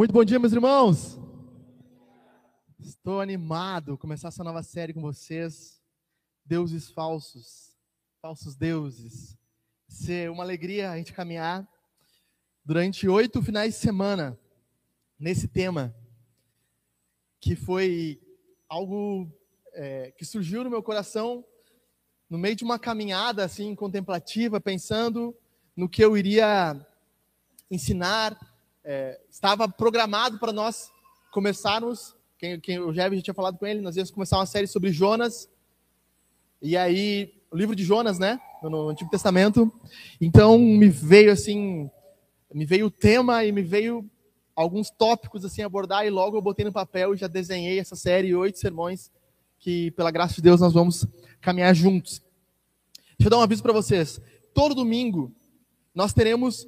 Muito 0.00 0.14
bom 0.14 0.24
dia, 0.24 0.38
meus 0.38 0.54
irmãos. 0.54 1.18
Estou 2.78 3.20
animado 3.20 3.98
começar 3.98 4.28
essa 4.28 4.42
nova 4.42 4.62
série 4.62 4.94
com 4.94 5.02
vocês. 5.02 5.78
Deuses 6.42 6.90
falsos, 6.90 7.76
falsos 8.22 8.56
deuses. 8.56 9.36
Ser 9.86 10.30
uma 10.30 10.42
alegria 10.42 10.90
a 10.90 10.96
gente 10.96 11.12
caminhar 11.12 11.68
durante 12.64 13.06
oito 13.06 13.42
finais 13.42 13.74
de 13.74 13.80
semana 13.80 14.40
nesse 15.18 15.46
tema, 15.46 15.94
que 17.38 17.54
foi 17.54 18.22
algo 18.70 19.30
é, 19.74 20.12
que 20.12 20.24
surgiu 20.24 20.64
no 20.64 20.70
meu 20.70 20.82
coração 20.82 21.44
no 22.26 22.38
meio 22.38 22.56
de 22.56 22.64
uma 22.64 22.78
caminhada 22.78 23.44
assim 23.44 23.74
contemplativa, 23.74 24.58
pensando 24.62 25.36
no 25.76 25.90
que 25.90 26.02
eu 26.02 26.16
iria 26.16 26.74
ensinar. 27.70 28.49
É, 28.92 29.20
estava 29.30 29.68
programado 29.68 30.36
para 30.40 30.52
nós 30.52 30.90
começarmos. 31.30 32.16
Quem, 32.36 32.58
quem, 32.58 32.80
o 32.80 32.92
Jeb 32.92 33.14
já 33.14 33.22
tinha 33.22 33.34
falado 33.34 33.56
com 33.56 33.64
ele, 33.64 33.80
nós 33.80 33.94
íamos 33.94 34.10
começar 34.10 34.36
uma 34.36 34.46
série 34.46 34.66
sobre 34.66 34.90
Jonas. 34.90 35.48
E 36.60 36.76
aí, 36.76 37.32
o 37.52 37.56
livro 37.56 37.76
de 37.76 37.84
Jonas, 37.84 38.18
né? 38.18 38.40
No 38.60 38.88
Antigo 38.88 39.08
Testamento. 39.08 39.72
Então, 40.20 40.58
me 40.58 40.88
veio 40.88 41.30
assim, 41.30 41.88
me 42.52 42.64
veio 42.64 42.86
o 42.86 42.90
tema 42.90 43.44
e 43.44 43.52
me 43.52 43.62
veio 43.62 44.10
alguns 44.56 44.90
tópicos 44.90 45.44
assim 45.44 45.62
abordar 45.62 46.04
e 46.04 46.10
logo 46.10 46.36
eu 46.36 46.42
botei 46.42 46.64
no 46.64 46.72
papel 46.72 47.14
e 47.14 47.16
já 47.16 47.28
desenhei 47.28 47.78
essa 47.78 47.94
série 47.94 48.34
oito 48.34 48.58
sermões 48.58 49.08
que 49.60 49.92
pela 49.92 50.10
graça 50.10 50.34
de 50.34 50.42
Deus 50.42 50.60
nós 50.60 50.72
vamos 50.72 51.06
caminhar 51.40 51.72
juntos. 51.76 52.20
Deixa 53.16 53.28
eu 53.28 53.30
dar 53.30 53.38
um 53.38 53.42
aviso 53.42 53.62
para 53.62 53.72
vocês. 53.72 54.20
Todo 54.52 54.74
domingo 54.74 55.32
nós 55.94 56.12
teremos 56.12 56.66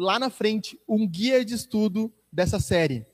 lá 0.00 0.18
na 0.18 0.30
frente 0.30 0.80
um 0.88 1.06
guia 1.06 1.44
de 1.44 1.54
estudo 1.54 2.10
dessa 2.32 2.58
série. 2.58 3.06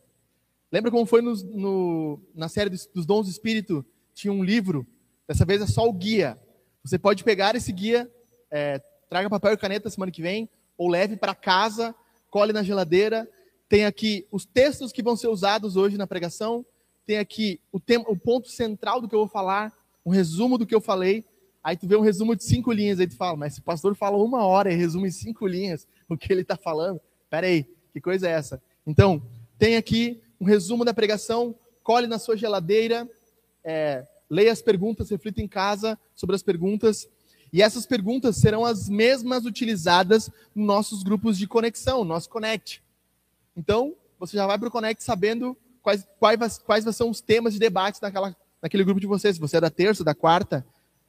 Lembra 0.71 0.91
como 0.91 1.05
foi 1.05 1.21
no, 1.21 1.35
no, 1.35 2.21
na 2.33 2.49
série 2.49 2.71
dos, 2.71 2.87
dos 2.87 3.05
Dons 3.05 3.27
do 3.27 3.31
Espírito? 3.31 3.85
Tinha 4.15 4.33
um 4.33 4.43
livro, 4.43 4.87
dessa 5.27 5.45
vez 5.45 5.61
é 5.61 5.67
só 5.67 5.87
o 5.87 5.93
guia. 5.93 6.39
Você 6.85 6.97
pode 6.97 7.25
pegar 7.25 7.57
esse 7.57 7.73
guia, 7.73 8.11
é, 8.51 8.81
traga 9.11 9.29
papel 9.29 9.53
e 9.53 9.57
caneta 9.57 9.91
semana 9.91 10.13
que 10.13 10.23
vem, 10.23 10.49
ou 10.79 10.89
leve 10.89 11.17
para 11.17 11.35
casa, 11.35 11.93
cole 12.31 12.53
na 12.53 12.63
geladeira. 12.63 13.29
Tem 13.69 13.85
aqui 13.85 14.25
os 14.31 14.45
textos 14.45 14.93
que 14.93 15.03
vão 15.03 15.17
ser 15.17 15.27
usados 15.27 15.77
hoje 15.77 15.99
na 15.99 16.07
pregação. 16.07 16.65
Tem 17.05 17.19
aqui 17.19 17.61
o, 17.73 17.81
tema, 17.81 18.05
o 18.09 18.17
ponto 18.17 18.49
central 18.49 19.01
do 19.01 19.09
que 19.09 19.15
eu 19.15 19.21
vou 19.21 19.29
falar, 19.29 19.73
um 20.05 20.11
resumo 20.11 20.57
do 20.57 20.67
que 20.67 20.75
eu 20.75 20.81
falei. 20.81 21.25
Aí 21.65 21.77
tu 21.77 21.89
vê 21.89 21.97
um 21.97 22.01
resumo 22.01 22.37
de 22.37 22.45
cinco 22.45 22.71
linhas, 22.71 23.01
aí 23.01 23.09
tu 23.09 23.17
fala, 23.17 23.37
mas 23.37 23.55
se 23.55 23.61
o 23.61 23.65
pastor 23.65 23.97
fala 23.97 24.17
uma 24.17 24.47
hora 24.47 24.73
e 24.73 24.77
resume 24.77 25.09
em 25.09 25.13
cinco 25.13 25.49
linhas 25.49 25.87
o 26.11 26.17
que 26.17 26.33
ele 26.33 26.43
está 26.43 26.57
falando, 26.57 27.01
peraí, 27.29 27.67
que 27.93 28.01
coisa 28.01 28.29
é 28.29 28.33
essa? 28.33 28.63
Então, 28.87 29.23
tem 29.59 29.77
aqui 29.77 30.21
um 30.41 30.45
resumo 30.45 30.85
da 30.85 30.95
pregação, 30.95 31.55
colhe 31.83 32.07
na 32.07 32.19
sua 32.19 32.37
geladeira, 32.37 33.09
é, 33.65 34.07
leia 34.29 34.53
as 34.53 34.63
perguntas, 34.63 35.11
reflita 35.11 35.41
em 35.41 35.49
casa 35.49 35.99
sobre 36.15 36.37
as 36.37 36.43
perguntas, 36.43 37.09
e 37.53 37.63
essas 37.63 37.87
perguntas 37.87 38.37
serão 38.37 38.65
as 38.65 38.89
mesmas 38.89 39.45
utilizadas 39.45 40.31
nos 40.55 40.67
nossos 40.67 41.03
grupos 41.03 41.39
de 41.39 41.47
conexão, 41.47 42.05
nosso 42.05 42.29
Connect. 42.29 42.83
Então, 43.57 43.95
você 44.19 44.37
já 44.37 44.47
vai 44.47 44.59
para 44.59 44.69
o 44.69 44.71
Connect 44.71 45.03
sabendo 45.03 45.57
quais, 45.83 46.07
quais, 46.19 46.59
quais 46.59 46.97
são 46.97 47.09
os 47.09 47.21
temas 47.21 47.55
de 47.55 47.61
debate 47.61 48.03
naquela, 48.03 48.37
naquele 48.61 48.85
grupo 48.85 49.01
de 49.01 49.07
vocês. 49.07 49.37
Se 49.37 49.41
você 49.41 49.57
é 49.57 49.61
da 49.61 49.71
terça, 49.71 50.05
da 50.05 50.15
quarta 50.15 50.67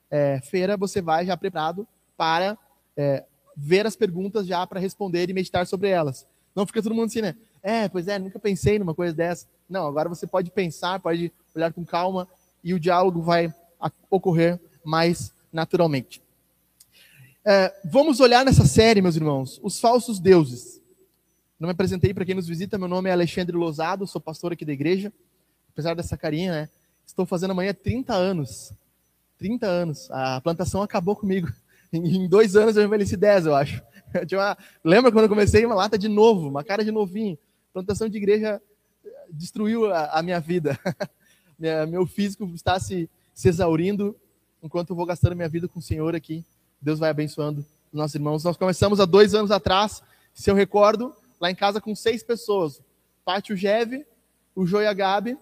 é, 0.09 0.39
você 0.77 1.01
vai 1.01 1.25
já 1.25 1.35
preparado 1.35 1.87
para 2.15 2.57
é, 2.95 3.25
ver 3.59 3.87
as 3.87 3.95
perguntas 3.95 4.45
já 4.45 4.65
para 4.67 4.79
responder 4.79 5.27
e 5.27 5.33
meditar 5.33 5.65
sobre 5.65 5.89
elas. 5.89 6.27
Não 6.55 6.65
fica 6.65 6.83
todo 6.83 6.93
mundo 6.93 7.07
assim, 7.07 7.21
né? 7.21 7.35
É, 7.63 7.89
pois 7.89 8.07
é, 8.07 8.19
nunca 8.19 8.37
pensei 8.37 8.77
numa 8.77 8.93
coisa 8.93 9.13
dessa. 9.13 9.47
Não, 9.67 9.87
agora 9.87 10.07
você 10.07 10.27
pode 10.27 10.51
pensar, 10.51 10.99
pode 10.99 11.31
olhar 11.55 11.73
com 11.73 11.83
calma 11.83 12.27
e 12.63 12.73
o 12.73 12.79
diálogo 12.79 13.21
vai 13.21 13.51
ocorrer 14.11 14.59
mais 14.83 15.33
naturalmente. 15.51 16.21
É, 17.43 17.73
vamos 17.83 18.19
olhar 18.19 18.45
nessa 18.45 18.65
série, 18.65 19.01
meus 19.01 19.15
irmãos, 19.15 19.59
os 19.63 19.79
falsos 19.79 20.19
deuses. 20.19 20.79
Não 21.59 21.67
me 21.67 21.71
apresentei 21.71 22.13
para 22.13 22.25
quem 22.25 22.35
nos 22.35 22.47
visita, 22.47 22.77
meu 22.77 22.87
nome 22.87 23.09
é 23.09 23.13
Alexandre 23.13 23.55
Lozado, 23.55 24.05
sou 24.05 24.21
pastor 24.21 24.53
aqui 24.53 24.63
da 24.63 24.73
igreja. 24.73 25.11
Apesar 25.73 25.95
dessa 25.95 26.15
carinha, 26.15 26.51
né? 26.51 26.69
Estou 27.05 27.25
fazendo 27.25 27.51
amanhã 27.51 27.73
30 27.73 28.13
anos. 28.13 28.73
30 29.39 29.65
anos. 29.65 30.11
A 30.11 30.41
plantação 30.41 30.81
acabou 30.81 31.15
comigo. 31.15 31.51
Em 31.91 32.27
dois 32.27 32.55
anos 32.55 32.75
eu 32.75 32.83
envelheci 32.83 33.15
10, 33.15 33.45
eu 33.45 33.55
acho. 33.55 33.81
Eu 34.31 34.39
uma... 34.39 34.57
Lembra 34.83 35.11
quando 35.11 35.25
eu 35.25 35.29
comecei 35.29 35.65
uma 35.65 35.75
lata 35.75 35.97
de 35.97 36.07
novo, 36.07 36.47
uma 36.47 36.63
cara 36.63 36.83
de 36.83 36.91
novinho. 36.91 37.37
Plantação 37.73 38.07
de 38.07 38.17
igreja 38.17 38.61
destruiu 39.29 39.93
a, 39.93 40.19
a 40.19 40.23
minha 40.23 40.39
vida. 40.39 40.79
meu 41.89 42.05
físico 42.07 42.45
está 42.55 42.79
se, 42.79 43.09
se 43.33 43.49
exaurindo 43.49 44.15
enquanto 44.63 44.91
eu 44.91 44.95
vou 44.95 45.05
gastando 45.05 45.35
minha 45.35 45.49
vida 45.49 45.67
com 45.67 45.79
o 45.79 45.81
Senhor 45.81 46.15
aqui. 46.15 46.45
Deus 46.81 46.99
vai 46.99 47.09
abençoando 47.09 47.65
os 47.91 47.97
nossos 47.97 48.15
irmãos. 48.15 48.43
Nós 48.43 48.57
começamos 48.57 48.99
há 48.99 49.05
dois 49.05 49.35
anos 49.35 49.51
atrás, 49.51 50.01
se 50.33 50.49
eu 50.49 50.55
recordo, 50.55 51.13
lá 51.39 51.51
em 51.51 51.55
casa 51.55 51.81
com 51.81 51.93
seis 51.93 52.23
pessoas. 52.23 52.81
Pátio 53.25 53.55
Geve, 53.57 54.05
o 54.55 54.65
Jô 54.65 54.81
e 54.81 54.87
a 54.87 54.93
Gabi, 54.93 55.37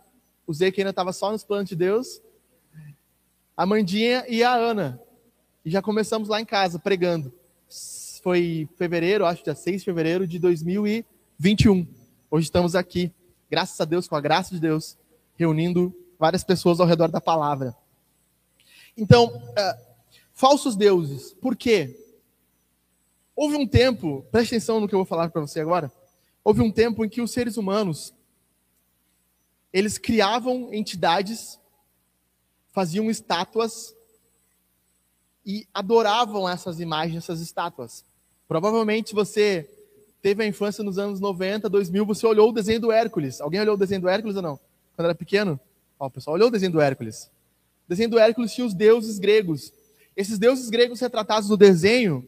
o 0.48 0.54
Zé 0.54 0.72
que 0.72 0.82
ainda 0.82 0.90
estava 0.90 1.14
só 1.14 1.32
nos 1.32 1.44
planos 1.44 1.70
de 1.70 1.76
Deus, 1.76 2.22
a 3.56 3.66
Mandinha 3.66 4.26
e 4.28 4.44
a 4.44 4.54
Ana. 4.54 5.00
E 5.66 5.72
já 5.72 5.82
começamos 5.82 6.30
lá 6.30 6.40
em 6.40 6.46
casa, 6.46 6.78
pregando. 6.78 7.34
Foi 8.22 8.70
fevereiro, 8.78 9.26
acho, 9.26 9.44
dia 9.44 9.56
6 9.56 9.82
de 9.82 9.86
fevereiro 9.86 10.28
de 10.28 10.38
2021. 10.38 11.88
Hoje 12.30 12.46
estamos 12.46 12.76
aqui, 12.76 13.12
graças 13.50 13.82
a 13.82 13.86
Deus, 13.86 14.08
com 14.08 14.16
a 14.16 14.22
graça 14.22 14.54
de 14.54 14.62
Deus, 14.62 14.96
reunindo 15.36 15.92
várias 16.20 16.44
pessoas 16.44 16.80
ao 16.80 16.86
redor 16.86 17.08
da 17.08 17.20
palavra. 17.20 17.76
Então, 18.96 19.26
uh, 19.26 19.82
falsos 20.34 20.76
deuses. 20.76 21.34
Por 21.34 21.56
quê? 21.56 22.00
Houve 23.36 23.56
um 23.56 23.68
tempo, 23.68 24.24
preste 24.32 24.54
atenção 24.54 24.80
no 24.80 24.88
que 24.88 24.94
eu 24.94 25.00
vou 25.00 25.06
falar 25.06 25.32
para 25.32 25.42
você 25.42 25.62
agora. 25.62 25.92
Houve 26.44 26.62
um 26.62 26.72
tempo 26.72 27.04
em 27.04 27.10
que 27.10 27.24
os 27.24 27.32
seres 27.32 27.58
humanos 27.58 28.14
eles 29.74 29.98
criavam 29.98 30.72
entidades, 30.72 31.60
faziam 32.72 33.10
estátuas 33.10 33.95
e 35.46 35.68
adoravam 35.74 36.50
essas 36.50 36.80
imagens, 36.80 37.24
essas 37.24 37.40
estátuas. 37.40 38.04
Provavelmente 38.48 39.14
você 39.14 39.70
teve 40.22 40.44
a 40.44 40.48
infância 40.48 40.84
nos 40.84 40.98
anos 40.98 41.20
90, 41.20 41.70
2000, 41.70 42.06
você 42.06 42.26
olhou 42.26 42.50
o 42.50 42.54
desenho 42.54 42.80
do 42.80 42.92
Hércules. 42.92 43.40
Alguém 43.40 43.62
olhou 43.62 43.76
o 43.76 43.78
desenho 43.78 44.02
do 44.02 44.10
Hércules 44.10 44.36
ou 44.36 44.42
não? 44.42 44.60
Quando 44.96 45.06
era 45.06 45.16
pequeno? 45.16 45.60
Ó, 46.00 46.08
o 46.08 46.10
pessoal 46.10 46.36
olhou 46.36 46.48
o 46.48 46.52
desenho 46.52 46.72
do 46.72 46.82
Hércules. 46.82 47.30
O 47.86 47.90
desenho 47.90 48.10
do 48.10 48.18
Hércules 48.18 48.54
tinha 48.54 48.66
os 48.66 48.74
deuses 48.74 49.20
gregos. 49.20 49.72
Esses 50.18 50.40
deuses 50.40 50.70
gregos 50.70 51.00
retratados 51.00 51.50
no 51.50 51.56
desenho, 51.58 52.28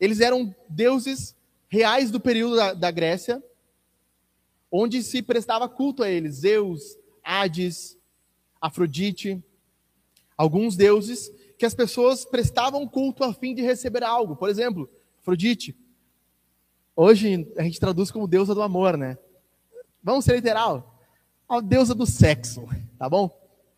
eles 0.00 0.20
eram 0.20 0.52
deuses 0.68 1.36
reais 1.68 2.10
do 2.10 2.18
período 2.18 2.56
da, 2.56 2.74
da 2.74 2.90
Grécia, 2.90 3.40
onde 4.72 5.02
se 5.02 5.22
prestava 5.22 5.68
culto 5.68 6.02
a 6.02 6.10
eles. 6.10 6.36
Zeus, 6.36 6.96
Hades, 7.22 7.96
Afrodite, 8.60 9.40
alguns 10.36 10.76
deuses 10.76 11.30
que 11.60 11.66
as 11.66 11.74
pessoas 11.74 12.24
prestavam 12.24 12.88
culto 12.88 13.22
a 13.22 13.34
fim 13.34 13.54
de 13.54 13.60
receber 13.60 14.02
algo. 14.02 14.34
Por 14.34 14.48
exemplo, 14.48 14.88
Afrodite. 15.20 15.76
Hoje 16.96 17.46
a 17.54 17.62
gente 17.62 17.78
traduz 17.78 18.10
como 18.10 18.26
deusa 18.26 18.54
do 18.54 18.62
amor, 18.62 18.96
né? 18.96 19.18
Vamos 20.02 20.24
ser 20.24 20.36
literal. 20.36 20.98
A 21.46 21.60
deusa 21.60 21.94
do 21.94 22.06
sexo, 22.06 22.66
tá 22.98 23.10
bom? 23.10 23.28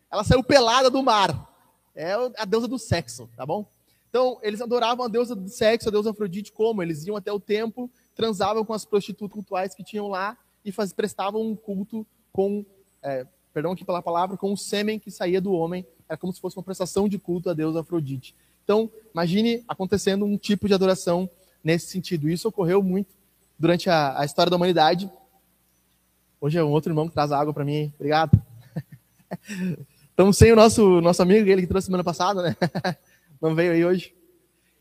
Ela 0.09 0.23
saiu 0.23 0.41
pelada 0.41 0.89
do 0.89 1.03
mar. 1.03 1.53
É 1.93 2.13
a 2.37 2.45
deusa 2.45 2.69
do 2.69 2.79
sexo, 2.79 3.29
tá 3.35 3.45
bom? 3.45 3.69
Então, 4.09 4.39
eles 4.41 4.61
adoravam 4.61 5.05
a 5.05 5.09
deusa 5.09 5.35
do 5.35 5.49
sexo, 5.49 5.89
a 5.89 5.91
deusa 5.91 6.11
Afrodite, 6.11 6.53
como? 6.53 6.81
Eles 6.81 7.05
iam 7.05 7.17
até 7.17 7.33
o 7.33 7.39
templo, 7.39 7.91
transavam 8.15 8.63
com 8.63 8.71
as 8.71 8.85
prostitutas 8.85 9.33
cultuais 9.33 9.75
que 9.75 9.83
tinham 9.83 10.07
lá 10.07 10.37
e 10.63 10.71
faz, 10.71 10.93
prestavam 10.93 11.41
um 11.41 11.53
culto 11.53 12.07
com, 12.31 12.65
é, 13.01 13.27
perdão 13.53 13.73
aqui 13.73 13.83
pela 13.83 14.01
palavra, 14.01 14.37
com 14.37 14.53
o 14.53 14.57
sêmen 14.57 14.97
que 14.97 15.11
saía 15.11 15.41
do 15.41 15.51
homem 15.51 15.85
é 16.13 16.17
como 16.17 16.31
se 16.31 16.39
fosse 16.39 16.55
uma 16.55 16.63
prestação 16.63 17.09
de 17.09 17.17
culto 17.17 17.49
a 17.49 17.53
Deus 17.53 17.75
Afrodite. 17.75 18.35
Então, 18.63 18.89
imagine 19.13 19.63
acontecendo 19.67 20.25
um 20.25 20.37
tipo 20.37 20.67
de 20.67 20.73
adoração 20.73 21.29
nesse 21.63 21.87
sentido. 21.87 22.29
Isso 22.29 22.47
ocorreu 22.47 22.81
muito 22.83 23.09
durante 23.57 23.89
a, 23.89 24.19
a 24.19 24.25
história 24.25 24.49
da 24.49 24.55
humanidade. 24.55 25.11
Hoje 26.39 26.57
é 26.57 26.63
um 26.63 26.69
outro 26.69 26.91
irmão 26.91 27.07
que 27.07 27.13
traz 27.13 27.31
água 27.31 27.53
para 27.53 27.65
mim. 27.65 27.91
Obrigado. 27.95 28.39
Estamos 30.09 30.37
sem 30.37 30.51
o 30.51 30.55
nosso, 30.55 31.01
nosso 31.01 31.21
amigo, 31.21 31.49
ele 31.49 31.61
que 31.61 31.67
trouxe 31.67 31.87
semana 31.87 32.03
passada, 32.03 32.43
né? 32.43 32.55
Não 33.41 33.55
veio 33.55 33.71
aí 33.71 33.83
hoje. 33.83 34.13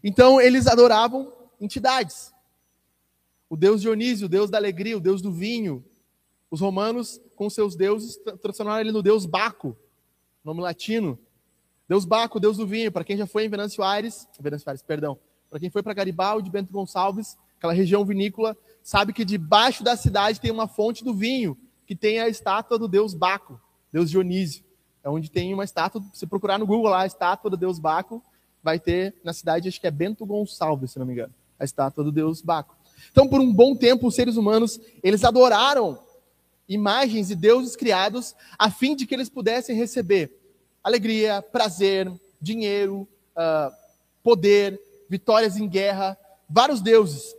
Então, 0.05 0.41
eles 0.41 0.67
adoravam 0.67 1.33
entidades. 1.61 2.33
O 3.49 3.57
deus 3.57 3.81
Dionísio, 3.81 4.27
o 4.27 4.29
deus 4.29 4.51
da 4.51 4.59
alegria, 4.59 4.97
o 4.97 5.01
deus 5.01 5.23
do 5.23 5.33
vinho. 5.33 5.83
Os 6.51 6.61
romanos, 6.61 7.21
com 7.35 7.49
seus 7.49 7.75
deuses, 7.75 8.19
transformaram 8.43 8.83
ele 8.83 8.93
no 8.93 9.03
deus 9.03 9.25
Baco, 9.25 9.75
nome 10.45 10.61
latino. 10.61 11.19
Deus 11.89 12.05
Baco, 12.05 12.41
Deus 12.41 12.57
do 12.57 12.67
vinho, 12.67 12.91
para 12.91 13.05
quem 13.05 13.17
já 13.17 13.27
foi 13.27 13.45
em 13.45 13.49
Venâncio 13.49 13.83
Aires, 13.83 14.27
Venâncio 14.41 14.69
Aires, 14.69 14.83
perdão, 14.83 15.19
para 15.51 15.61
quem 15.61 15.71
foi 15.71 15.83
para 15.83 15.93
Garibaldi, 15.93 16.51
Bento 16.51 16.73
Gonçalves, 16.73 17.37
aquela 17.59 17.73
região 17.73 18.05
vinícola, 18.05 18.57
sabe 18.83 19.13
que 19.13 19.25
debaixo 19.25 19.85
da 19.85 19.97
cidade 19.97 20.41
tem 20.41 20.51
uma 20.51 20.67
fonte 20.67 21.05
do 21.05 21.15
vinho, 21.15 21.57
que 21.87 21.95
tem 21.95 22.19
a 22.21 22.29
estátua 22.29 22.79
do 22.79 22.89
deus 22.89 23.15
Baco, 23.15 23.61
deus 23.93 24.11
Dionísio. 24.11 24.65
É 25.05 25.11
onde 25.11 25.31
tem 25.31 25.53
uma 25.53 25.65
estátua, 25.65 26.03
se 26.13 26.27
procurar 26.27 26.59
no 26.59 26.67
Google 26.67 26.91
lá, 26.91 27.03
a 27.03 27.07
estátua 27.07 27.51
do 27.51 27.57
deus 27.57 27.79
Baco, 27.79 28.23
vai 28.63 28.79
ter 28.79 29.15
na 29.23 29.33
cidade, 29.33 29.69
acho 29.69 29.81
que 29.81 29.87
é 29.87 29.91
Bento 29.91 30.25
Gonçalves, 30.25 30.93
se 30.93 30.99
não 30.99 31.05
me 31.05 31.13
engano, 31.13 31.35
a 31.59 31.65
estátua 31.65 32.05
do 32.05 32.13
deus 32.13 32.41
Baco. 32.41 32.77
Então, 33.11 33.29
por 33.29 33.41
um 33.41 33.53
bom 33.53 33.77
tempo, 33.77 34.07
os 34.07 34.15
seres 34.15 34.37
humanos, 34.37 34.81
eles 35.03 35.25
adoraram 35.25 35.99
imagens 36.75 37.31
e 37.31 37.35
deuses 37.35 37.77
criados 37.77 38.35
a 38.59 38.71
fim 38.71 38.97
de 38.97 39.07
que 39.07 39.15
eles 39.15 39.29
pudessem 39.29 39.77
receber 39.77 40.33
alegria, 40.83 41.43
prazer, 41.43 42.11
dinheiro, 42.41 43.09
uh, 43.37 43.73
poder, 44.23 44.81
vitórias 45.09 45.57
em 45.57 45.69
guerra, 45.69 46.19
vários 46.49 46.81
deuses. 46.81 47.35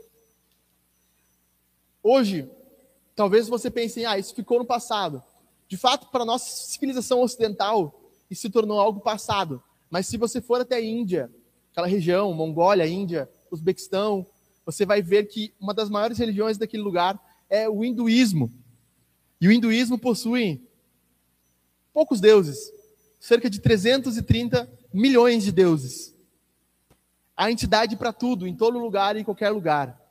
Hoje, 2.02 2.50
talvez 3.16 3.48
você 3.48 3.70
pense, 3.70 4.06
ah, 4.06 4.18
isso 4.18 4.34
ficou 4.34 4.60
no 4.60 4.66
passado. 4.66 5.24
De 5.68 5.78
fato, 5.78 6.08
para 6.08 6.24
a 6.24 6.26
nossa 6.26 6.68
civilização 6.68 7.22
ocidental, 7.22 8.00
isso 8.30 8.42
se 8.42 8.50
tornou 8.50 8.80
algo 8.80 9.00
passado. 9.00 9.62
Mas 9.90 10.08
se 10.08 10.18
você 10.18 10.42
for 10.42 10.62
até 10.62 10.76
a 10.76 10.84
Índia, 10.84 11.32
aquela 11.72 11.88
região, 11.88 12.34
Mongólia, 12.34 12.88
Índia, 12.88 13.30
Uzbequistão, 13.50 14.26
você 14.66 14.86
vai 14.86 15.02
ver 15.02 15.28
que 15.28 15.54
uma 15.60 15.74
das 15.74 15.90
maiores 15.90 16.18
religiões 16.18 16.58
daquele 16.58 16.84
lugar 16.84 17.20
é 17.50 17.70
o 17.70 17.84
hinduísmo. 17.84 18.52
E 19.44 19.48
o 19.50 19.52
hinduísmo 19.52 19.98
possui 19.98 20.62
poucos 21.94 22.22
deuses, 22.22 22.72
cerca 23.20 23.50
de 23.50 23.60
330 23.60 24.72
milhões 24.94 25.44
de 25.44 25.52
deuses. 25.52 26.16
Há 27.36 27.52
entidade 27.52 27.98
para 27.98 28.14
tudo, 28.14 28.48
em 28.48 28.56
todo 28.56 28.80
lugar 28.80 29.18
e 29.18 29.20
em 29.20 29.24
qualquer 29.26 29.50
lugar. 29.50 30.02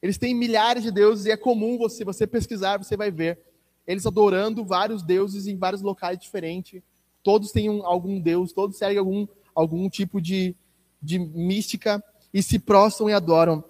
Eles 0.00 0.18
têm 0.18 0.36
milhares 0.36 0.84
de 0.84 0.92
deuses 0.92 1.26
e 1.26 1.32
é 1.32 1.36
comum 1.36 1.76
você, 1.76 2.04
você 2.04 2.28
pesquisar, 2.28 2.76
você 2.76 2.96
vai 2.96 3.10
ver 3.10 3.40
eles 3.88 4.06
adorando 4.06 4.64
vários 4.64 5.02
deuses 5.02 5.48
em 5.48 5.56
vários 5.56 5.82
locais 5.82 6.16
diferentes. 6.16 6.80
Todos 7.24 7.50
têm 7.50 7.68
um, 7.68 7.84
algum 7.84 8.20
deus, 8.20 8.52
todos 8.52 8.78
seguem 8.78 8.98
algum, 8.98 9.26
algum 9.52 9.90
tipo 9.90 10.20
de, 10.20 10.54
de 11.02 11.18
mística 11.18 12.00
e 12.32 12.40
se 12.40 12.56
prostram 12.60 13.10
e 13.10 13.12
adoram 13.12 13.64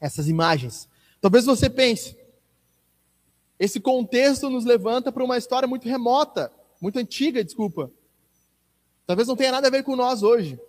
essas 0.00 0.26
imagens. 0.26 0.88
Talvez 1.20 1.44
você 1.44 1.68
pense, 1.68 2.16
esse 3.58 3.80
contexto 3.80 4.48
nos 4.48 4.64
levanta 4.64 5.10
para 5.10 5.24
uma 5.24 5.36
história 5.36 5.66
muito 5.66 5.88
remota, 5.88 6.52
muito 6.80 6.98
antiga, 6.98 7.42
desculpa. 7.42 7.90
Talvez 9.06 9.26
não 9.26 9.34
tenha 9.36 9.52
nada 9.52 9.66
a 9.66 9.70
ver 9.70 9.82
com 9.82 9.96
nós 9.96 10.22
hoje. 10.22 10.60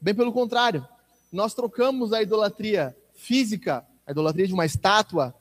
Bem 0.00 0.14
pelo 0.14 0.32
contrário. 0.32 0.86
Nós 1.32 1.54
trocamos 1.54 2.12
a 2.12 2.22
idolatria 2.22 2.96
física, 3.14 3.86
a 4.06 4.10
idolatria 4.10 4.46
de 4.46 4.54
uma 4.54 4.66
estátua, 4.66 5.34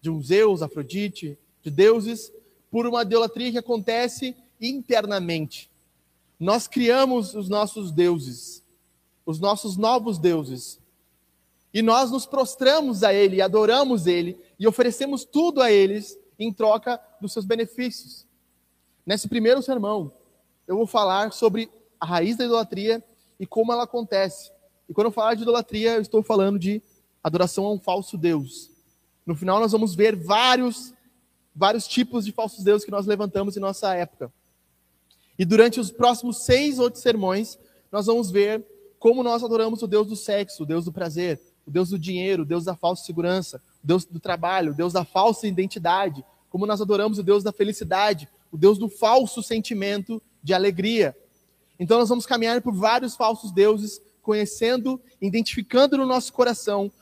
de 0.00 0.10
um 0.10 0.22
Zeus, 0.22 0.60
Afrodite, 0.60 1.38
de 1.62 1.70
deuses, 1.70 2.32
por 2.70 2.86
uma 2.86 3.02
idolatria 3.02 3.52
que 3.52 3.58
acontece 3.58 4.36
internamente. 4.60 5.70
Nós 6.38 6.66
criamos 6.66 7.34
os 7.34 7.48
nossos 7.48 7.90
deuses, 7.90 8.62
os 9.24 9.38
nossos 9.38 9.76
novos 9.76 10.18
deuses. 10.18 10.80
E 11.72 11.80
nós 11.80 12.10
nos 12.10 12.26
prostramos 12.26 13.02
a 13.02 13.14
Ele, 13.14 13.40
adoramos 13.40 14.06
Ele 14.06 14.38
e 14.62 14.66
oferecemos 14.68 15.24
tudo 15.24 15.60
a 15.60 15.72
eles 15.72 16.16
em 16.38 16.52
troca 16.52 17.00
dos 17.20 17.32
seus 17.32 17.44
benefícios. 17.44 18.24
Nesse 19.04 19.26
primeiro 19.26 19.60
sermão, 19.60 20.12
eu 20.68 20.76
vou 20.76 20.86
falar 20.86 21.32
sobre 21.32 21.68
a 21.98 22.06
raiz 22.06 22.36
da 22.36 22.44
idolatria 22.44 23.02
e 23.40 23.44
como 23.44 23.72
ela 23.72 23.82
acontece. 23.82 24.52
E 24.88 24.94
quando 24.94 25.08
eu 25.08 25.10
falar 25.10 25.34
de 25.34 25.42
idolatria, 25.42 25.96
eu 25.96 26.00
estou 26.00 26.22
falando 26.22 26.60
de 26.60 26.80
adoração 27.24 27.64
a 27.64 27.72
um 27.72 27.80
falso 27.80 28.16
Deus. 28.16 28.70
No 29.26 29.34
final, 29.34 29.58
nós 29.58 29.72
vamos 29.72 29.96
ver 29.96 30.14
vários, 30.14 30.94
vários 31.52 31.88
tipos 31.88 32.24
de 32.24 32.30
falsos 32.30 32.62
deuses 32.62 32.84
que 32.84 32.92
nós 32.92 33.04
levantamos 33.04 33.56
em 33.56 33.60
nossa 33.60 33.92
época. 33.96 34.32
E 35.36 35.44
durante 35.44 35.80
os 35.80 35.90
próximos 35.90 36.44
seis 36.44 36.78
outros 36.78 37.02
sermões, 37.02 37.58
nós 37.90 38.06
vamos 38.06 38.30
ver 38.30 38.64
como 39.00 39.24
nós 39.24 39.42
adoramos 39.42 39.82
o 39.82 39.88
Deus 39.88 40.06
do 40.06 40.14
sexo, 40.14 40.62
o 40.62 40.66
Deus 40.66 40.84
do 40.84 40.92
prazer, 40.92 41.40
o 41.66 41.70
Deus 41.70 41.90
do 41.90 41.98
dinheiro, 41.98 42.42
o 42.42 42.46
Deus 42.46 42.64
da 42.64 42.76
falsa 42.76 43.04
segurança, 43.04 43.62
o 43.82 43.86
Deus 43.86 44.04
do 44.04 44.20
trabalho, 44.20 44.72
o 44.72 44.74
Deus 44.74 44.92
da 44.92 45.04
falsa 45.04 45.46
identidade, 45.46 46.24
como 46.50 46.66
nós 46.66 46.80
adoramos 46.80 47.18
o 47.18 47.22
Deus 47.22 47.42
da 47.42 47.52
felicidade, 47.52 48.28
o 48.50 48.58
Deus 48.58 48.78
do 48.78 48.88
falso 48.88 49.42
sentimento 49.42 50.20
de 50.42 50.52
alegria. 50.52 51.16
Então 51.78 51.98
nós 51.98 52.08
vamos 52.08 52.26
caminhar 52.26 52.60
por 52.60 52.74
vários 52.74 53.16
falsos 53.16 53.50
deuses, 53.50 54.00
conhecendo, 54.20 55.00
identificando 55.20 55.96
no 55.96 56.06
nosso 56.06 56.32
coração 56.32 56.92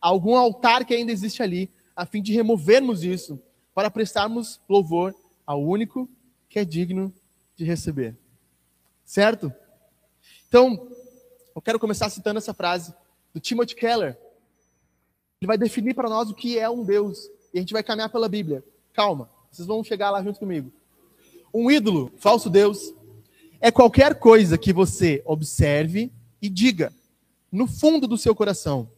algum 0.00 0.36
altar 0.36 0.84
que 0.84 0.94
ainda 0.94 1.12
existe 1.12 1.42
ali, 1.42 1.70
a 1.94 2.06
fim 2.06 2.22
de 2.22 2.32
removermos 2.32 3.04
isso, 3.04 3.38
para 3.74 3.90
prestarmos 3.90 4.60
louvor 4.68 5.14
ao 5.46 5.62
único 5.62 6.08
que 6.48 6.58
é 6.58 6.64
digno 6.64 7.12
de 7.56 7.64
receber. 7.64 8.16
Certo? 9.04 9.52
Então, 10.48 10.88
eu 11.54 11.60
quero 11.60 11.78
começar 11.78 12.08
citando 12.08 12.38
essa 12.38 12.54
frase 12.54 12.94
do 13.32 13.40
Timothy 13.40 13.74
Keller. 13.74 14.18
Ele 15.40 15.46
vai 15.46 15.56
definir 15.56 15.94
para 15.94 16.08
nós 16.08 16.30
o 16.30 16.34
que 16.34 16.58
é 16.58 16.68
um 16.68 16.84
Deus. 16.84 17.30
E 17.52 17.58
a 17.58 17.60
gente 17.60 17.72
vai 17.72 17.82
caminhar 17.82 18.10
pela 18.10 18.28
Bíblia. 18.28 18.64
Calma, 18.92 19.28
vocês 19.50 19.66
vão 19.66 19.82
chegar 19.82 20.10
lá 20.10 20.22
junto 20.22 20.38
comigo. 20.38 20.72
Um 21.52 21.70
ídolo, 21.70 22.12
falso 22.18 22.48
Deus, 22.48 22.94
é 23.60 23.70
qualquer 23.70 24.14
coisa 24.14 24.56
que 24.56 24.72
você 24.72 25.22
observe 25.24 26.12
e 26.40 26.48
diga 26.48 26.92
no 27.50 27.66
fundo 27.66 28.06
do 28.06 28.16
seu 28.16 28.34
coração. 28.34 28.88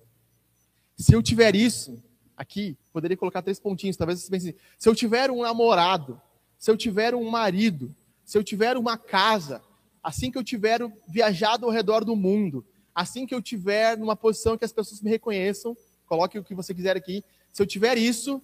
Se 0.97 1.15
eu 1.15 1.23
tiver 1.23 1.57
isso, 1.57 2.03
aqui, 2.37 2.77
poderia 2.93 3.17
colocar 3.17 3.43
três 3.43 3.59
pontinhos, 3.59 3.97
talvez 3.97 4.19
vocês 4.19 4.31
pensem, 4.31 4.55
se 4.79 4.89
eu 4.89 4.95
tiver 4.95 5.31
um 5.31 5.43
namorado, 5.43 6.21
se 6.59 6.71
eu 6.71 6.77
tiver 6.77 7.15
um 7.15 7.31
marido, 7.31 7.95
se 8.25 8.37
eu 8.37 8.45
tiver 8.45 8.77
uma 8.77 8.99
casa, 8.99 9.63
assim 10.03 10.31
que 10.31 10.39
eu 10.39 10.45
tiver 10.45 10.81
viajado 11.09 11.67
ao 11.67 11.73
redor 11.73 12.05
do 12.05 12.15
mundo, 12.15 12.65
assim 12.95 13.27
que 13.27 13.35
eu 13.35 13.43
tiver 13.43 13.97
numa 13.97 14.17
posição 14.17 14.57
que 14.57 14.65
as 14.65 14.73
pessoas 14.73 15.01
me 15.01 15.11
reconheçam, 15.11 15.77
coloque 16.07 16.39
o 16.39 16.45
que 16.45 16.55
você 16.55 16.75
quiser 16.75 16.97
aqui, 16.97 17.25
se 17.53 17.63
eu 17.63 17.67
tiver 17.67 17.97
isso, 17.99 18.43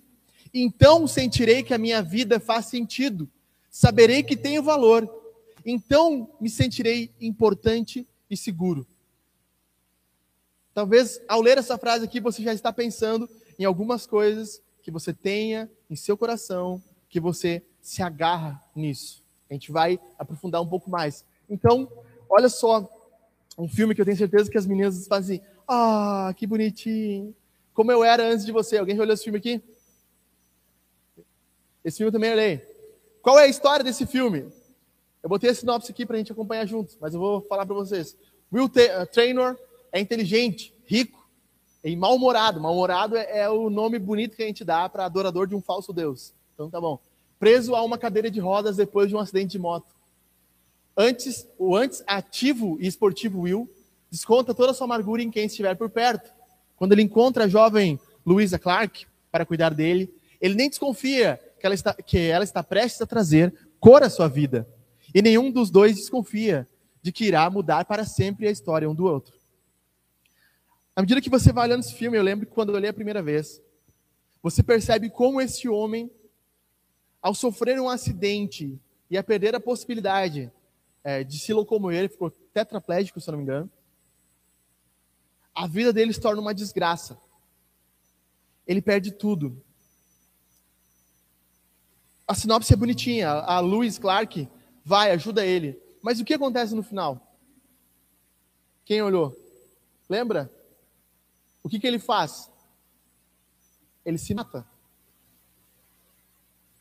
então 0.52 1.06
sentirei 1.06 1.62
que 1.62 1.74
a 1.74 1.78
minha 1.78 2.02
vida 2.02 2.40
faz 2.40 2.66
sentido, 2.66 3.28
saberei 3.70 4.22
que 4.22 4.36
tenho 4.36 4.62
valor, 4.62 5.08
então 5.64 6.30
me 6.40 6.48
sentirei 6.48 7.10
importante 7.20 8.06
e 8.30 8.36
seguro. 8.36 8.86
Talvez 10.72 11.20
ao 11.28 11.40
ler 11.40 11.58
essa 11.58 11.76
frase 11.76 12.04
aqui 12.04 12.20
você 12.20 12.42
já 12.42 12.54
está 12.54 12.72
pensando 12.72 13.28
em 13.58 13.64
algumas 13.64 14.06
coisas 14.06 14.62
que 14.82 14.90
você 14.90 15.12
tenha 15.12 15.70
em 15.90 15.96
seu 15.96 16.16
coração, 16.16 16.82
que 17.08 17.18
você 17.18 17.62
se 17.82 18.02
agarra 18.02 18.62
nisso. 18.74 19.22
A 19.50 19.54
gente 19.54 19.72
vai 19.72 19.98
aprofundar 20.18 20.62
um 20.62 20.68
pouco 20.68 20.88
mais. 20.90 21.24
Então, 21.48 21.90
olha 22.28 22.48
só 22.48 22.88
um 23.58 23.68
filme 23.68 23.94
que 23.94 24.00
eu 24.00 24.04
tenho 24.04 24.16
certeza 24.16 24.48
que 24.48 24.56
as 24.56 24.66
meninas 24.66 25.06
fazem 25.08 25.38
assim, 25.38 25.48
ah, 25.66 26.32
que 26.36 26.46
bonitinho. 26.46 27.34
Como 27.74 27.90
eu 27.90 28.04
era 28.04 28.24
antes 28.24 28.46
de 28.46 28.52
você. 28.52 28.78
Alguém 28.78 28.96
já 28.96 29.02
olhou 29.02 29.14
esse 29.14 29.24
filme 29.24 29.38
aqui? 29.38 29.60
Esse 31.84 31.98
filme 31.98 32.12
também 32.12 32.30
eu 32.30 32.36
olhei. 32.36 32.62
Qual 33.20 33.38
é 33.38 33.44
a 33.44 33.48
história 33.48 33.84
desse 33.84 34.06
filme? 34.06 34.46
Eu 35.22 35.28
botei 35.28 35.50
a 35.50 35.54
sinopse 35.54 35.90
aqui 35.90 36.06
para 36.06 36.14
a 36.14 36.18
gente 36.18 36.30
acompanhar 36.30 36.66
juntos, 36.66 36.96
mas 37.00 37.14
eu 37.14 37.20
vou 37.20 37.42
falar 37.42 37.66
para 37.66 37.74
vocês. 37.74 38.16
Will 38.52 38.66
uh, 38.66 39.06
Traynor 39.12 39.56
é 39.90 40.00
inteligente, 40.00 40.72
rico 40.86 41.28
e 41.82 41.96
mal-humorado. 41.96 42.60
Mal-humorado 42.60 43.16
é, 43.16 43.40
é, 43.40 43.50
o 43.50 43.68
nome 43.68 43.98
bonito 43.98 44.36
que 44.36 44.42
a 44.42 44.46
gente 44.46 44.64
dá 44.64 44.88
para 44.88 45.04
adorador 45.04 45.46
de 45.48 45.56
um 45.56 45.60
falso 45.60 45.92
deus. 45.92 46.32
Então 46.54 46.70
tá 46.70 46.80
bom. 46.80 47.00
Preso 47.38 47.74
a 47.74 47.82
uma 47.82 47.98
cadeira 47.98 48.30
de 48.30 48.38
rodas 48.38 48.76
depois 48.76 49.08
de 49.08 49.16
um 49.16 49.18
acidente 49.18 49.52
de 49.52 49.58
moto. 49.58 49.97
Antes, 51.00 51.46
o 51.56 51.76
antes 51.76 52.02
ativo 52.08 52.76
e 52.80 52.88
esportivo 52.88 53.42
Will 53.42 53.72
desconta 54.10 54.52
toda 54.52 54.72
a 54.72 54.74
sua 54.74 54.84
amargura 54.84 55.22
em 55.22 55.30
quem 55.30 55.46
estiver 55.46 55.76
por 55.76 55.88
perto. 55.88 56.28
Quando 56.74 56.90
ele 56.90 57.02
encontra 57.02 57.44
a 57.44 57.48
jovem 57.48 58.00
Louisa 58.26 58.58
Clark 58.58 59.06
para 59.30 59.46
cuidar 59.46 59.72
dele, 59.72 60.12
ele 60.40 60.54
nem 60.54 60.68
desconfia 60.68 61.40
que 61.60 61.64
ela 61.64 61.74
está, 61.74 61.94
que 61.94 62.18
ela 62.18 62.42
está 62.42 62.64
prestes 62.64 63.00
a 63.00 63.06
trazer 63.06 63.54
cor 63.78 64.02
à 64.02 64.10
sua 64.10 64.26
vida. 64.26 64.66
E 65.14 65.22
nenhum 65.22 65.52
dos 65.52 65.70
dois 65.70 65.94
desconfia 65.94 66.68
de 67.00 67.12
que 67.12 67.26
irá 67.26 67.48
mudar 67.48 67.84
para 67.84 68.04
sempre 68.04 68.48
a 68.48 68.50
história 68.50 68.90
um 68.90 68.94
do 68.94 69.04
outro. 69.04 69.38
À 70.96 71.00
medida 71.00 71.20
que 71.20 71.30
você 71.30 71.52
vai 71.52 71.68
olhando 71.68 71.80
esse 71.80 71.94
filme, 71.94 72.18
eu 72.18 72.24
lembro 72.24 72.44
que 72.44 72.52
quando 72.52 72.70
eu 72.70 72.74
olhei 72.74 72.90
a 72.90 72.94
primeira 72.94 73.22
vez, 73.22 73.62
você 74.42 74.64
percebe 74.64 75.08
como 75.08 75.40
esse 75.40 75.68
homem, 75.68 76.10
ao 77.22 77.34
sofrer 77.34 77.78
um 77.78 77.88
acidente 77.88 78.76
e 79.08 79.16
a 79.16 79.22
perder 79.22 79.54
a 79.54 79.60
possibilidade 79.60 80.50
é, 81.02 81.24
de 81.24 81.38
se 81.38 81.52
locomover, 81.52 81.98
ele 81.98 82.08
ficou 82.08 82.30
tetraplégico, 82.30 83.20
se 83.20 83.28
eu 83.28 83.32
não 83.32 83.38
me 83.38 83.44
engano. 83.44 83.70
A 85.54 85.66
vida 85.66 85.92
dele 85.92 86.12
se 86.12 86.20
torna 86.20 86.40
uma 86.40 86.54
desgraça. 86.54 87.18
Ele 88.66 88.82
perde 88.82 89.12
tudo. 89.12 89.64
A 92.26 92.34
sinopse 92.34 92.72
é 92.72 92.76
bonitinha. 92.76 93.30
A 93.30 93.58
Louis 93.60 93.98
Clark 93.98 94.48
vai, 94.84 95.10
ajuda 95.10 95.44
ele. 95.44 95.80
Mas 96.02 96.20
o 96.20 96.24
que 96.24 96.34
acontece 96.34 96.74
no 96.74 96.82
final? 96.82 97.36
Quem 98.84 99.02
olhou? 99.02 99.36
Lembra? 100.08 100.52
O 101.62 101.68
que, 101.68 101.80
que 101.80 101.86
ele 101.86 101.98
faz? 101.98 102.50
ele 104.08 104.16
se 104.16 104.34
mata. 104.34 104.66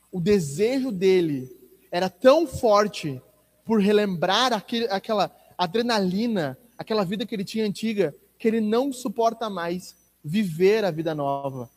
O 0.09 0.21
desejo 0.21 0.91
dele 0.93 1.53
era 1.91 2.09
tão 2.09 2.47
forte 2.47 3.21
por 3.67 3.81
relembrar 3.81 4.53
aquele, 4.53 4.87
aquela 4.87 5.29
adrenalina, 5.57 6.57
aquela 6.77 7.03
vida 7.03 7.25
que 7.25 7.35
ele 7.35 7.43
tinha 7.43 7.65
antiga, 7.65 8.15
que 8.39 8.47
ele 8.47 8.61
não 8.61 8.93
suporta 8.93 9.49
mais 9.49 9.93
viver 10.23 10.85
a 10.85 10.89
vida 10.89 11.13
nova. 11.13 11.69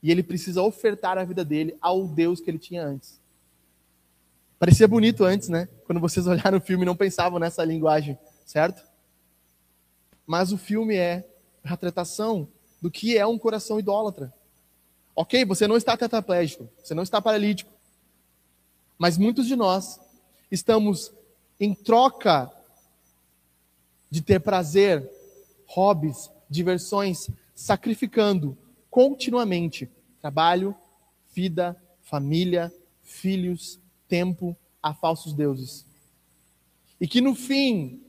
E 0.00 0.12
ele 0.12 0.22
precisa 0.22 0.62
ofertar 0.62 1.18
a 1.18 1.24
vida 1.24 1.44
dele 1.44 1.76
ao 1.80 2.06
Deus 2.06 2.40
que 2.40 2.48
ele 2.48 2.60
tinha 2.60 2.84
antes. 2.86 3.20
Parecia 4.56 4.86
bonito 4.86 5.24
antes, 5.24 5.48
né? 5.48 5.68
Quando 5.84 6.00
vocês 6.00 6.26
olharam 6.28 6.58
o 6.58 6.60
filme 6.60 6.84
não 6.84 6.94
pensavam 6.94 7.40
nessa 7.40 7.64
linguagem, 7.64 8.16
certo? 8.44 8.86
Mas 10.24 10.52
o 10.52 10.58
filme 10.58 10.94
é 10.94 11.28
a 11.64 11.68
retratação 11.68 12.46
do 12.80 12.88
que 12.88 13.18
é 13.18 13.26
um 13.26 13.36
coração 13.38 13.80
idólatra. 13.80 14.32
Ok, 15.14 15.44
você 15.44 15.66
não 15.66 15.76
está 15.76 15.96
tetraplégico, 15.96 16.68
você 16.80 16.94
não 16.94 17.02
está 17.02 17.20
paralítico. 17.20 17.72
Mas 18.96 19.18
muitos 19.18 19.46
de 19.46 19.56
nós 19.56 19.98
estamos 20.50 21.12
em 21.58 21.74
troca 21.74 22.50
de 24.10 24.22
ter 24.22 24.40
prazer, 24.40 25.10
hobbies, 25.66 26.30
diversões, 26.48 27.28
sacrificando 27.54 28.56
continuamente 28.90 29.90
trabalho, 30.20 30.74
vida, 31.34 31.76
família, 32.02 32.72
filhos, 33.02 33.78
tempo 34.08 34.56
a 34.82 34.94
falsos 34.94 35.32
deuses. 35.32 35.84
E 37.00 37.06
que 37.06 37.20
no 37.20 37.34
fim 37.34 38.00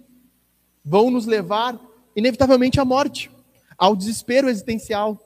vão 0.84 1.12
nos 1.12 1.26
levar 1.26 1.80
inevitavelmente 2.16 2.80
à 2.80 2.86
morte, 2.86 3.30
ao 3.78 3.96
desespero 3.96 4.50
existencial. 4.50 5.22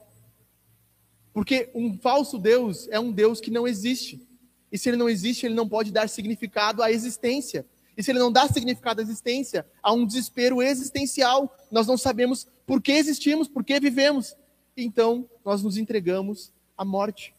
Porque 1.33 1.69
um 1.73 1.97
falso 1.97 2.37
Deus 2.37 2.87
é 2.89 2.99
um 2.99 3.11
Deus 3.11 3.39
que 3.39 3.51
não 3.51 3.67
existe. 3.67 4.27
E 4.71 4.77
se 4.77 4.89
ele 4.89 4.97
não 4.97 5.09
existe, 5.09 5.45
ele 5.45 5.55
não 5.55 5.67
pode 5.67 5.91
dar 5.91 6.07
significado 6.07 6.81
à 6.81 6.91
existência. 6.91 7.65
E 7.97 8.01
se 8.01 8.11
ele 8.11 8.19
não 8.19 8.31
dá 8.31 8.47
significado 8.47 9.01
à 9.01 9.03
existência, 9.03 9.65
há 9.83 9.91
um 9.91 10.05
desespero 10.05 10.61
existencial. 10.61 11.55
Nós 11.69 11.87
não 11.87 11.97
sabemos 11.97 12.47
por 12.65 12.81
que 12.81 12.93
existimos, 12.93 13.47
por 13.47 13.63
que 13.63 13.79
vivemos. 13.79 14.35
Então, 14.77 15.29
nós 15.43 15.61
nos 15.61 15.77
entregamos 15.77 16.51
à 16.77 16.85
morte. 16.85 17.33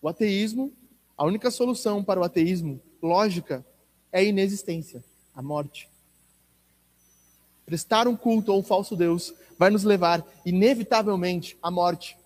O 0.00 0.08
ateísmo, 0.08 0.72
a 1.16 1.24
única 1.24 1.50
solução 1.50 2.02
para 2.02 2.18
o 2.18 2.24
ateísmo 2.24 2.80
lógica 3.02 3.64
é 4.10 4.20
a 4.20 4.22
inexistência, 4.22 5.04
a 5.34 5.42
morte. 5.42 5.88
Prestar 7.66 8.08
um 8.08 8.16
culto 8.16 8.50
a 8.50 8.56
um 8.56 8.62
falso 8.62 8.96
Deus 8.96 9.34
vai 9.58 9.70
nos 9.70 9.84
levar, 9.84 10.26
inevitavelmente, 10.44 11.56
à 11.62 11.70
morte. 11.70 12.16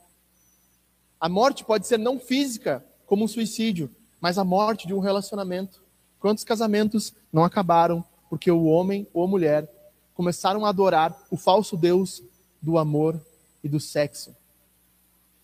A 1.24 1.28
morte 1.30 1.64
pode 1.64 1.86
ser 1.86 1.98
não 1.98 2.18
física, 2.18 2.84
como 3.06 3.24
um 3.24 3.28
suicídio, 3.28 3.90
mas 4.20 4.36
a 4.36 4.44
morte 4.44 4.86
de 4.86 4.92
um 4.92 4.98
relacionamento. 4.98 5.82
Quantos 6.20 6.44
casamentos 6.44 7.14
não 7.32 7.42
acabaram 7.42 8.04
porque 8.28 8.50
o 8.50 8.64
homem 8.64 9.06
ou 9.10 9.24
a 9.24 9.26
mulher 9.26 9.66
começaram 10.12 10.66
a 10.66 10.68
adorar 10.68 11.18
o 11.30 11.36
falso 11.38 11.78
Deus 11.78 12.22
do 12.60 12.76
amor 12.76 13.18
e 13.62 13.70
do 13.70 13.80
sexo? 13.80 14.36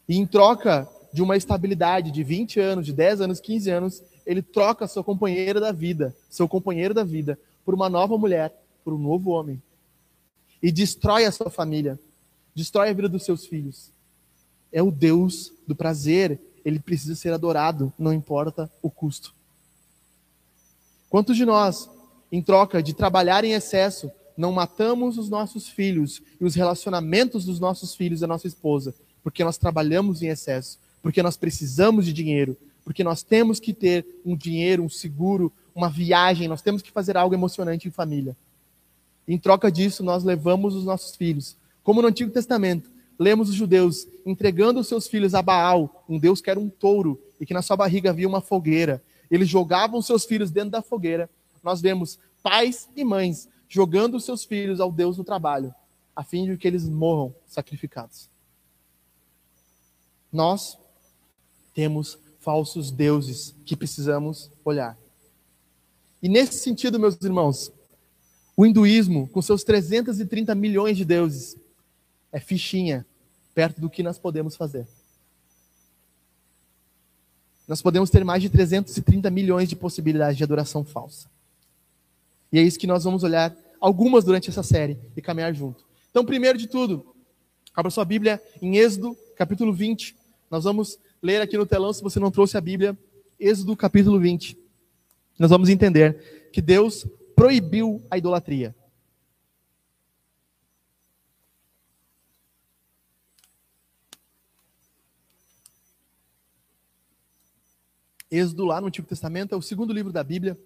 E 0.07 0.19
em 0.19 0.27
troca 0.27 0.87
de 1.15 1.23
uma 1.23 1.35
estabilidade 1.35 2.11
de 2.11 2.23
20 2.23 2.61
anos, 2.61 2.85
de 2.85 2.93
10 2.93 3.23
anos, 3.23 3.41
15 3.41 3.71
anos, 3.71 4.03
ele 4.27 4.43
troca 4.43 4.87
sua 4.87 5.03
companheira 5.03 5.59
da 5.59 5.73
vida, 5.73 6.15
seu 6.29 6.47
companheiro 6.47 6.93
da 6.93 7.05
vida, 7.05 7.39
por 7.65 7.73
uma 7.73 7.89
nova 7.89 8.19
mulher, 8.19 8.53
por 8.85 8.93
um 8.93 8.99
novo 8.99 9.31
homem. 9.31 9.63
E 10.63 10.71
destrói 10.71 11.25
a 11.25 11.33
sua 11.33 11.49
família, 11.49 11.99
destrói 12.55 12.91
a 12.91 12.93
vida 12.93 13.09
dos 13.09 13.25
seus 13.25 13.47
filhos 13.47 13.91
é 14.73 14.83
o 14.83 14.91
Deus 14.91 15.53
do 15.67 15.75
prazer, 15.75 16.41
ele 16.65 16.79
precisa 16.79 17.15
ser 17.15 17.33
adorado, 17.33 17.93
não 17.99 18.13
importa 18.13 18.71
o 18.83 18.91
custo. 18.91 19.35
Quantos 21.09 21.37
de 21.37 21.45
nós, 21.45 21.89
em 22.31 22.43
troca 22.43 22.83
de 22.83 22.95
trabalhar 22.95 23.45
em 23.45 23.53
excesso, 23.53 24.11
não 24.37 24.53
matamos 24.53 25.19
os 25.19 25.29
nossos 25.29 25.69
filhos 25.69 26.23
e 26.41 26.45
os 26.45 26.55
relacionamentos 26.55 27.45
dos 27.45 27.59
nossos 27.59 27.95
filhos 27.95 28.21
e 28.21 28.23
da 28.23 28.27
nossa 28.27 28.47
esposa, 28.47 28.95
porque 29.23 29.45
nós 29.45 29.59
trabalhamos 29.59 30.23
em 30.23 30.29
excesso, 30.29 30.79
porque 31.03 31.23
nós 31.23 31.37
precisamos 31.37 32.07
de 32.07 32.13
dinheiro, 32.13 32.57
porque 32.85 33.05
nós 33.05 33.23
temos 33.23 33.61
que 33.61 33.73
ter 33.73 34.07
um 34.25 34.37
dinheiro, 34.37 34.83
um 34.83 34.89
seguro, 34.89 35.53
uma 35.75 35.89
viagem, 35.89 36.49
nós 36.49 36.63
temos 36.63 36.83
que 36.83 36.91
fazer 36.91 37.17
algo 37.17 37.35
emocionante 37.35 37.87
em 37.87 37.91
família. 37.91 38.37
Em 39.27 39.39
troca 39.39 39.71
disso, 39.71 40.03
nós 40.03 40.25
levamos 40.25 40.75
os 40.75 40.85
nossos 40.85 41.15
filhos, 41.15 41.57
como 41.83 42.03
no 42.03 42.09
Antigo 42.09 42.31
Testamento, 42.31 42.90
lemos 43.21 43.51
os 43.51 43.55
judeus 43.55 44.09
entregando 44.25 44.81
os 44.81 44.89
seus 44.89 45.07
filhos 45.07 45.35
a 45.35 45.43
Baal, 45.43 46.03
um 46.09 46.19
deus 46.19 46.41
que 46.41 46.49
era 46.49 46.59
um 46.59 46.71
touro 46.71 47.21
e 47.39 47.45
que 47.45 47.53
na 47.53 47.61
sua 47.61 47.77
barriga 47.77 48.09
havia 48.09 48.27
uma 48.27 48.41
fogueira. 48.41 49.03
Eles 49.31 49.47
jogavam 49.47 50.01
seus 50.01 50.25
filhos 50.25 50.51
dentro 50.51 50.71
da 50.71 50.81
fogueira. 50.81 51.29
Nós 51.63 51.83
vemos 51.83 52.19
pais 52.43 52.89
e 52.97 53.05
mães 53.05 53.47
jogando 53.69 54.17
os 54.17 54.25
seus 54.25 54.43
filhos 54.43 54.81
ao 54.81 54.91
Deus 54.91 55.19
no 55.19 55.23
trabalho, 55.23 55.73
a 56.17 56.25
fim 56.25 56.47
de 56.47 56.57
que 56.57 56.67
eles 56.67 56.89
morram 56.89 57.35
sacrificados. 57.47 58.31
Nós 60.33 60.79
temos 61.75 62.19
falsos 62.41 62.91
deuses 62.91 63.55
que 63.67 63.77
precisamos 63.77 64.51
olhar. 64.65 64.97
E 66.23 66.29
nesse 66.29 66.59
sentido, 66.59 66.99
meus 66.99 67.21
irmãos, 67.23 67.71
o 68.57 68.65
hinduísmo, 68.65 69.29
com 69.29 69.43
seus 69.43 69.63
330 69.63 70.55
milhões 70.55 70.97
de 70.97 71.05
deuses, 71.05 71.55
é 72.33 72.41
fichinha 72.41 73.07
perto 73.55 73.81
do 73.81 73.91
que 73.91 74.03
nós 74.03 74.19
podemos 74.19 74.57
fazer. 74.57 74.87
Nós 77.67 77.81
podemos 77.81 78.11
ter 78.11 78.25
mais 78.25 78.43
de 78.43 78.49
330 78.49 79.31
milhões 79.31 79.69
de 79.69 79.77
possibilidades 79.77 80.37
de 80.37 80.43
adoração 80.43 80.85
falsa. 80.85 81.29
E 82.53 82.59
é 82.59 82.63
isso 82.63 82.79
que 82.79 82.87
nós 82.87 83.05
vamos 83.05 83.23
olhar 83.23 83.57
algumas 83.81 84.25
durante 84.25 84.51
essa 84.51 84.63
série 84.63 84.99
e 85.17 85.23
caminhar 85.23 85.55
junto. 85.55 85.85
Então, 86.11 86.25
primeiro 86.25 86.59
de 86.59 86.67
tudo, 86.67 87.15
abra 87.75 87.91
sua 87.91 88.05
Bíblia 88.05 88.43
em 88.61 88.77
Êxodo, 88.77 89.17
capítulo 89.37 89.73
20. 89.73 90.17
Nós 90.51 90.65
vamos 90.65 90.99
ler 91.23 91.41
aqui 91.41 91.57
no 91.57 91.65
telão, 91.65 91.93
se 91.93 92.03
você 92.03 92.19
não 92.19 92.31
trouxe 92.31 92.57
a 92.57 92.61
Bíblia, 92.61 92.99
Êxodo, 93.39 93.77
capítulo 93.77 94.19
20. 94.19 94.59
Nós 95.39 95.51
vamos 95.51 95.69
entender 95.69 96.51
que 96.53 96.61
Deus 96.61 97.07
proibiu 97.37 98.03
a 98.11 98.19
idolatria. 98.19 98.75
Êxodo, 108.31 108.65
lá 108.65 108.81
no 108.81 108.87
Antigo 108.87 109.09
Testamento, 109.09 109.55
é 109.55 109.59
o 109.59 109.63
segundo 109.63 109.93
livro 109.93 110.13
da 110.13 110.23
Bíblia, 110.23 110.57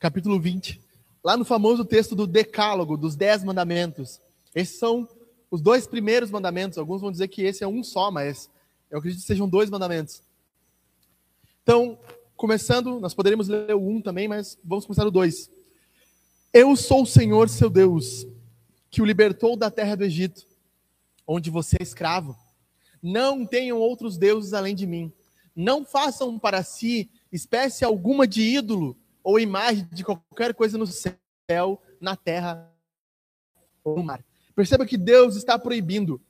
capítulo 0.00 0.40
20. 0.40 0.80
Lá 1.22 1.36
no 1.36 1.44
famoso 1.44 1.84
texto 1.84 2.16
do 2.16 2.26
Decálogo, 2.26 2.96
dos 2.96 3.14
Dez 3.14 3.44
Mandamentos. 3.44 4.20
Esses 4.52 4.76
são 4.76 5.08
os 5.48 5.60
dois 5.60 5.86
primeiros 5.86 6.32
mandamentos. 6.32 6.78
Alguns 6.78 7.00
vão 7.00 7.12
dizer 7.12 7.28
que 7.28 7.42
esse 7.42 7.62
é 7.62 7.68
um 7.68 7.84
só, 7.84 8.10
mas 8.10 8.50
eu 8.90 8.98
acredito 8.98 9.20
que 9.20 9.26
sejam 9.26 9.48
dois 9.48 9.70
mandamentos. 9.70 10.20
Então, 11.62 11.96
começando, 12.34 12.98
nós 12.98 13.14
poderíamos 13.14 13.46
ler 13.46 13.74
o 13.74 13.88
um 13.88 14.00
também, 14.00 14.26
mas 14.26 14.58
vamos 14.64 14.84
começar 14.84 15.06
o 15.06 15.12
dois. 15.12 15.48
Eu 16.52 16.74
sou 16.74 17.02
o 17.02 17.06
Senhor 17.06 17.48
seu 17.48 17.70
Deus, 17.70 18.26
que 18.90 19.00
o 19.00 19.04
libertou 19.04 19.56
da 19.56 19.70
terra 19.70 19.96
do 19.96 20.04
Egito, 20.04 20.44
onde 21.24 21.50
você 21.50 21.76
é 21.78 21.82
escravo. 21.84 22.36
Não 23.00 23.46
tenham 23.46 23.78
outros 23.78 24.16
deuses 24.16 24.54
além 24.54 24.74
de 24.74 24.84
mim. 24.84 25.12
Não 25.60 25.84
façam 25.84 26.38
para 26.38 26.62
si 26.62 27.10
espécie 27.32 27.84
alguma 27.84 28.28
de 28.28 28.42
ídolo 28.42 28.96
ou 29.24 29.40
imagem 29.40 29.88
de 29.90 30.04
qualquer 30.04 30.54
coisa 30.54 30.78
no 30.78 30.86
céu, 30.86 31.82
na 32.00 32.14
terra 32.14 32.72
ou 33.82 33.96
no 33.96 34.04
mar. 34.04 34.24
Perceba 34.54 34.86
que 34.86 34.96
Deus 34.96 35.34
está 35.34 35.58
proibindo 35.58 36.20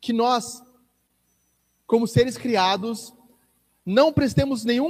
que 0.00 0.12
nós, 0.12 0.64
como 1.86 2.08
seres 2.08 2.36
criados, 2.36 3.14
não 3.84 4.12
prestemos 4.12 4.64
nenhum 4.64 4.88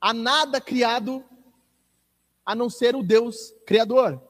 a 0.00 0.14
nada 0.14 0.60
criado 0.60 1.24
a 2.44 2.54
não 2.54 2.70
ser 2.70 2.94
o 2.94 3.02
Deus 3.02 3.52
criador. 3.66 4.22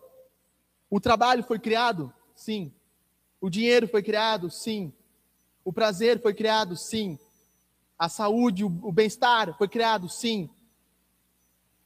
O 0.89 0.99
trabalho 0.99 1.45
foi 1.45 1.59
criado? 1.59 2.11
Sim. 2.35 2.73
O 3.39 3.51
dinheiro 3.51 3.87
foi 3.87 4.03
criado? 4.03 4.51
Sim. 4.51 4.95
O 5.63 5.75
prazer 5.75 6.23
foi 6.23 6.33
criado? 6.33 6.75
Sim 6.75 7.19
a 7.99 8.09
saúde, 8.09 8.65
o, 8.65 8.93
bem-estar 8.93 9.57
foi 9.57 9.69
criado, 9.69 10.09
sim. 10.09 10.51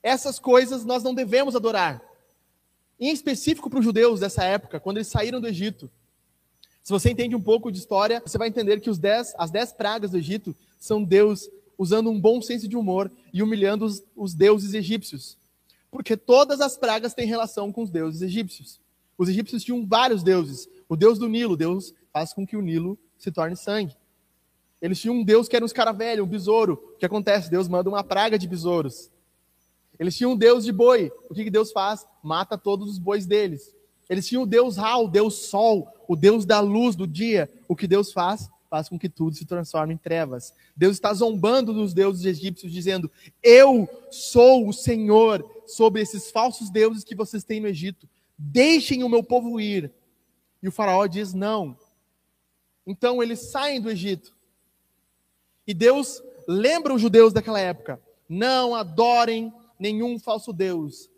Essas 0.02 0.38
coisas 0.38 0.84
nós 0.84 1.02
não 1.02 1.14
devemos 1.14 1.54
adorar. 1.54 2.02
Em 2.98 3.10
específico 3.12 3.70
para 3.70 3.78
os 3.78 3.84
judeus 3.84 4.20
dessa 4.20 4.44
época, 4.44 4.80
quando 4.80 4.96
eles 4.96 5.08
saíram 5.08 5.40
do 5.40 5.46
Egito. 5.46 5.90
Se 6.82 6.92
você 6.92 7.10
entende 7.10 7.36
um 7.36 7.40
pouco 7.40 7.70
de 7.70 7.78
história, 7.78 8.22
você 8.24 8.36
vai 8.38 8.48
entender 8.48 8.80
que 8.80 8.90
dez, 8.98 9.34
as 9.38 9.50
dez 9.50 9.72
pragas 9.72 10.10
do 10.10 10.18
Egito 10.18 10.56
são 10.78 11.04
Deus 11.04 11.48
usando 11.78 12.10
um 12.10 12.20
bom 12.20 12.42
senso 12.42 12.68
de 12.68 12.76
humor 12.76 13.10
e 13.32 13.42
humilhando 13.42 13.84
os, 13.84 14.02
os 14.16 14.34
deuses 14.34 14.74
egípcios. 14.74 15.38
Porque 15.90 16.16
todas 16.16 16.60
as 16.60 16.76
pragas 16.76 17.14
têm 17.14 17.26
relação 17.26 17.72
com 17.72 17.82
os 17.82 17.90
deuses 17.90 18.22
egípcios. 18.22 18.80
Os 19.16 19.28
egípcios 19.28 19.62
tinham 19.62 19.86
vários 19.86 20.22
deuses. 20.22 20.68
O 20.88 20.96
deus 20.96 21.18
do 21.18 21.28
Nilo, 21.28 21.56
deus 21.56 21.94
faz 22.12 22.32
com 22.32 22.46
que 22.46 22.56
o 22.56 22.62
Nilo 22.62 22.98
se 23.18 23.30
torne 23.30 23.56
sangue. 23.56 23.94
Eles 24.80 25.00
tinham 25.00 25.16
um 25.16 25.24
Deus 25.24 25.48
que 25.48 25.56
era 25.56 25.64
um 25.64 25.66
escaravelho, 25.66 26.24
um 26.24 26.28
besouro. 26.28 26.92
O 26.94 26.98
que 26.98 27.04
acontece? 27.04 27.50
Deus 27.50 27.68
manda 27.68 27.88
uma 27.88 28.02
praga 28.02 28.38
de 28.38 28.48
besouros. 28.48 29.10
Eles 29.98 30.16
tinham 30.16 30.32
um 30.32 30.36
Deus 30.36 30.64
de 30.64 30.72
boi. 30.72 31.12
O 31.28 31.34
que, 31.34 31.44
que 31.44 31.50
Deus 31.50 31.70
faz? 31.70 32.06
Mata 32.22 32.56
todos 32.56 32.88
os 32.88 32.98
bois 32.98 33.26
deles. 33.26 33.74
Eles 34.08 34.26
tinham 34.26 34.44
o 34.44 34.46
Deus 34.46 34.76
Ra, 34.76 34.96
o 34.96 35.06
Deus 35.06 35.34
Sol, 35.34 35.86
o 36.08 36.16
Deus 36.16 36.46
da 36.46 36.58
luz 36.58 36.96
do 36.96 37.06
dia. 37.06 37.50
O 37.68 37.76
que 37.76 37.86
Deus 37.86 38.10
faz? 38.10 38.48
Faz 38.70 38.88
com 38.88 38.98
que 38.98 39.08
tudo 39.08 39.36
se 39.36 39.44
transforme 39.44 39.92
em 39.92 39.98
trevas. 39.98 40.54
Deus 40.74 40.96
está 40.96 41.12
zombando 41.12 41.74
dos 41.74 41.92
deuses 41.92 42.24
egípcios, 42.24 42.72
dizendo: 42.72 43.10
Eu 43.42 43.88
sou 44.10 44.68
o 44.68 44.72
Senhor 44.72 45.44
sobre 45.66 46.00
esses 46.00 46.30
falsos 46.30 46.70
deuses 46.70 47.04
que 47.04 47.14
vocês 47.14 47.44
têm 47.44 47.60
no 47.60 47.68
Egito. 47.68 48.08
Deixem 48.38 49.04
o 49.04 49.08
meu 49.08 49.22
povo 49.22 49.60
ir. 49.60 49.92
E 50.62 50.68
o 50.68 50.72
Faraó 50.72 51.06
diz: 51.06 51.34
Não. 51.34 51.76
Então 52.86 53.22
eles 53.22 53.50
saem 53.50 53.80
do 53.80 53.90
Egito. 53.90 54.34
E 55.66 55.74
Deus 55.74 56.22
lembra 56.46 56.94
os 56.94 57.00
judeus 57.00 57.32
daquela 57.32 57.60
época: 57.60 58.00
não 58.28 58.74
adorem 58.74 59.52
nenhum 59.78 60.18
falso 60.18 60.52
Deus. 60.52 61.10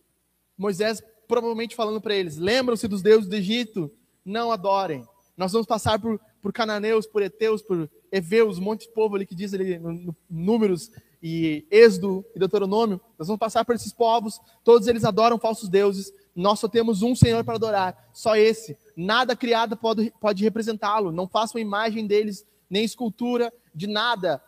Moisés 0.56 1.02
provavelmente 1.26 1.74
falando 1.74 2.00
para 2.00 2.14
eles: 2.14 2.36
lembram-se 2.36 2.86
dos 2.86 3.02
deuses 3.02 3.28
do 3.28 3.34
Egito? 3.34 3.90
Não 4.24 4.52
adorem. 4.52 5.06
Nós 5.36 5.52
vamos 5.52 5.66
passar 5.66 5.98
por, 5.98 6.20
por 6.40 6.52
cananeus, 6.52 7.06
por 7.06 7.22
heteus, 7.22 7.62
por 7.62 7.90
heveus, 8.10 8.58
um 8.58 8.62
monte 8.62 8.86
de 8.86 8.92
povo 8.92 9.16
ali 9.16 9.26
que 9.26 9.34
diz 9.34 9.54
ali 9.54 9.78
no, 9.78 9.92
no, 9.92 10.16
Números 10.28 10.90
e 11.22 11.66
Êxodo 11.70 12.24
e 12.34 12.38
Deuteronômio. 12.38 13.00
Nós 13.18 13.28
vamos 13.28 13.40
passar 13.40 13.64
por 13.64 13.74
esses 13.74 13.92
povos, 13.92 14.38
todos 14.62 14.86
eles 14.86 15.04
adoram 15.04 15.38
falsos 15.38 15.68
deuses. 15.68 16.12
Nós 16.34 16.60
só 16.60 16.68
temos 16.68 17.02
um 17.02 17.14
Senhor 17.14 17.42
para 17.44 17.56
adorar, 17.56 18.10
só 18.12 18.36
esse. 18.36 18.76
Nada 18.96 19.34
criado 19.34 19.76
pode, 19.76 20.12
pode 20.20 20.44
representá-lo. 20.44 21.12
Não 21.12 21.26
façam 21.26 21.60
imagem 21.60 22.06
deles, 22.06 22.46
nem 22.68 22.84
escultura 22.84 23.52
de 23.74 23.86
nada. 23.86 24.42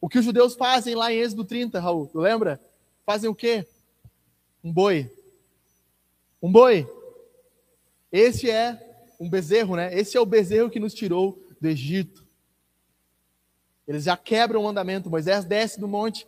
O 0.00 0.08
que 0.08 0.18
os 0.18 0.24
judeus 0.24 0.54
fazem 0.54 0.94
lá 0.94 1.12
em 1.12 1.18
Êxodo 1.18 1.44
30, 1.44 1.78
Raul, 1.80 2.06
tu 2.06 2.18
lembra? 2.18 2.60
Fazem 3.04 3.28
o 3.28 3.34
quê? 3.34 3.66
Um 4.62 4.72
boi. 4.72 5.10
Um 6.42 6.50
boi. 6.50 6.88
Esse 8.10 8.50
é 8.50 8.78
um 9.20 9.28
bezerro, 9.28 9.76
né? 9.76 9.96
Esse 9.96 10.16
é 10.16 10.20
o 10.20 10.26
bezerro 10.26 10.70
que 10.70 10.80
nos 10.80 10.94
tirou 10.94 11.38
do 11.60 11.68
Egito. 11.68 12.24
Eles 13.86 14.04
já 14.04 14.16
quebram 14.16 14.60
o 14.60 14.64
mandamento. 14.64 15.10
Moisés 15.10 15.44
desce 15.44 15.78
do 15.78 15.88
monte, 15.88 16.26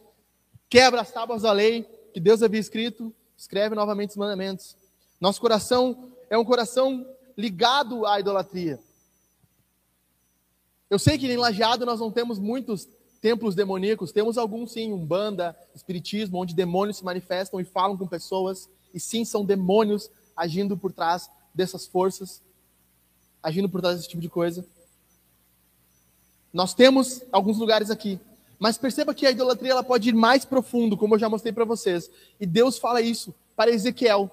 quebra 0.69 1.01
as 1.01 1.11
tábuas 1.11 1.43
da 1.43 1.53
lei 1.53 1.85
que 2.13 2.21
Deus 2.21 2.43
havia 2.43 2.61
escrito, 2.61 3.15
escreve 3.37 3.75
novamente 3.75 4.11
os 4.11 4.17
mandamentos. 4.17 4.77
Nosso 5.21 5.41
coração 5.41 6.13
é 6.29 6.37
um 6.37 6.45
coração 6.45 7.07
ligado 7.37 8.05
à 8.05 8.21
idolatria. 8.21 8.79
Eu 10.93 10.99
sei 10.99 11.17
que 11.17 11.27
em 11.27 11.39
Lajeado 11.39 11.87
nós 11.87 12.01
não 12.01 12.11
temos 12.11 12.39
muitos 12.39 12.87
templos 13.19 13.55
demoníacos, 13.55 14.13
temos 14.13 14.37
alguns 14.37 14.73
sim, 14.73 14.93
umbanda, 14.93 15.57
espiritismo, 15.75 16.39
onde 16.39 16.55
demônios 16.55 16.99
se 16.99 17.05
manifestam 17.05 17.59
e 17.59 17.65
falam 17.65 17.97
com 17.97 18.07
pessoas, 18.07 18.69
e 18.93 19.01
sim, 19.01 19.25
são 19.25 19.43
demônios 19.43 20.11
agindo 20.37 20.77
por 20.77 20.93
trás 20.93 21.31
dessas 21.55 21.87
forças, 21.87 22.43
agindo 23.43 23.71
por 23.71 23.81
trás 23.81 23.97
desse 23.97 24.09
tipo 24.11 24.21
de 24.21 24.29
coisa. 24.29 24.67
Nós 26.53 26.75
temos 26.75 27.23
alguns 27.33 27.57
lugares 27.57 27.91
aqui, 27.91 28.21
mas 28.59 28.77
perceba 28.77 29.15
que 29.15 29.25
a 29.25 29.31
idolatria 29.31 29.71
ela 29.71 29.83
pode 29.83 30.11
ir 30.11 30.15
mais 30.15 30.45
profundo, 30.45 30.95
como 30.95 31.15
eu 31.15 31.19
já 31.19 31.27
mostrei 31.27 31.55
para 31.55 31.65
vocês. 31.65 32.11
E 32.39 32.45
Deus 32.45 32.77
fala 32.77 33.01
isso 33.01 33.35
para 33.57 33.71
Ezequiel, 33.71 34.31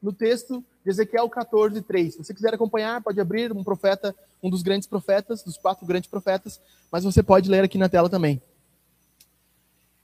no 0.00 0.12
texto 0.12 0.64
de 0.86 0.90
Ezequiel 0.90 1.28
14, 1.28 1.82
3. 1.82 2.12
Se 2.12 2.18
você 2.18 2.32
quiser 2.32 2.54
acompanhar, 2.54 3.02
pode 3.02 3.20
abrir 3.20 3.50
um 3.50 3.64
profeta, 3.64 4.14
um 4.40 4.48
dos 4.48 4.62
grandes 4.62 4.86
profetas, 4.86 5.42
dos 5.42 5.56
quatro 5.56 5.84
grandes 5.84 6.08
profetas, 6.08 6.60
mas 6.92 7.02
você 7.02 7.24
pode 7.24 7.50
ler 7.50 7.64
aqui 7.64 7.76
na 7.76 7.88
tela 7.88 8.08
também. 8.08 8.40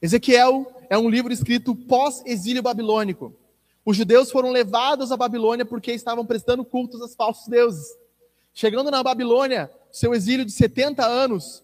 Ezequiel 0.02 0.66
é 0.90 0.98
um 0.98 1.08
livro 1.08 1.32
escrito 1.32 1.76
pós-exílio 1.76 2.64
babilônico. 2.64 3.32
Os 3.84 3.96
judeus 3.96 4.32
foram 4.32 4.50
levados 4.50 5.12
à 5.12 5.16
Babilônia 5.16 5.64
porque 5.64 5.92
estavam 5.92 6.26
prestando 6.26 6.64
cultos 6.64 7.00
aos 7.00 7.14
falsos 7.14 7.46
deuses. 7.46 7.96
Chegando 8.52 8.90
na 8.90 9.04
Babilônia, 9.04 9.70
seu 9.92 10.12
exílio 10.12 10.44
de 10.44 10.50
70 10.50 11.06
anos, 11.06 11.62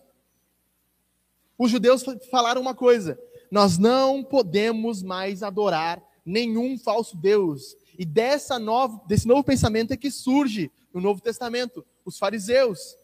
os 1.58 1.72
judeus 1.72 2.04
falaram 2.30 2.60
uma 2.60 2.74
coisa: 2.74 3.18
nós 3.50 3.78
não 3.78 4.22
podemos 4.22 5.02
mais 5.02 5.42
adorar 5.42 6.00
nenhum 6.24 6.78
falso 6.78 7.16
deus. 7.16 7.76
E 7.98 8.04
dessa 8.04 8.60
nova, 8.60 9.02
desse 9.06 9.26
novo 9.26 9.42
pensamento 9.42 9.92
é 9.92 9.96
que 9.96 10.10
surge 10.10 10.70
no 10.94 11.00
Novo 11.00 11.20
Testamento 11.20 11.84
os 12.04 12.16
fariseus, 12.16 12.96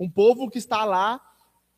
um 0.00 0.08
povo 0.08 0.50
que 0.50 0.58
está 0.58 0.84
lá 0.86 1.20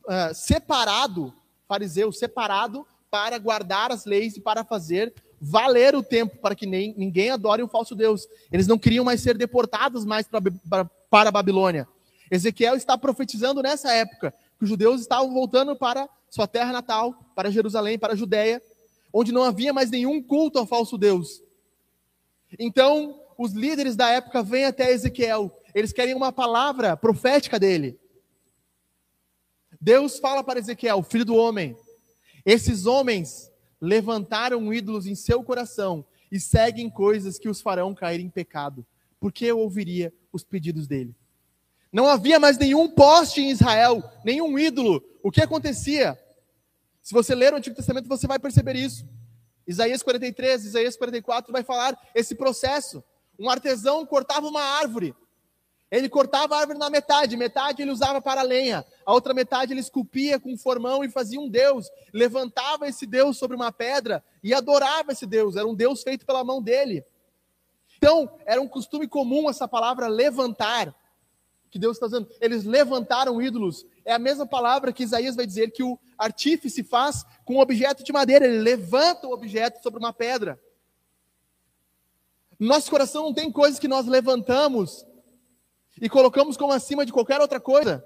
uh, 0.04 0.32
separado, 0.32 1.34
fariseu 1.66 2.12
separado 2.12 2.86
para 3.10 3.36
guardar 3.38 3.90
as 3.90 4.04
leis 4.04 4.36
e 4.36 4.40
para 4.40 4.62
fazer 4.62 5.12
valer 5.40 5.94
o 5.94 6.02
tempo 6.02 6.38
para 6.38 6.54
que 6.54 6.64
nem, 6.64 6.94
ninguém 6.96 7.30
adore 7.30 7.62
um 7.62 7.68
falso 7.68 7.94
Deus. 7.94 8.26
Eles 8.50 8.66
não 8.66 8.78
queriam 8.78 9.04
mais 9.04 9.20
ser 9.20 9.36
deportados 9.36 10.04
mais 10.04 10.26
para, 10.26 10.40
para, 10.70 10.84
para 11.10 11.28
a 11.28 11.32
Babilônia. 11.32 11.86
Ezequiel 12.30 12.76
está 12.76 12.96
profetizando 12.96 13.62
nessa 13.62 13.92
época 13.92 14.32
que 14.58 14.64
os 14.64 14.68
judeus 14.70 15.00
estavam 15.00 15.32
voltando 15.34 15.76
para 15.76 16.08
sua 16.30 16.46
terra 16.46 16.72
natal, 16.72 17.14
para 17.34 17.50
Jerusalém, 17.50 17.98
para 17.98 18.14
a 18.14 18.16
Judéia, 18.16 18.62
onde 19.12 19.32
não 19.32 19.44
havia 19.44 19.72
mais 19.72 19.90
nenhum 19.90 20.22
culto 20.22 20.58
ao 20.58 20.66
falso 20.66 20.96
Deus. 20.96 21.43
Então, 22.58 23.20
os 23.38 23.52
líderes 23.52 23.96
da 23.96 24.10
época 24.10 24.42
vêm 24.42 24.64
até 24.64 24.92
Ezequiel. 24.92 25.50
Eles 25.74 25.92
querem 25.92 26.14
uma 26.14 26.32
palavra 26.32 26.96
profética 26.96 27.58
dele. 27.58 27.98
Deus 29.80 30.18
fala 30.18 30.42
para 30.42 30.58
Ezequiel, 30.58 31.02
filho 31.02 31.24
do 31.24 31.34
homem: 31.34 31.76
esses 32.44 32.86
homens 32.86 33.50
levantaram 33.80 34.72
ídolos 34.72 35.06
em 35.06 35.14
seu 35.14 35.42
coração 35.42 36.04
e 36.30 36.40
seguem 36.40 36.88
coisas 36.88 37.38
que 37.38 37.48
os 37.48 37.60
farão 37.60 37.94
cair 37.94 38.20
em 38.20 38.30
pecado. 38.30 38.86
Porque 39.20 39.44
eu 39.44 39.58
ouviria 39.58 40.12
os 40.32 40.42
pedidos 40.42 40.86
dele. 40.86 41.14
Não 41.92 42.08
havia 42.08 42.40
mais 42.40 42.58
nenhum 42.58 42.90
poste 42.90 43.40
em 43.40 43.50
Israel, 43.50 44.02
nenhum 44.24 44.58
ídolo. 44.58 45.02
O 45.22 45.30
que 45.30 45.40
acontecia? 45.40 46.18
Se 47.00 47.12
você 47.12 47.34
ler 47.34 47.52
o 47.52 47.56
Antigo 47.56 47.76
Testamento, 47.76 48.08
você 48.08 48.26
vai 48.26 48.38
perceber 48.38 48.74
isso. 48.74 49.06
Isaías 49.66 50.02
43, 50.02 50.64
Isaías 50.64 50.96
44 50.96 51.52
vai 51.52 51.62
falar 51.62 51.98
esse 52.14 52.34
processo. 52.34 53.02
Um 53.38 53.48
artesão 53.48 54.04
cortava 54.06 54.46
uma 54.46 54.62
árvore. 54.62 55.14
Ele 55.90 56.08
cortava 56.08 56.56
a 56.56 56.60
árvore 56.60 56.78
na 56.78 56.90
metade, 56.90 57.36
metade 57.36 57.82
ele 57.82 57.92
usava 57.92 58.20
para 58.20 58.42
lenha, 58.42 58.84
a 59.06 59.12
outra 59.12 59.32
metade 59.32 59.72
ele 59.72 59.80
esculpia 59.80 60.40
com 60.40 60.52
um 60.52 60.58
formão 60.58 61.04
e 61.04 61.08
fazia 61.08 61.38
um 61.38 61.48
deus, 61.48 61.88
levantava 62.12 62.88
esse 62.88 63.06
deus 63.06 63.38
sobre 63.38 63.54
uma 63.54 63.70
pedra 63.70 64.24
e 64.42 64.52
adorava 64.52 65.12
esse 65.12 65.24
deus, 65.24 65.54
era 65.54 65.66
um 65.66 65.74
deus 65.74 66.02
feito 66.02 66.26
pela 66.26 66.42
mão 66.42 66.60
dele. 66.60 67.04
Então, 67.96 68.28
era 68.44 68.60
um 68.60 68.66
costume 68.66 69.06
comum 69.06 69.48
essa 69.48 69.68
palavra 69.68 70.08
levantar, 70.08 70.92
que 71.70 71.78
Deus 71.78 71.96
está 71.96 72.06
dizendo. 72.06 72.28
Eles 72.40 72.64
levantaram 72.64 73.40
ídolos, 73.40 73.86
é 74.04 74.12
a 74.12 74.18
mesma 74.18 74.46
palavra 74.46 74.92
que 74.92 75.02
Isaías 75.02 75.34
vai 75.34 75.46
dizer 75.46 75.70
que 75.70 75.82
o 75.82 75.98
artífice 76.18 76.82
faz 76.82 77.24
com 77.44 77.54
um 77.54 77.60
objeto 77.60 78.04
de 78.04 78.12
madeira, 78.12 78.46
ele 78.46 78.58
levanta 78.58 79.26
o 79.26 79.32
objeto 79.32 79.82
sobre 79.82 79.98
uma 79.98 80.12
pedra. 80.12 80.60
Nosso 82.58 82.90
coração 82.90 83.24
não 83.24 83.34
tem 83.34 83.50
coisas 83.50 83.78
que 83.78 83.88
nós 83.88 84.06
levantamos 84.06 85.06
e 86.00 86.08
colocamos 86.08 86.56
como 86.56 86.72
acima 86.72 87.04
de 87.04 87.12
qualquer 87.12 87.40
outra 87.40 87.60
coisa. 87.60 88.04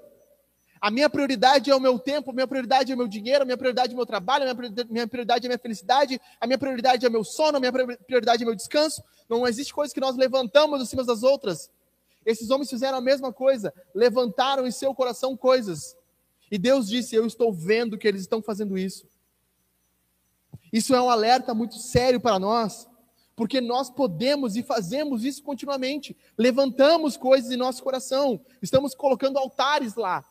A 0.81 0.89
minha 0.89 1.09
prioridade 1.09 1.69
é 1.69 1.75
o 1.75 1.79
meu 1.79 1.99
tempo, 1.99 2.31
a 2.31 2.33
minha 2.33 2.47
prioridade 2.47 2.91
é 2.91 2.95
o 2.95 2.97
meu 2.97 3.07
dinheiro, 3.07 3.41
a 3.41 3.45
minha 3.45 3.57
prioridade 3.57 3.91
é 3.91 3.93
o 3.93 3.97
meu 3.97 4.05
trabalho, 4.05 4.49
a 4.49 4.53
minha 4.89 5.07
prioridade 5.07 5.45
é 5.45 5.47
a 5.47 5.49
minha 5.49 5.59
felicidade, 5.59 6.21
a 6.39 6.47
minha 6.47 6.57
prioridade 6.57 7.05
é 7.05 7.09
o 7.09 7.11
meu 7.11 7.23
sono, 7.23 7.57
a 7.57 7.59
minha 7.59 7.71
prioridade 7.71 8.43
é 8.43 8.45
o 8.45 8.47
meu 8.47 8.55
descanso. 8.55 9.03
Não 9.27 9.45
existe 9.45 9.73
coisa 9.73 9.93
que 9.93 9.99
nós 9.99 10.15
levantamos 10.15 10.81
acima 10.81 11.03
das 11.03 11.21
outras. 11.21 11.69
Esses 12.25 12.49
homens 12.49 12.69
fizeram 12.69 12.97
a 12.97 13.01
mesma 13.01 13.33
coisa, 13.33 13.73
levantaram 13.93 14.67
em 14.67 14.71
seu 14.71 14.93
coração 14.93 15.35
coisas. 15.35 15.95
E 16.51 16.57
Deus 16.57 16.87
disse: 16.87 17.15
Eu 17.15 17.25
estou 17.25 17.53
vendo 17.53 17.97
que 17.97 18.07
eles 18.07 18.21
estão 18.21 18.41
fazendo 18.41 18.77
isso. 18.77 19.07
Isso 20.71 20.93
é 20.93 21.01
um 21.01 21.09
alerta 21.09 21.53
muito 21.53 21.75
sério 21.75 22.19
para 22.19 22.37
nós, 22.37 22.87
porque 23.35 23.59
nós 23.59 23.89
podemos 23.89 24.55
e 24.55 24.63
fazemos 24.63 25.23
isso 25.23 25.41
continuamente. 25.41 26.15
Levantamos 26.37 27.17
coisas 27.17 27.51
em 27.51 27.57
nosso 27.57 27.81
coração, 27.83 28.39
estamos 28.61 28.93
colocando 28.93 29.37
altares 29.37 29.95
lá 29.95 30.23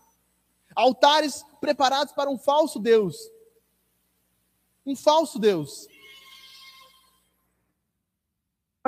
altares 0.79 1.45
preparados 1.61 2.13
para 2.13 2.31
um 2.31 2.39
falso 2.39 2.79
Deus. 2.79 3.17
Um 4.87 4.95
falso 4.95 5.39
Deus. 5.39 5.89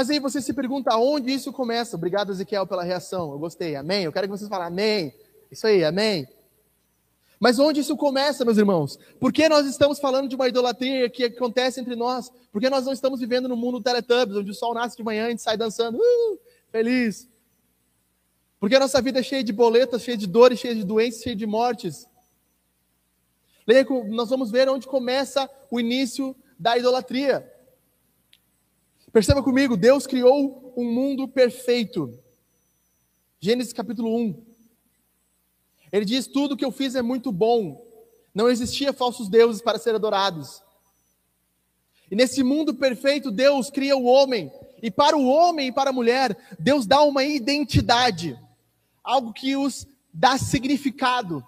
Mas 0.00 0.08
aí 0.08 0.18
você 0.18 0.40
se 0.40 0.54
pergunta 0.54 0.90
aonde 0.94 1.30
isso 1.30 1.52
começa. 1.52 1.94
Obrigado, 1.94 2.32
Ezequiel, 2.32 2.66
pela 2.66 2.82
reação. 2.82 3.32
Eu 3.32 3.38
gostei. 3.38 3.76
Amém? 3.76 4.04
Eu 4.04 4.10
quero 4.10 4.26
que 4.26 4.30
vocês 4.30 4.48
falem 4.48 4.66
amém. 4.66 5.14
Isso 5.50 5.66
aí, 5.66 5.84
amém. 5.84 6.26
Mas 7.38 7.58
onde 7.58 7.80
isso 7.80 7.94
começa, 7.98 8.42
meus 8.42 8.56
irmãos? 8.56 8.98
Por 9.20 9.30
que 9.30 9.46
nós 9.46 9.66
estamos 9.66 9.98
falando 9.98 10.26
de 10.26 10.34
uma 10.34 10.48
idolatria 10.48 11.10
que 11.10 11.24
acontece 11.24 11.82
entre 11.82 11.94
nós? 11.96 12.32
Por 12.50 12.62
que 12.62 12.70
nós 12.70 12.86
não 12.86 12.94
estamos 12.94 13.20
vivendo 13.20 13.46
no 13.46 13.54
mundo 13.58 13.78
Teletubbies, 13.82 14.38
onde 14.38 14.50
o 14.50 14.54
sol 14.54 14.72
nasce 14.72 14.96
de 14.96 15.02
manhã 15.02 15.24
e 15.24 15.26
a 15.26 15.30
gente 15.32 15.42
sai 15.42 15.58
dançando, 15.58 15.98
uh, 15.98 16.40
feliz? 16.72 17.28
Porque 18.58 18.76
a 18.76 18.80
nossa 18.80 19.02
vida 19.02 19.20
é 19.20 19.22
cheia 19.22 19.44
de 19.44 19.52
boletas, 19.52 20.00
cheia 20.00 20.16
de 20.16 20.26
dores, 20.26 20.60
cheia 20.60 20.74
de 20.74 20.82
doenças, 20.82 21.22
cheia 21.22 21.36
de 21.36 21.44
mortes. 21.44 22.08
Leia, 23.66 23.84
nós 24.08 24.30
vamos 24.30 24.50
ver 24.50 24.66
onde 24.66 24.86
começa 24.86 25.46
o 25.70 25.78
início 25.78 26.34
da 26.58 26.78
idolatria. 26.78 27.49
Perceba 29.12 29.42
comigo, 29.42 29.77
Deus 29.77 30.07
criou 30.07 30.73
um 30.77 30.85
mundo 30.85 31.27
perfeito. 31.27 32.16
Gênesis 33.40 33.73
capítulo 33.73 34.16
1. 34.16 34.44
Ele 35.90 36.05
diz: 36.05 36.29
Tudo 36.29 36.57
que 36.57 36.64
eu 36.64 36.70
fiz 36.70 36.94
é 36.94 37.03
muito 37.03 37.33
bom. 37.33 37.85
Não 38.33 38.49
existia 38.49 38.92
falsos 38.92 39.29
deuses 39.29 39.61
para 39.61 39.79
ser 39.79 39.96
adorados. 39.96 40.62
E 42.09 42.14
nesse 42.14 42.42
mundo 42.44 42.75
perfeito, 42.75 43.33
Deus 43.33 43.68
cria 43.68 43.96
o 43.96 44.05
homem. 44.05 44.53
E 44.81 44.90
para 44.90 45.16
o 45.16 45.27
homem 45.27 45.68
e 45.68 45.73
para 45.73 45.90
a 45.90 45.92
mulher, 45.92 46.37
Deus 46.59 46.87
dá 46.87 47.03
uma 47.03 47.25
identidade, 47.25 48.38
algo 49.03 49.33
que 49.33 49.57
os 49.57 49.87
dá 50.12 50.38
significado. 50.38 51.44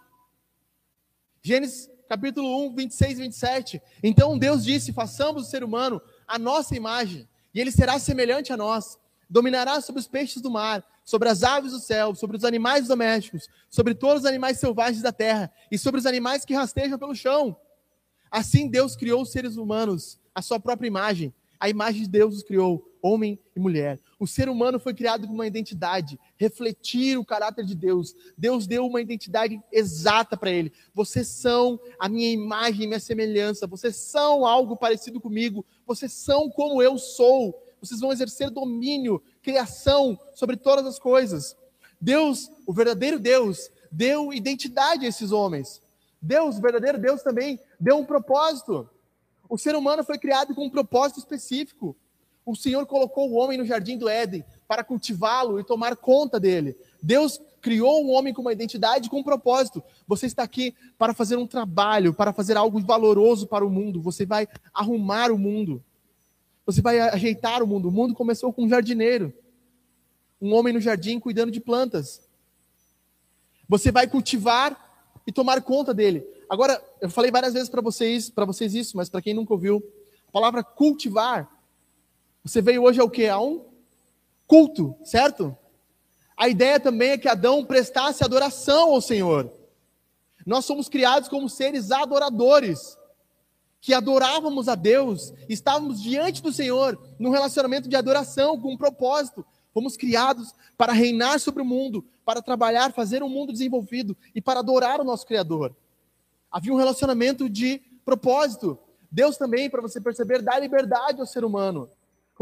Gênesis 1.41 1.89
capítulo 2.09 2.67
1, 2.67 2.75
26 2.75 3.19
e 3.19 3.23
27. 3.23 3.83
Então 4.03 4.37
Deus 4.37 4.65
disse: 4.65 4.93
façamos 4.93 5.47
o 5.47 5.51
ser 5.51 5.63
humano 5.63 6.03
a 6.27 6.39
nossa 6.39 6.77
imagem, 6.77 7.29
e 7.55 7.61
ele 7.61 7.71
será 7.71 7.99
semelhante 7.99 8.53
a 8.53 8.57
nós. 8.57 8.99
Dominará 9.29 9.81
sobre 9.81 10.01
os 10.01 10.09
peixes 10.09 10.43
do 10.43 10.51
mar, 10.51 10.85
sobre 11.05 11.29
as 11.29 11.43
aves 11.43 11.73
do 11.73 11.79
céu, 11.79 12.15
sobre 12.15 12.37
os 12.37 12.45
animais 12.45 12.89
domésticos, 12.89 13.49
sobre 13.71 13.95
todos 13.95 14.23
os 14.23 14.29
animais 14.29 14.59
selvagens 14.59 15.03
da 15.03 15.13
terra 15.13 15.51
e 15.71 15.79
sobre 15.79 15.99
os 15.99 16.07
animais 16.07 16.45
que 16.45 16.55
rastejam 16.55 16.99
pelo 16.99 17.15
chão. 17.15 17.57
Assim 18.31 18.69
Deus 18.69 18.97
criou 18.97 19.23
os 19.23 19.31
seres 19.31 19.57
humanos, 19.57 20.19
a 20.35 20.43
sua 20.43 20.61
própria 20.61 20.87
imagem. 20.87 21.35
A 21.63 21.69
imagem 21.69 22.03
de 22.03 22.09
Deus 22.09 22.39
os 22.39 22.43
criou, 22.43 22.93
homem 23.01 23.39
e 23.55 23.61
mulher. 23.61 24.01
O 24.19 24.27
ser 24.27 24.49
humano 24.49 24.81
foi 24.81 24.95
criado 24.95 25.29
com 25.29 25.33
uma 25.33 25.47
identidade, 25.47 26.19
refletir 26.37 27.17
o 27.17 27.25
caráter 27.25 27.65
de 27.65 27.75
Deus. 27.75 28.17
Deus 28.37 28.67
deu 28.67 28.87
uma 28.87 29.01
identidade 29.01 29.61
exata 29.71 30.37
para 30.37 30.51
ele. 30.51 30.73
Vocês 30.93 31.29
são 31.29 31.79
a 32.01 32.09
minha 32.09 32.31
imagem 32.33 32.89
minha 32.89 32.99
semelhança. 32.99 33.67
Vocês 33.67 33.95
são 33.95 34.45
algo 34.45 34.77
parecido 34.77 35.21
comigo. 35.21 35.65
Vocês 35.93 36.13
são 36.15 36.49
como 36.49 36.83
eu 36.83 36.97
sou. 36.97 37.63
Vocês 37.79 38.01
vão 38.01 38.13
exercer 38.13 38.49
domínio, 38.49 39.23
criação 39.43 40.19
sobre 40.35 40.57
todas 40.57 40.87
as 40.87 40.99
coisas. 40.99 41.55
Deus, 42.01 42.51
o 42.67 42.73
verdadeiro 42.73 43.19
Deus, 43.19 43.71
deu 43.91 44.33
identidade 44.33 45.05
a 45.05 45.09
esses 45.11 45.33
homens. 45.33 45.83
Deus, 46.21 46.57
o 46.57 46.63
verdadeiro 46.63 46.99
Deus 46.99 47.23
também 47.23 47.61
deu 47.79 47.99
um 47.99 48.07
propósito. 48.07 48.89
O 49.51 49.59
ser 49.59 49.77
humano 49.77 50.03
foi 50.03 50.17
criado 50.17 50.55
com 50.55 50.65
um 50.65 50.71
propósito 50.71 51.19
específico. 51.19 51.95
O 52.47 52.57
Senhor 52.57 52.87
colocou 52.87 53.31
o 53.31 53.35
homem 53.35 53.59
no 53.59 53.67
jardim 53.67 53.99
do 53.99 54.09
Éden 54.09 54.43
para 54.67 54.83
cultivá-lo 54.83 55.61
e 55.61 55.65
tomar 55.65 55.95
conta 55.97 56.41
dele. 56.41 56.75
Deus 57.03 57.39
criou 57.63 58.05
um 58.05 58.11
homem 58.11 58.35
com 58.35 58.43
uma 58.43 58.53
identidade, 58.53 59.09
com 59.09 59.21
um 59.21 59.23
propósito. 59.23 59.83
Você 60.07 60.27
está 60.27 60.43
aqui 60.43 60.75
para 60.99 61.15
fazer 61.15 61.37
um 61.37 61.47
trabalho, 61.47 62.13
para 62.13 62.33
fazer 62.33 62.57
algo 62.57 62.79
valoroso 62.81 63.47
para 63.47 63.65
o 63.65 63.71
mundo. 63.71 64.03
Você 64.03 64.27
vai 64.27 64.47
arrumar 64.75 65.31
o 65.31 65.39
mundo. 65.39 65.83
Você 66.67 66.83
vai 66.83 67.01
ajeitar 67.01 67.63
o 67.63 67.67
mundo. 67.67 67.89
O 67.89 67.93
mundo 67.93 68.15
começou 68.15 68.53
com 68.53 68.65
um 68.65 68.69
jardineiro, 68.69 69.33
um 70.41 70.53
homem 70.53 70.75
no 70.75 70.81
jardim 70.81 71.19
cuidando 71.19 71.51
de 71.51 71.61
plantas. 71.61 72.21
Você 73.67 73.91
vai 73.91 74.07
cultivar 74.07 74.77
e 75.27 75.33
tomar 75.33 75.63
conta 75.63 75.95
dele. 75.95 76.27
Agora, 76.51 76.83
eu 77.01 77.09
falei 77.09 77.31
várias 77.31 77.55
vezes 77.55 77.71
para 77.71 77.81
vocês, 77.81 78.29
para 78.29 78.45
vocês 78.45 78.75
isso, 78.75 78.97
mas 78.97 79.09
para 79.09 79.23
quem 79.23 79.33
nunca 79.33 79.55
ouviu, 79.55 79.83
a 80.29 80.33
palavra 80.33 80.63
cultivar 80.63 81.49
você 82.45 82.61
veio 82.61 82.83
hoje 82.83 83.01
ao 83.01 83.09
que? 83.09 83.29
A 83.29 83.41
um 83.41 83.65
culto, 84.47 84.97
certo? 85.05 85.57
A 86.43 86.49
ideia 86.49 86.81
também 86.81 87.11
é 87.11 87.19
que 87.19 87.29
Adão 87.29 87.65
prestasse 87.65 88.25
adoração 88.25 88.91
ao 88.91 89.01
Senhor. 89.01 89.49
Nós 90.45 90.65
somos 90.65 90.89
criados 90.89 91.29
como 91.29 91.49
seres 91.49 91.93
adoradores, 91.93 92.99
que 93.81 93.95
adorávamos 93.95 94.69
a 94.69 94.75
Deus, 94.75 95.33
estávamos 95.49 96.03
diante 96.03 96.43
do 96.43 96.53
Senhor, 96.53 97.01
num 97.17 97.31
relacionamento 97.31 97.89
de 97.89 97.95
adoração, 97.95 98.61
com 98.61 98.73
um 98.73 98.77
propósito. 98.77 99.47
Fomos 99.73 99.97
criados 99.97 100.53
para 100.77 100.93
reinar 100.93 101.39
sobre 101.39 101.63
o 101.63 101.65
mundo, 101.65 102.05
para 102.25 102.43
trabalhar, 102.43 102.93
fazer 102.93 103.23
um 103.23 103.29
mundo 103.29 103.53
desenvolvido 103.53 104.17
e 104.35 104.43
para 104.43 104.59
adorar 104.59 105.01
o 105.01 105.05
nosso 105.05 105.25
Criador. 105.25 105.73
Havia 106.51 106.73
um 106.73 106.77
relacionamento 106.77 107.49
de 107.49 107.81
propósito. 108.05 108.77
Deus 109.09 109.37
também, 109.37 109.71
para 109.71 109.81
você 109.81 110.01
perceber, 110.01 110.43
dá 110.43 110.59
liberdade 110.59 111.21
ao 111.21 111.27
ser 111.27 111.45
humano. 111.45 111.89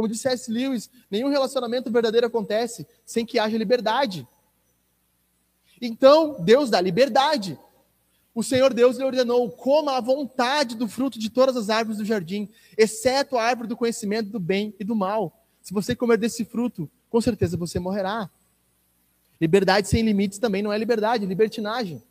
Como 0.01 0.09
disse 0.09 0.29
S. 0.29 0.51
Lewis, 0.51 0.89
nenhum 1.11 1.29
relacionamento 1.29 1.91
verdadeiro 1.91 2.27
acontece 2.27 2.87
sem 3.05 3.27
que 3.27 3.39
haja 3.39 3.59
liberdade. 3.59 4.27
Então, 5.79 6.41
Deus 6.41 6.71
dá 6.71 6.81
liberdade. 6.81 7.59
O 8.35 8.43
Senhor 8.43 8.73
Deus 8.73 8.97
lhe 8.97 9.05
ordenou: 9.05 9.51
coma 9.51 9.99
à 9.99 10.01
vontade 10.01 10.75
do 10.75 10.89
fruto 10.89 11.19
de 11.19 11.29
todas 11.29 11.55
as 11.55 11.69
árvores 11.69 11.99
do 11.99 12.05
jardim, 12.07 12.49
exceto 12.79 13.37
a 13.37 13.43
árvore 13.43 13.69
do 13.69 13.77
conhecimento 13.77 14.31
do 14.31 14.41
bem 14.41 14.75
e 14.81 14.85
do 14.85 14.97
mal. 14.97 15.39
Se 15.61 15.75
você 15.75 15.95
comer 15.95 16.17
desse 16.17 16.47
fruto, 16.47 16.91
com 17.11 17.21
certeza 17.21 17.59
você 17.59 17.79
morrerá. 17.79 18.31
Liberdade 19.39 19.87
sem 19.87 20.03
limites 20.03 20.39
também 20.39 20.63
não 20.63 20.73
é 20.73 20.79
liberdade, 20.79 21.27
é 21.27 21.29
libertinagem. 21.29 22.03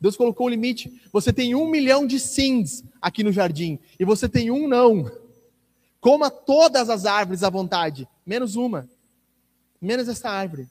Deus 0.00 0.16
colocou 0.16 0.46
um 0.46 0.50
limite. 0.50 0.98
Você 1.12 1.30
tem 1.30 1.54
um 1.54 1.68
milhão 1.68 2.06
de 2.06 2.18
sims 2.18 2.82
aqui 3.02 3.22
no 3.22 3.32
jardim 3.32 3.78
e 4.00 4.04
você 4.06 4.30
tem 4.30 4.50
um 4.50 4.66
não. 4.66 5.27
Coma 6.00 6.30
todas 6.30 6.88
as 6.88 7.04
árvores 7.04 7.42
à 7.42 7.50
vontade, 7.50 8.08
menos 8.24 8.56
uma. 8.56 8.88
Menos 9.80 10.08
essa 10.08 10.28
árvore. 10.28 10.68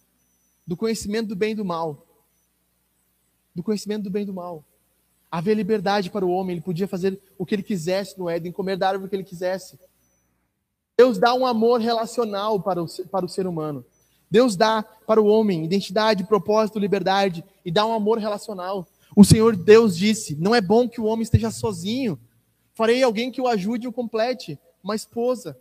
Do 0.65 0.75
conhecimento 0.77 1.29
do 1.29 1.35
bem 1.35 1.51
e 1.51 1.55
do 1.55 1.65
mal. 1.65 2.05
Do 3.53 3.63
conhecimento 3.63 4.03
do 4.03 4.09
bem 4.09 4.23
e 4.23 4.25
do 4.25 4.33
mal. 4.33 4.63
Havia 5.29 5.53
liberdade 5.53 6.09
para 6.09 6.25
o 6.25 6.29
homem, 6.29 6.55
ele 6.55 6.63
podia 6.63 6.87
fazer 6.87 7.19
o 7.37 7.45
que 7.45 7.55
ele 7.55 7.63
quisesse 7.63 8.17
no 8.17 8.29
Éden, 8.29 8.51
comer 8.51 8.77
da 8.77 8.89
árvore 8.89 9.09
que 9.09 9.15
ele 9.15 9.23
quisesse. 9.23 9.77
Deus 10.97 11.17
dá 11.17 11.33
um 11.33 11.45
amor 11.45 11.81
relacional 11.81 12.61
para 12.61 12.81
o, 12.81 12.87
para 13.11 13.25
o 13.25 13.29
ser 13.29 13.45
humano. 13.45 13.85
Deus 14.31 14.55
dá 14.55 14.83
para 15.05 15.21
o 15.21 15.25
homem 15.25 15.63
identidade, 15.63 16.25
propósito, 16.25 16.79
liberdade 16.79 17.43
e 17.63 17.71
dá 17.71 17.85
um 17.85 17.93
amor 17.93 18.17
relacional. 18.17 18.87
O 19.15 19.23
Senhor 19.23 19.55
Deus 19.55 19.97
disse: 19.97 20.35
Não 20.35 20.55
é 20.55 20.61
bom 20.61 20.87
que 20.87 20.99
o 20.99 21.05
homem 21.05 21.23
esteja 21.23 21.51
sozinho. 21.51 22.19
Farei 22.73 23.03
alguém 23.03 23.31
que 23.31 23.41
o 23.41 23.47
ajude 23.47 23.85
e 23.85 23.87
o 23.87 23.93
complete 23.93 24.57
uma 24.87 24.95
esposa. 24.95 25.57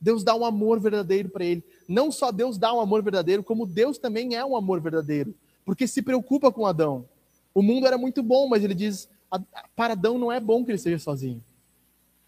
Deus 0.00 0.24
dá 0.24 0.34
um 0.34 0.44
amor 0.44 0.80
verdadeiro 0.80 1.28
para 1.28 1.44
ele. 1.44 1.62
Não 1.86 2.10
só 2.10 2.32
Deus 2.32 2.58
dá 2.58 2.72
um 2.74 2.80
amor 2.80 3.02
verdadeiro, 3.02 3.44
como 3.44 3.66
Deus 3.66 3.98
também 3.98 4.34
é 4.34 4.44
um 4.44 4.56
amor 4.56 4.80
verdadeiro, 4.80 5.34
porque 5.64 5.86
se 5.86 6.02
preocupa 6.02 6.50
com 6.50 6.66
Adão. 6.66 7.08
O 7.54 7.62
mundo 7.62 7.86
era 7.86 7.98
muito 7.98 8.22
bom, 8.22 8.48
mas 8.48 8.64
ele 8.64 8.74
diz: 8.74 9.08
para 9.76 9.92
Adão 9.92 10.18
não 10.18 10.32
é 10.32 10.40
bom 10.40 10.64
que 10.64 10.70
ele 10.70 10.76
esteja 10.76 10.98
sozinho. 10.98 11.42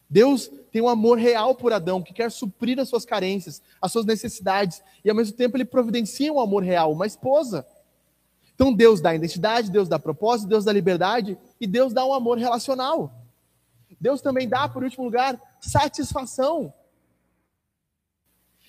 Deus 0.08 0.50
tem 0.70 0.82
um 0.82 0.88
amor 0.88 1.18
real 1.18 1.54
por 1.54 1.72
Adão, 1.72 2.02
que 2.02 2.12
quer 2.12 2.30
suprir 2.30 2.78
as 2.78 2.88
suas 2.88 3.04
carências, 3.04 3.62
as 3.80 3.90
suas 3.90 4.04
necessidades, 4.04 4.82
e 5.04 5.10
ao 5.10 5.16
mesmo 5.16 5.36
tempo 5.36 5.56
ele 5.56 5.64
providencia 5.64 6.32
um 6.32 6.38
amor 6.38 6.62
real, 6.62 6.92
uma 6.92 7.06
esposa. 7.06 7.66
Então 8.54 8.72
Deus 8.72 9.00
dá 9.00 9.14
identidade, 9.14 9.70
Deus 9.70 9.88
dá 9.88 9.98
propósito, 9.98 10.48
Deus 10.48 10.64
dá 10.64 10.72
liberdade 10.72 11.36
e 11.60 11.66
Deus 11.66 11.92
dá 11.92 12.04
um 12.06 12.14
amor 12.14 12.38
relacional. 12.38 13.23
Deus 14.00 14.20
também 14.20 14.48
dá, 14.48 14.68
por 14.68 14.82
último 14.82 15.04
lugar, 15.04 15.40
satisfação. 15.60 16.72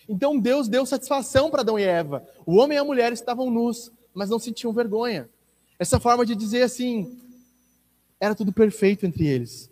Então 0.08 0.40
Deus 0.40 0.68
deu 0.68 0.86
satisfação 0.86 1.50
para 1.50 1.62
Adão 1.62 1.80
e 1.80 1.84
Eva. 1.84 2.28
O 2.46 2.56
homem 2.56 2.78
e 2.78 2.80
a 2.80 2.84
mulher 2.84 3.12
estavam 3.12 3.50
nus, 3.50 3.92
mas 4.14 4.30
não 4.30 4.40
sentiam 4.40 4.72
vergonha. 4.72 5.30
Essa 5.78 6.00
forma 6.00 6.26
de 6.26 6.36
dizer 6.36 6.62
assim, 6.62 7.20
era 8.20 8.36
tudo 8.36 8.54
perfeito 8.54 9.06
entre 9.06 9.28
eles. 9.28 9.70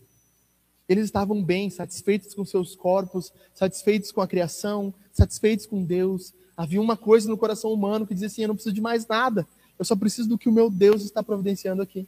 Eles 0.88 1.06
estavam 1.06 1.42
bem, 1.42 1.70
satisfeitos 1.70 2.34
com 2.34 2.44
seus 2.44 2.76
corpos, 2.76 3.32
satisfeitos 3.54 4.12
com 4.12 4.22
a 4.22 4.28
criação, 4.28 4.94
satisfeitos 5.12 5.66
com 5.66 5.84
Deus. 5.84 6.34
Havia 6.58 6.82
uma 6.82 6.98
coisa 6.98 7.30
no 7.30 7.38
coração 7.38 7.72
humano 7.72 8.06
que 8.06 8.14
dizia 8.14 8.28
assim: 8.28 8.42
eu 8.42 8.50
não 8.50 8.56
preciso 8.56 8.76
de 8.76 8.82
mais 8.82 9.08
nada, 9.08 9.48
eu 9.80 9.86
só 9.86 9.96
preciso 9.96 10.28
do 10.30 10.38
que 10.38 10.50
o 10.50 10.52
meu 10.52 10.70
Deus 10.70 11.04
está 11.04 11.24
providenciando 11.24 11.82
aqui. 11.82 12.08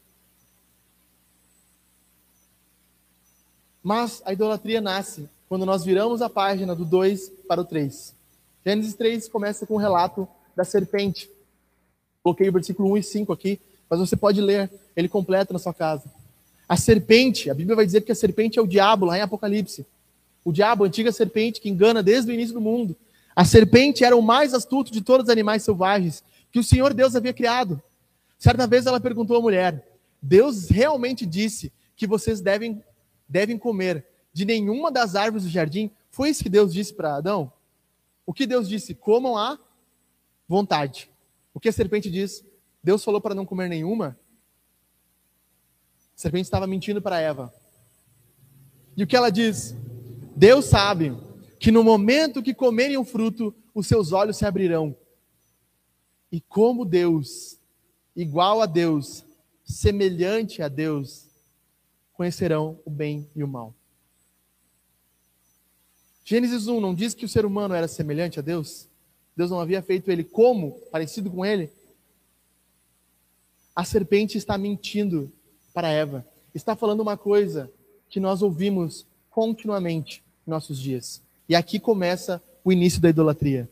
Mas 3.85 4.19
a 4.25 4.33
idolatria 4.33 4.81
nasce 4.81 5.29
quando 5.47 5.63
nós 5.63 5.85
viramos 5.85 6.19
a 6.19 6.27
página 6.27 6.73
do 6.73 6.83
2 6.83 7.29
para 7.47 7.61
o 7.61 7.63
3. 7.63 8.15
Gênesis 8.65 8.95
3 8.95 9.27
começa 9.29 9.63
com 9.67 9.75
o 9.75 9.77
relato 9.77 10.27
da 10.55 10.63
serpente. 10.63 11.29
Coloquei 12.23 12.49
o 12.49 12.51
versículo 12.51 12.93
1 12.93 12.97
e 12.97 13.03
5 13.03 13.31
aqui, 13.31 13.59
mas 13.87 13.99
você 13.99 14.15
pode 14.15 14.41
ler, 14.41 14.71
ele 14.95 15.07
completa 15.07 15.53
na 15.53 15.59
sua 15.59 15.71
casa. 15.71 16.11
A 16.67 16.75
serpente, 16.75 17.47
a 17.51 17.53
Bíblia 17.53 17.75
vai 17.75 17.85
dizer 17.85 18.01
que 18.01 18.11
a 18.11 18.15
serpente 18.15 18.57
é 18.57 18.61
o 18.63 18.65
diabo, 18.65 19.05
lá 19.05 19.19
em 19.19 19.21
Apocalipse. 19.21 19.85
O 20.43 20.51
diabo, 20.51 20.83
a 20.83 20.87
antiga 20.87 21.11
serpente 21.11 21.61
que 21.61 21.69
engana 21.69 22.01
desde 22.01 22.31
o 22.31 22.33
início 22.33 22.55
do 22.55 22.61
mundo. 22.61 22.95
A 23.35 23.45
serpente 23.45 24.03
era 24.03 24.17
o 24.17 24.21
mais 24.21 24.55
astuto 24.55 24.91
de 24.91 25.01
todos 25.01 25.25
os 25.25 25.29
animais 25.29 25.61
selvagens 25.61 26.23
que 26.51 26.57
o 26.57 26.63
Senhor 26.63 26.91
Deus 26.91 27.15
havia 27.15 27.33
criado. 27.33 27.79
Certa 28.39 28.65
vez 28.65 28.87
ela 28.87 28.99
perguntou 28.99 29.37
à 29.37 29.41
mulher: 29.41 29.87
Deus 30.19 30.69
realmente 30.69 31.23
disse 31.23 31.71
que 31.95 32.07
vocês 32.07 32.41
devem 32.41 32.81
devem 33.27 33.57
comer 33.57 34.05
de 34.31 34.45
nenhuma 34.45 34.91
das 34.91 35.15
árvores 35.15 35.45
do 35.45 35.49
jardim. 35.49 35.91
Foi 36.09 36.29
isso 36.29 36.43
que 36.43 36.49
Deus 36.49 36.73
disse 36.73 36.93
para 36.93 37.15
Adão? 37.15 37.51
O 38.25 38.33
que 38.33 38.45
Deus 38.45 38.67
disse? 38.67 38.93
Comam 38.93 39.37
à 39.37 39.59
vontade. 40.47 41.09
O 41.53 41.59
que 41.59 41.69
a 41.69 41.73
serpente 41.73 42.09
diz? 42.11 42.43
Deus 42.83 43.03
falou 43.03 43.21
para 43.21 43.35
não 43.35 43.45
comer 43.45 43.69
nenhuma? 43.69 44.17
A 46.15 46.17
serpente 46.17 46.43
estava 46.43 46.67
mentindo 46.67 47.01
para 47.01 47.19
Eva. 47.19 47.53
E 48.95 49.03
o 49.03 49.07
que 49.07 49.15
ela 49.15 49.29
diz? 49.29 49.75
Deus 50.35 50.65
sabe 50.65 51.15
que 51.59 51.71
no 51.71 51.83
momento 51.83 52.43
que 52.43 52.53
comerem 52.53 52.97
o 52.97 53.05
fruto, 53.05 53.55
os 53.73 53.87
seus 53.87 54.11
olhos 54.11 54.37
se 54.37 54.45
abrirão. 54.45 54.95
E 56.31 56.41
como 56.41 56.85
Deus, 56.85 57.59
igual 58.15 58.61
a 58.61 58.65
Deus, 58.65 59.25
semelhante 59.63 60.61
a 60.61 60.67
Deus, 60.67 61.24
conhecerão 62.15 62.79
o 62.85 62.89
bem 62.89 63.29
e 63.35 63.43
o 63.43 63.47
mal. 63.47 63.73
Gênesis 66.23 66.67
1 66.67 66.79
não 66.79 66.95
diz 66.95 67.13
que 67.13 67.25
o 67.25 67.29
ser 67.29 67.45
humano 67.45 67.75
era 67.75 67.87
semelhante 67.87 68.39
a 68.39 68.41
Deus? 68.41 68.87
Deus 69.37 69.51
não 69.51 69.59
havia 69.59 69.81
feito 69.81 70.09
ele 70.09 70.23
como? 70.23 70.71
Parecido 70.91 71.29
com 71.29 71.45
ele? 71.45 71.69
A 73.75 73.83
serpente 73.83 74.37
está 74.37 74.57
mentindo 74.57 75.31
para 75.73 75.89
Eva. 75.89 76.25
Está 76.53 76.75
falando 76.75 77.01
uma 77.01 77.17
coisa 77.17 77.69
que 78.09 78.19
nós 78.19 78.41
ouvimos 78.41 79.05
continuamente 79.29 80.23
em 80.47 80.49
nossos 80.49 80.79
dias. 80.79 81.21
E 81.49 81.55
aqui 81.55 81.79
começa 81.79 82.41
o 82.63 82.71
início 82.71 83.01
da 83.01 83.09
idolatria. 83.09 83.69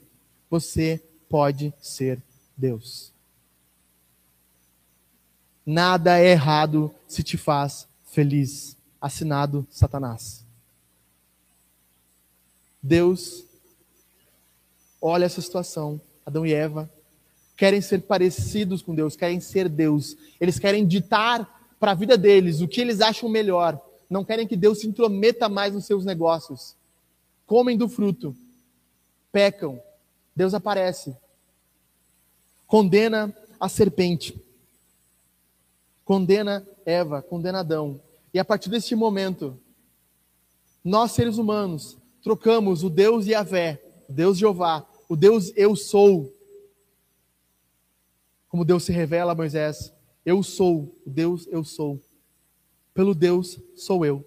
Você 0.49 1.01
pode 1.29 1.73
ser 1.79 2.21
Deus. 2.55 3.11
Nada 5.65 6.19
é 6.19 6.31
errado 6.31 6.93
se 7.07 7.23
te 7.23 7.37
faz 7.37 7.87
feliz. 8.13 8.77
Assinado 9.01 9.67
Satanás. 9.69 10.45
Deus 12.81 13.43
olha 15.01 15.25
essa 15.25 15.41
situação. 15.41 15.99
Adão 16.25 16.45
e 16.45 16.53
Eva 16.53 16.89
querem 17.57 17.81
ser 17.81 18.03
parecidos 18.03 18.81
com 18.81 18.95
Deus, 18.95 19.15
querem 19.15 19.41
ser 19.41 19.67
Deus. 19.67 20.15
Eles 20.39 20.57
querem 20.57 20.87
ditar 20.87 21.75
para 21.79 21.91
a 21.91 21.95
vida 21.95 22.17
deles 22.17 22.61
o 22.61 22.67
que 22.67 22.79
eles 22.79 23.01
acham 23.01 23.27
melhor. 23.27 23.77
Não 24.09 24.23
querem 24.23 24.47
que 24.47 24.55
Deus 24.55 24.79
se 24.79 24.87
intrometa 24.87 25.49
mais 25.49 25.73
nos 25.73 25.85
seus 25.85 26.05
negócios. 26.05 26.75
Comem 27.45 27.77
do 27.77 27.89
fruto, 27.89 28.35
pecam. 29.31 29.81
Deus 30.35 30.53
aparece, 30.53 31.15
condena 32.65 33.35
a 33.59 33.69
serpente, 33.69 34.35
condena 36.03 36.65
Eva, 36.85 37.21
condena 37.21 37.59
Adão. 37.59 38.01
E 38.33 38.39
a 38.39 38.45
partir 38.45 38.69
deste 38.69 38.95
momento, 38.95 39.59
nós 40.83 41.11
seres 41.11 41.37
humanos 41.37 41.97
trocamos 42.21 42.83
o 42.83 42.89
Deus 42.89 43.27
Yahvé, 43.27 43.81
o 44.09 44.13
Deus 44.13 44.37
Jeová, 44.37 44.85
o 45.07 45.15
Deus 45.15 45.51
eu 45.55 45.75
sou, 45.75 46.33
como 48.47 48.65
Deus 48.65 48.83
se 48.83 48.91
revela 48.91 49.31
a 49.31 49.35
Moisés, 49.35 49.93
eu 50.25 50.41
sou, 50.41 50.95
o 51.05 51.09
Deus 51.09 51.47
eu 51.47 51.63
sou, 51.63 52.01
pelo 52.93 53.13
Deus 53.13 53.59
sou 53.75 54.05
eu. 54.05 54.25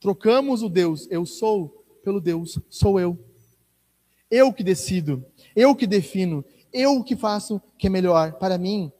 Trocamos 0.00 0.62
o 0.62 0.68
Deus 0.68 1.06
eu 1.10 1.24
sou 1.24 1.84
pelo 2.04 2.20
Deus 2.20 2.58
sou 2.68 3.00
eu. 3.00 3.18
Eu 4.30 4.52
que 4.52 4.62
decido, 4.62 5.24
eu 5.56 5.74
que 5.74 5.86
defino, 5.86 6.44
eu 6.72 7.02
que 7.02 7.16
faço 7.16 7.56
o 7.56 7.60
que 7.78 7.86
é 7.86 7.90
melhor 7.90 8.34
para 8.34 8.58
mim. 8.58 8.92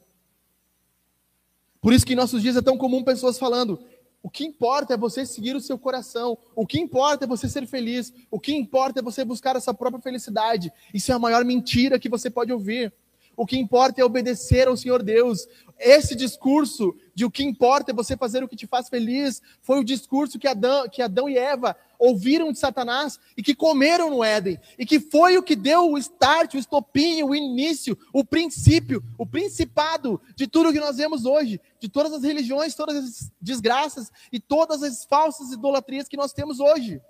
Por 1.84 1.92
isso 1.92 2.06
que 2.06 2.14
em 2.14 2.16
nossos 2.16 2.40
dias 2.40 2.56
é 2.56 2.62
tão 2.62 2.78
comum 2.78 3.04
pessoas 3.04 3.38
falando: 3.38 3.78
o 4.22 4.30
que 4.30 4.42
importa 4.42 4.94
é 4.94 4.96
você 4.96 5.26
seguir 5.26 5.54
o 5.54 5.60
seu 5.60 5.78
coração. 5.78 6.38
O 6.56 6.66
que 6.66 6.80
importa 6.80 7.26
é 7.26 7.28
você 7.28 7.46
ser 7.46 7.66
feliz. 7.66 8.10
O 8.30 8.40
que 8.40 8.54
importa 8.54 9.00
é 9.00 9.02
você 9.02 9.22
buscar 9.22 9.54
a 9.54 9.60
sua 9.60 9.74
própria 9.74 10.00
felicidade. 10.00 10.72
Isso 10.94 11.12
é 11.12 11.14
a 11.14 11.18
maior 11.18 11.44
mentira 11.44 11.98
que 11.98 12.08
você 12.08 12.30
pode 12.30 12.50
ouvir. 12.50 12.90
O 13.36 13.46
que 13.46 13.58
importa 13.58 14.00
é 14.00 14.04
obedecer 14.04 14.68
ao 14.68 14.76
Senhor 14.76 15.02
Deus. 15.02 15.46
Esse 15.78 16.14
discurso 16.14 16.94
de 17.14 17.24
o 17.24 17.30
que 17.30 17.42
importa 17.42 17.90
é 17.90 17.94
você 17.94 18.16
fazer 18.16 18.42
o 18.42 18.48
que 18.48 18.56
te 18.56 18.66
faz 18.66 18.88
feliz 18.88 19.42
foi 19.60 19.80
o 19.80 19.84
discurso 19.84 20.38
que 20.38 20.46
Adão, 20.46 20.88
que 20.88 21.02
Adão 21.02 21.28
e 21.28 21.36
Eva 21.36 21.76
ouviram 21.98 22.52
de 22.52 22.58
Satanás 22.58 23.18
e 23.36 23.42
que 23.42 23.54
comeram 23.54 24.10
no 24.10 24.22
Éden. 24.22 24.58
E 24.78 24.86
que 24.86 25.00
foi 25.00 25.36
o 25.36 25.42
que 25.42 25.56
deu 25.56 25.90
o 25.90 25.98
start, 25.98 26.54
o 26.54 26.58
estopim, 26.58 27.22
o 27.22 27.34
início, 27.34 27.98
o 28.12 28.24
princípio, 28.24 29.02
o 29.18 29.26
principado 29.26 30.20
de 30.36 30.46
tudo 30.46 30.72
que 30.72 30.80
nós 30.80 30.96
vemos 30.96 31.24
hoje. 31.24 31.60
De 31.80 31.88
todas 31.88 32.12
as 32.12 32.22
religiões, 32.22 32.74
todas 32.74 32.96
as 32.96 33.32
desgraças 33.40 34.12
e 34.32 34.38
todas 34.38 34.82
as 34.82 35.04
falsas 35.04 35.52
idolatrias 35.52 36.08
que 36.08 36.16
nós 36.16 36.32
temos 36.32 36.60
hoje. 36.60 37.00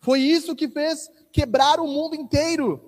Foi 0.00 0.20
isso 0.20 0.54
que 0.54 0.68
fez 0.68 1.10
quebrar 1.32 1.80
o 1.80 1.86
mundo 1.86 2.14
inteiro. 2.14 2.87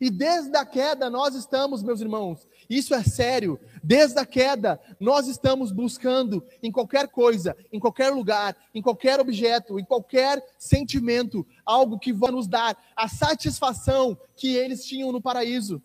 E 0.00 0.10
desde 0.10 0.56
a 0.56 0.64
queda 0.64 1.08
nós 1.08 1.34
estamos, 1.34 1.82
meus 1.82 2.00
irmãos, 2.00 2.46
isso 2.68 2.94
é 2.94 3.02
sério. 3.02 3.58
Desde 3.82 4.18
a 4.18 4.26
queda 4.26 4.80
nós 5.00 5.26
estamos 5.26 5.72
buscando 5.72 6.44
em 6.62 6.70
qualquer 6.70 7.08
coisa, 7.08 7.56
em 7.72 7.80
qualquer 7.80 8.10
lugar, 8.10 8.56
em 8.74 8.82
qualquer 8.82 9.18
objeto, 9.20 9.78
em 9.78 9.84
qualquer 9.84 10.44
sentimento, 10.58 11.46
algo 11.64 11.98
que 11.98 12.12
vai 12.12 12.30
nos 12.30 12.46
dar 12.46 12.76
a 12.94 13.08
satisfação 13.08 14.18
que 14.34 14.54
eles 14.54 14.84
tinham 14.84 15.12
no 15.12 15.20
paraíso. 15.20 15.82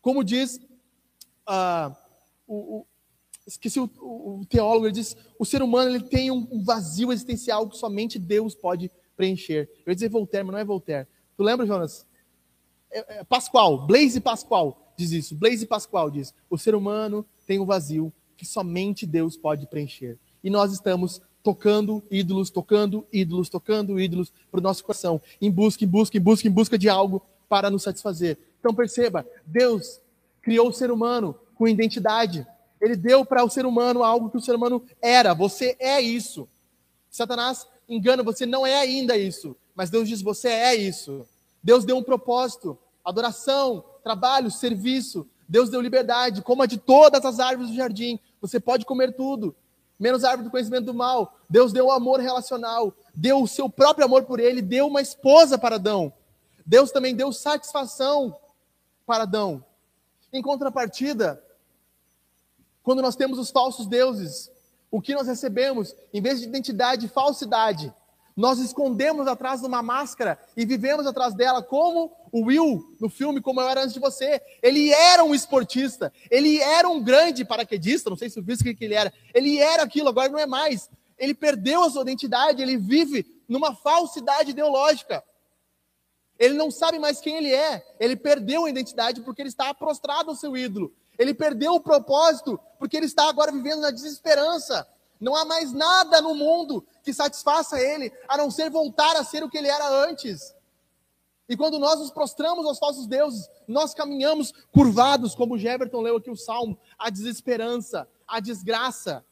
Como 0.00 0.24
diz 0.24 0.60
uh, 1.48 1.94
o, 2.46 2.78
o, 2.78 2.86
esqueci 3.46 3.78
o, 3.78 3.90
o, 4.00 4.46
teólogo, 4.48 4.86
ele 4.86 4.92
diz: 4.92 5.16
o 5.38 5.44
ser 5.44 5.62
humano 5.62 5.90
ele 5.90 6.04
tem 6.04 6.30
um, 6.30 6.46
um 6.50 6.62
vazio 6.62 7.12
existencial 7.12 7.68
que 7.68 7.76
somente 7.76 8.18
Deus 8.18 8.54
pode 8.54 8.90
preencher. 9.16 9.68
Eu 9.84 9.90
ia 9.90 9.94
dizer 9.94 10.08
Voltaire, 10.08 10.46
mas 10.46 10.52
não 10.52 10.60
é 10.60 10.64
Voltaire. 10.64 11.06
Tu 11.36 11.42
lembra, 11.42 11.66
Jonas? 11.66 12.06
É, 12.90 13.18
é, 13.18 13.24
Pascoal, 13.24 13.86
Blaise 13.86 14.20
Pascoal 14.20 14.92
diz 14.96 15.10
isso. 15.12 15.34
Blaise 15.34 15.66
Pascoal 15.66 16.10
diz: 16.10 16.34
o 16.48 16.58
ser 16.58 16.74
humano 16.74 17.24
tem 17.46 17.58
um 17.58 17.66
vazio 17.66 18.12
que 18.36 18.44
somente 18.44 19.06
Deus 19.06 19.36
pode 19.36 19.66
preencher. 19.66 20.18
E 20.42 20.50
nós 20.50 20.72
estamos 20.72 21.20
tocando 21.42 22.02
ídolos, 22.10 22.50
tocando 22.50 23.06
ídolos, 23.12 23.48
tocando 23.48 24.00
ídolos 24.00 24.32
para 24.50 24.58
o 24.58 24.62
nosso 24.62 24.82
coração, 24.82 25.20
em 25.40 25.50
busca, 25.50 25.84
em 25.84 25.88
busca, 25.88 26.16
em 26.16 26.20
busca, 26.20 26.48
em 26.48 26.50
busca 26.50 26.78
de 26.78 26.88
algo 26.88 27.22
para 27.48 27.70
nos 27.70 27.84
satisfazer. 27.84 28.36
Então 28.58 28.74
perceba, 28.74 29.24
Deus 29.46 30.00
criou 30.42 30.68
o 30.68 30.72
ser 30.72 30.90
humano 30.90 31.36
com 31.54 31.68
identidade. 31.68 32.46
Ele 32.80 32.96
deu 32.96 33.24
para 33.24 33.44
o 33.44 33.50
ser 33.50 33.64
humano 33.64 34.02
algo 34.02 34.28
que 34.28 34.36
o 34.36 34.40
ser 34.40 34.54
humano 34.54 34.84
era. 35.00 35.34
Você 35.34 35.76
é 35.78 36.00
isso. 36.00 36.48
Satanás 37.08 37.66
engana, 37.88 38.22
você 38.22 38.44
não 38.44 38.66
é 38.66 38.76
ainda 38.80 39.16
isso. 39.16 39.56
Mas 39.74 39.88
Deus 39.88 40.08
diz: 40.08 40.20
você 40.20 40.48
é 40.48 40.74
isso. 40.74 41.26
Deus 41.66 41.84
deu 41.84 41.96
um 41.96 42.02
propósito, 42.02 42.78
adoração, 43.04 43.84
trabalho, 44.04 44.52
serviço. 44.52 45.28
Deus 45.48 45.68
deu 45.68 45.80
liberdade, 45.80 46.40
coma 46.40 46.64
de 46.64 46.78
todas 46.78 47.24
as 47.24 47.40
árvores 47.40 47.72
do 47.72 47.76
jardim. 47.76 48.20
Você 48.40 48.60
pode 48.60 48.86
comer 48.86 49.16
tudo, 49.16 49.52
menos 49.98 50.22
a 50.22 50.30
árvore 50.30 50.44
do 50.48 50.52
conhecimento 50.52 50.84
do 50.84 50.94
mal. 50.94 51.36
Deus 51.50 51.72
deu 51.72 51.86
o 51.86 51.90
amor 51.90 52.20
relacional, 52.20 52.94
deu 53.12 53.42
o 53.42 53.48
seu 53.48 53.68
próprio 53.68 54.04
amor 54.04 54.22
por 54.26 54.38
ele, 54.38 54.62
deu 54.62 54.86
uma 54.86 55.00
esposa 55.00 55.58
para 55.58 55.74
Adão. 55.74 56.12
Deus 56.64 56.92
também 56.92 57.16
deu 57.16 57.32
satisfação 57.32 58.36
para 59.04 59.24
Adão. 59.24 59.64
Em 60.32 60.42
contrapartida, 60.42 61.42
quando 62.84 63.02
nós 63.02 63.16
temos 63.16 63.40
os 63.40 63.50
falsos 63.50 63.88
deuses, 63.88 64.52
o 64.88 65.02
que 65.02 65.14
nós 65.14 65.26
recebemos, 65.26 65.96
em 66.14 66.22
vez 66.22 66.38
de 66.38 66.46
identidade, 66.46 67.08
falsidade. 67.08 67.92
Nós 68.36 68.58
escondemos 68.58 69.26
atrás 69.26 69.60
de 69.60 69.66
uma 69.66 69.82
máscara 69.82 70.38
e 70.54 70.66
vivemos 70.66 71.06
atrás 71.06 71.34
dela, 71.34 71.62
como 71.62 72.12
o 72.30 72.44
Will 72.44 72.94
no 73.00 73.08
filme 73.08 73.40
Como 73.40 73.62
Eu 73.62 73.68
Era 73.68 73.80
Antes 73.80 73.94
de 73.94 74.00
Você. 74.00 74.42
Ele 74.62 74.90
era 74.90 75.24
um 75.24 75.34
esportista, 75.34 76.12
ele 76.30 76.58
era 76.58 76.86
um 76.86 77.02
grande 77.02 77.46
paraquedista, 77.46 78.10
não 78.10 78.16
sei 78.16 78.28
se 78.28 78.38
viu 78.42 78.54
o 78.54 78.58
que 78.58 78.84
ele 78.84 78.94
era. 78.94 79.10
Ele 79.32 79.58
era 79.58 79.82
aquilo, 79.82 80.10
agora 80.10 80.28
não 80.28 80.38
é 80.38 80.44
mais. 80.44 80.90
Ele 81.18 81.32
perdeu 81.32 81.82
a 81.82 81.88
sua 81.88 82.02
identidade, 82.02 82.60
ele 82.60 82.76
vive 82.76 83.24
numa 83.48 83.74
falsidade 83.74 84.50
ideológica. 84.50 85.24
Ele 86.38 86.52
não 86.52 86.70
sabe 86.70 86.98
mais 86.98 87.20
quem 87.20 87.36
ele 87.36 87.54
é. 87.54 87.82
Ele 87.98 88.16
perdeu 88.16 88.66
a 88.66 88.70
identidade 88.70 89.22
porque 89.22 89.40
ele 89.40 89.48
está 89.48 89.72
prostrado 89.72 90.28
ao 90.28 90.36
seu 90.36 90.54
ídolo. 90.54 90.92
Ele 91.18 91.32
perdeu 91.32 91.72
o 91.72 91.80
propósito 91.80 92.60
porque 92.78 92.98
ele 92.98 93.06
está 93.06 93.26
agora 93.30 93.50
vivendo 93.50 93.80
na 93.80 93.90
desesperança. 93.90 94.86
Não 95.20 95.34
há 95.34 95.44
mais 95.44 95.72
nada 95.72 96.20
no 96.20 96.34
mundo 96.34 96.86
que 97.02 97.12
satisfaça 97.12 97.80
ele, 97.80 98.12
a 98.28 98.36
não 98.36 98.50
ser 98.50 98.70
voltar 98.70 99.16
a 99.16 99.24
ser 99.24 99.42
o 99.42 99.48
que 99.48 99.58
ele 99.58 99.68
era 99.68 99.88
antes. 99.88 100.54
E 101.48 101.56
quando 101.56 101.78
nós 101.78 101.98
nos 101.98 102.10
prostramos 102.10 102.66
aos 102.66 102.78
falsos 102.78 103.06
deuses, 103.06 103.48
nós 103.68 103.94
caminhamos 103.94 104.52
curvados, 104.72 105.34
como 105.34 105.58
Jefferson 105.58 106.00
leu 106.00 106.16
aqui 106.16 106.30
o 106.30 106.36
salmo, 106.36 106.78
a 106.98 107.08
desesperança, 107.08 108.08
a 108.26 108.40
desgraça. 108.40 109.24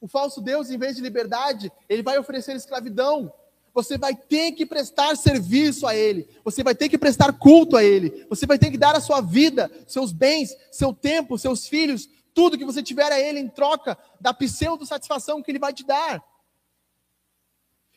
O 0.00 0.06
falso 0.06 0.40
Deus, 0.40 0.68
em 0.68 0.76
vez 0.76 0.96
de 0.96 1.02
liberdade, 1.02 1.72
ele 1.88 2.02
vai 2.02 2.18
oferecer 2.18 2.54
escravidão. 2.54 3.32
Você 3.72 3.96
vai 3.96 4.14
ter 4.14 4.52
que 4.52 4.66
prestar 4.66 5.16
serviço 5.16 5.86
a 5.86 5.96
Ele, 5.96 6.28
você 6.44 6.62
vai 6.62 6.74
ter 6.74 6.90
que 6.90 6.98
prestar 6.98 7.32
culto 7.32 7.74
a 7.74 7.82
Ele, 7.82 8.26
você 8.28 8.44
vai 8.44 8.58
ter 8.58 8.70
que 8.70 8.76
dar 8.76 8.94
a 8.94 9.00
sua 9.00 9.22
vida, 9.22 9.70
seus 9.86 10.12
bens, 10.12 10.54
seu 10.70 10.92
tempo, 10.92 11.38
seus 11.38 11.66
filhos, 11.66 12.06
tudo 12.34 12.58
que 12.58 12.64
você 12.64 12.82
tiver 12.82 13.10
a 13.12 13.20
Ele 13.20 13.40
em 13.40 13.48
troca 13.48 13.96
da 14.20 14.32
pseudo-satisfação 14.32 15.42
que 15.42 15.50
Ele 15.50 15.58
vai 15.58 15.72
te 15.72 15.84
dar. 15.84 16.22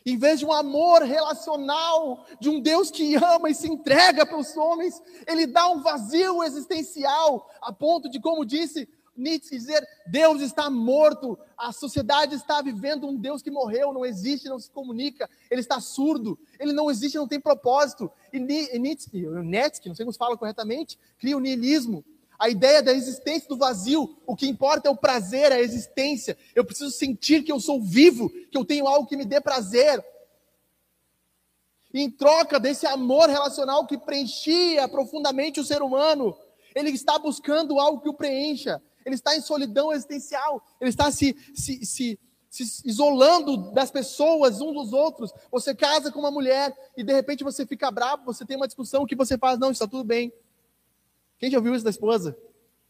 Em 0.05 0.17
vez 0.17 0.37
de 0.37 0.45
um 0.45 0.53
amor 0.53 1.01
relacional, 1.01 2.27
de 2.39 2.47
um 2.47 2.61
Deus 2.61 2.91
que 2.91 3.15
ama 3.15 3.49
e 3.49 3.55
se 3.55 3.67
entrega 3.67 4.23
para 4.23 4.37
os 4.37 4.55
homens, 4.55 5.01
ele 5.27 5.47
dá 5.47 5.67
um 5.67 5.81
vazio 5.81 6.43
existencial, 6.43 7.49
a 7.59 7.73
ponto 7.73 8.07
de, 8.07 8.19
como 8.19 8.45
disse 8.45 8.87
Nietzsche, 9.17 9.55
dizer: 9.55 9.83
Deus 10.05 10.41
está 10.41 10.69
morto, 10.69 11.39
a 11.57 11.71
sociedade 11.71 12.35
está 12.35 12.61
vivendo 12.61 13.07
um 13.07 13.15
Deus 13.15 13.41
que 13.41 13.49
morreu, 13.49 13.93
não 13.93 14.05
existe, 14.05 14.49
não 14.49 14.59
se 14.59 14.69
comunica, 14.69 15.29
ele 15.49 15.61
está 15.61 15.79
surdo, 15.79 16.37
ele 16.59 16.73
não 16.73 16.91
existe, 16.91 17.17
não 17.17 17.27
tem 17.27 17.39
propósito. 17.39 18.11
E 18.33 18.39
Nietzsche, 18.39 19.09
Nietzsche 19.11 19.87
não 19.87 19.95
sei 19.95 20.05
como 20.05 20.13
se 20.13 20.19
fala 20.19 20.37
corretamente, 20.37 20.99
cria 21.17 21.37
o 21.37 21.39
niilismo, 21.39 22.03
a 22.37 22.49
ideia 22.49 22.83
da 22.83 22.93
existência 22.93 23.47
do 23.47 23.57
vazio, 23.57 24.17
o 24.25 24.35
que 24.35 24.47
importa 24.47 24.87
é 24.87 24.91
o 24.91 24.97
prazer, 24.97 25.51
a 25.51 25.59
existência. 25.59 26.37
Eu 26.53 26.65
preciso 26.65 26.91
sentir 26.91 27.43
que 27.43 27.51
eu 27.51 27.59
sou 27.59 27.81
vivo, 27.81 28.29
que 28.29 28.57
eu 28.57 28.65
tenho 28.65 28.87
algo 28.87 29.07
que 29.07 29.15
me 29.15 29.25
dê 29.25 29.39
prazer. 29.39 30.03
Em 31.93 32.11
troca 32.11 32.59
desse 32.59 32.85
amor 32.85 33.29
relacional 33.29 33.87
que 33.87 33.97
preenchia 33.97 34.87
profundamente 34.87 35.59
o 35.59 35.63
ser 35.63 35.81
humano, 35.81 36.37
ele 36.75 36.89
está 36.89 37.17
buscando 37.17 37.79
algo 37.79 38.01
que 38.01 38.09
o 38.09 38.13
preencha. 38.13 38.81
Ele 39.05 39.15
está 39.15 39.35
em 39.35 39.41
solidão 39.41 39.93
existencial. 39.93 40.61
Ele 40.81 40.89
está 40.89 41.09
se, 41.09 41.35
se, 41.55 41.85
se, 41.85 42.19
se 42.49 42.81
isolando 42.83 43.71
das 43.71 43.91
pessoas, 43.91 44.59
uns 44.59 44.73
dos 44.73 44.91
outros. 44.91 45.31
Você 45.51 45.73
casa 45.73 46.11
com 46.11 46.19
uma 46.19 46.31
mulher 46.31 46.75
e 46.97 47.03
de 47.03 47.13
repente 47.13 47.43
você 47.43 47.65
fica 47.65 47.89
bravo, 47.89 48.25
você 48.25 48.45
tem 48.45 48.57
uma 48.57 48.67
discussão 48.67 49.05
que 49.05 49.15
você 49.15 49.37
faz, 49.37 49.57
não, 49.57 49.71
está 49.71 49.87
tudo 49.87 50.03
bem. 50.03 50.33
Quem 51.37 51.49
já 51.51 51.57
ouviu 51.57 51.75
isso 51.75 51.83
da 51.83 51.89
esposa? 51.89 52.37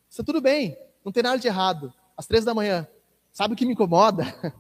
Está 0.09 0.23
tudo 0.23 0.41
bem, 0.41 0.77
não 1.03 1.11
tem 1.11 1.23
nada 1.23 1.37
de 1.37 1.47
errado. 1.47 1.93
Às 2.15 2.25
três 2.25 2.45
da 2.45 2.53
manhã. 2.53 2.87
Sabe 3.31 3.53
o 3.53 3.57
que 3.57 3.65
me 3.65 3.73
incomoda? 3.73 4.23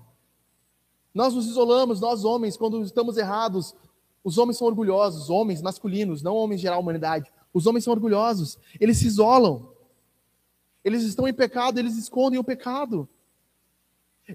Nós 1.13 1.33
nos 1.33 1.47
isolamos, 1.47 2.01
nós 2.01 2.25
homens, 2.25 2.57
quando 2.57 2.83
estamos 2.83 3.15
errados. 3.15 3.73
Os 4.21 4.37
homens 4.37 4.57
são 4.57 4.67
orgulhosos, 4.67 5.29
homens 5.29 5.61
masculinos, 5.61 6.21
não 6.21 6.35
homens 6.35 6.59
geral 6.59 6.81
humanidade. 6.81 7.31
Os 7.53 7.65
homens 7.65 7.85
são 7.85 7.93
orgulhosos, 7.93 8.57
eles 8.81 8.97
se 8.97 9.07
isolam. 9.07 9.71
Eles 10.83 11.03
estão 11.03 11.25
em 11.25 11.33
pecado, 11.33 11.79
eles 11.79 11.95
escondem 11.95 12.37
o 12.37 12.43
pecado. 12.43 13.07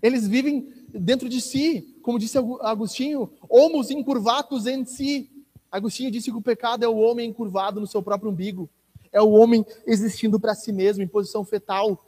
Eles 0.03 0.27
vivem 0.27 0.73
dentro 0.89 1.29
de 1.29 1.41
si, 1.41 1.99
como 2.03 2.19
disse 2.19 2.39
Agostinho, 2.39 3.31
homos 3.47 3.91
encurvados 3.91 4.67
em 4.67 4.85
si. 4.87 5.31
Agostinho 5.71 6.11
disse 6.11 6.31
que 6.31 6.37
o 6.39 6.43
pecado 6.43 6.83
é 6.83 6.89
o 6.89 6.97
homem 6.97 7.29
encurvado 7.29 7.79
no 7.79 7.87
seu 7.87 8.03
próprio 8.03 8.31
umbigo. 8.31 8.71
É 9.13 9.21
o 9.21 9.31
homem 9.31 9.65
existindo 9.87 10.39
para 10.39 10.55
si 10.55 10.73
mesmo, 10.73 11.03
em 11.03 11.09
posição 11.09 11.45
fetal. 11.45 12.07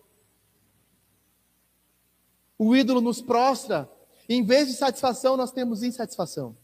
O 2.59 2.77
ídolo 2.77 3.01
nos 3.01 3.21
prostra. 3.21 3.91
Em 4.29 4.45
vez 4.45 4.69
de 4.69 4.75
satisfação, 4.75 5.37
nós 5.37 5.51
temos 5.51 5.83
insatisfação. 5.83 6.57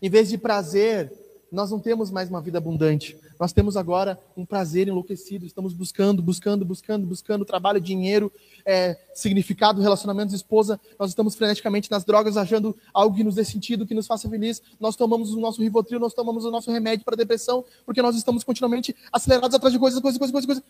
Em 0.00 0.08
vez 0.08 0.28
de 0.28 0.38
prazer, 0.38 1.12
nós 1.50 1.70
não 1.70 1.80
temos 1.80 2.10
mais 2.10 2.28
uma 2.28 2.40
vida 2.40 2.58
abundante. 2.58 3.18
Nós 3.38 3.52
temos 3.52 3.76
agora 3.76 4.18
um 4.36 4.44
prazer 4.44 4.88
enlouquecido. 4.88 5.44
Estamos 5.44 5.72
buscando, 5.72 6.22
buscando, 6.22 6.64
buscando, 6.64 7.06
buscando 7.06 7.44
trabalho, 7.44 7.80
dinheiro, 7.80 8.32
é, 8.64 8.98
significado, 9.14 9.80
relacionamentos, 9.80 10.34
esposa. 10.34 10.80
Nós 10.98 11.10
estamos 11.10 11.34
freneticamente 11.34 11.90
nas 11.90 12.04
drogas, 12.04 12.36
achando 12.36 12.76
algo 12.92 13.16
que 13.16 13.24
nos 13.24 13.34
dê 13.34 13.44
sentido, 13.44 13.86
que 13.86 13.94
nos 13.94 14.06
faça 14.06 14.28
feliz. 14.28 14.62
Nós 14.80 14.96
tomamos 14.96 15.32
o 15.32 15.40
nosso 15.40 15.62
Rivotril, 15.62 16.00
nós 16.00 16.14
tomamos 16.14 16.44
o 16.44 16.50
nosso 16.50 16.70
remédio 16.70 17.04
para 17.04 17.16
depressão, 17.16 17.64
porque 17.84 18.02
nós 18.02 18.16
estamos 18.16 18.42
continuamente 18.42 18.94
acelerados 19.12 19.54
atrás 19.54 19.72
de 19.72 19.78
coisas, 19.78 20.00
coisas, 20.00 20.18
coisas, 20.18 20.32
coisas, 20.32 20.46
coisas 20.46 20.64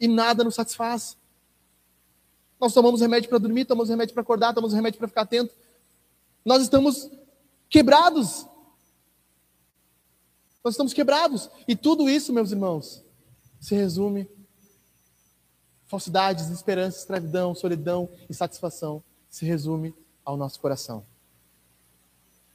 e 0.00 0.08
nada 0.08 0.44
nos 0.44 0.54
satisfaz. 0.54 1.16
Nós 2.60 2.72
tomamos 2.72 3.00
remédio 3.00 3.28
para 3.28 3.38
dormir, 3.38 3.64
tomamos 3.64 3.90
remédio 3.90 4.14
para 4.14 4.22
acordar, 4.22 4.54
tomamos 4.54 4.74
remédio 4.74 4.98
para 4.98 5.08
ficar 5.08 5.22
atento. 5.22 5.52
Nós 6.44 6.62
estamos 6.62 7.10
quebrados 7.68 8.46
nós 10.64 10.72
estamos 10.72 10.94
quebrados. 10.94 11.50
E 11.68 11.76
tudo 11.76 12.08
isso, 12.08 12.32
meus 12.32 12.50
irmãos, 12.50 13.04
se 13.60 13.74
resume 13.74 14.26
falsidades, 15.86 16.48
esperança, 16.48 16.98
escravidão, 16.98 17.54
solidão, 17.54 18.08
insatisfação, 18.30 19.04
se 19.28 19.44
resume 19.44 19.94
ao 20.24 20.38
nosso 20.38 20.58
coração. 20.58 21.04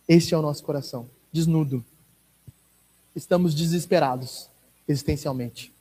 Este 0.07 0.33
é 0.33 0.37
o 0.37 0.41
nosso 0.41 0.63
coração, 0.63 1.07
desnudo. 1.31 1.85
Estamos 3.15 3.53
desesperados 3.53 4.49
existencialmente. 4.87 5.71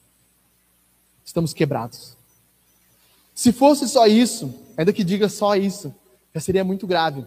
Estamos 1.25 1.55
quebrados. 1.55 2.15
Se 3.35 3.53
fosse 3.53 3.89
só 3.89 4.07
isso, 4.07 4.53
ainda 4.77 4.93
que 4.93 5.03
diga 5.03 5.31
só 5.31 5.57
isso, 5.57 5.95
já 6.35 6.41
seria 6.41 6.63
muito 6.65 6.87
grave. 6.87 7.27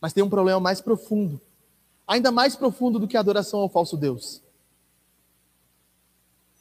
Mas 0.00 0.12
tem 0.12 0.22
um 0.22 0.30
problema 0.30 0.60
mais 0.60 0.80
profundo 0.80 1.40
ainda 2.10 2.32
mais 2.32 2.56
profundo 2.56 2.98
do 2.98 3.06
que 3.06 3.16
a 3.16 3.20
adoração 3.20 3.60
ao 3.60 3.68
falso 3.68 3.96
Deus. 3.96 4.42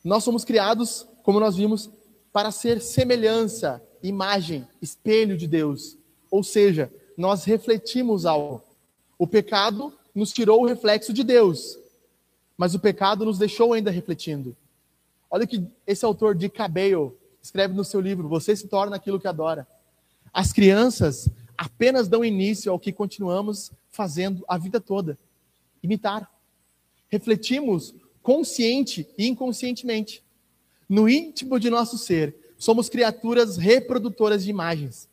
Nós 0.03 0.23
somos 0.23 0.45
criados, 0.45 1.07
como 1.23 1.39
nós 1.39 1.55
vimos, 1.55 1.89
para 2.31 2.51
ser 2.51 2.79
semelhança, 2.79 3.81
imagem, 4.03 4.67
espelho 4.79 5.35
de 5.35 5.47
Deus. 5.47 5.97
Ou 6.29 6.43
seja, 6.43 6.93
nós 7.17 7.45
refletimos 7.45 8.27
algo. 8.27 8.61
O 9.17 9.25
pecado 9.25 9.91
nos 10.13 10.31
tirou 10.31 10.61
o 10.61 10.67
reflexo 10.67 11.11
de 11.11 11.23
Deus, 11.23 11.79
mas 12.55 12.75
o 12.75 12.79
pecado 12.79 13.25
nos 13.25 13.39
deixou 13.39 13.73
ainda 13.73 13.89
refletindo. 13.89 14.55
Olha 15.31 15.47
que 15.47 15.65
esse 15.87 16.05
autor 16.05 16.35
de 16.35 16.47
Cabello 16.47 17.17
escreve 17.41 17.73
no 17.73 17.83
seu 17.83 17.99
livro: 17.99 18.27
Você 18.27 18.55
se 18.55 18.67
torna 18.67 18.97
aquilo 18.97 19.19
que 19.19 19.27
adora. 19.27 19.67
As 20.31 20.53
crianças 20.53 21.27
apenas 21.57 22.07
dão 22.07 22.23
início 22.23 22.71
ao 22.71 22.79
que 22.79 22.93
continuamos 22.93 23.71
fazendo 23.89 24.45
a 24.47 24.55
vida 24.55 24.79
toda 24.79 25.17
imitar. 25.81 26.29
Refletimos 27.09 27.93
consciente 28.21 29.07
e 29.17 29.27
inconscientemente. 29.27 30.23
No 30.87 31.07
íntimo 31.07 31.59
de 31.59 31.69
nosso 31.69 31.97
ser, 31.97 32.35
somos 32.57 32.89
criaturas 32.89 33.57
reprodutoras 33.57 34.43
de 34.43 34.49
imagens. 34.49 35.07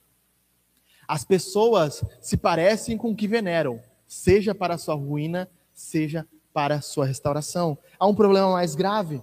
As 1.06 1.24
pessoas 1.24 2.02
se 2.20 2.36
parecem 2.36 2.98
com 2.98 3.10
o 3.10 3.16
que 3.16 3.28
veneram, 3.28 3.80
seja 4.06 4.54
para 4.54 4.78
sua 4.78 4.94
ruína, 4.94 5.48
seja 5.72 6.26
para 6.52 6.80
sua 6.80 7.06
restauração. 7.06 7.78
Há 7.98 8.06
um 8.06 8.14
problema 8.14 8.50
mais 8.52 8.74
grave. 8.74 9.20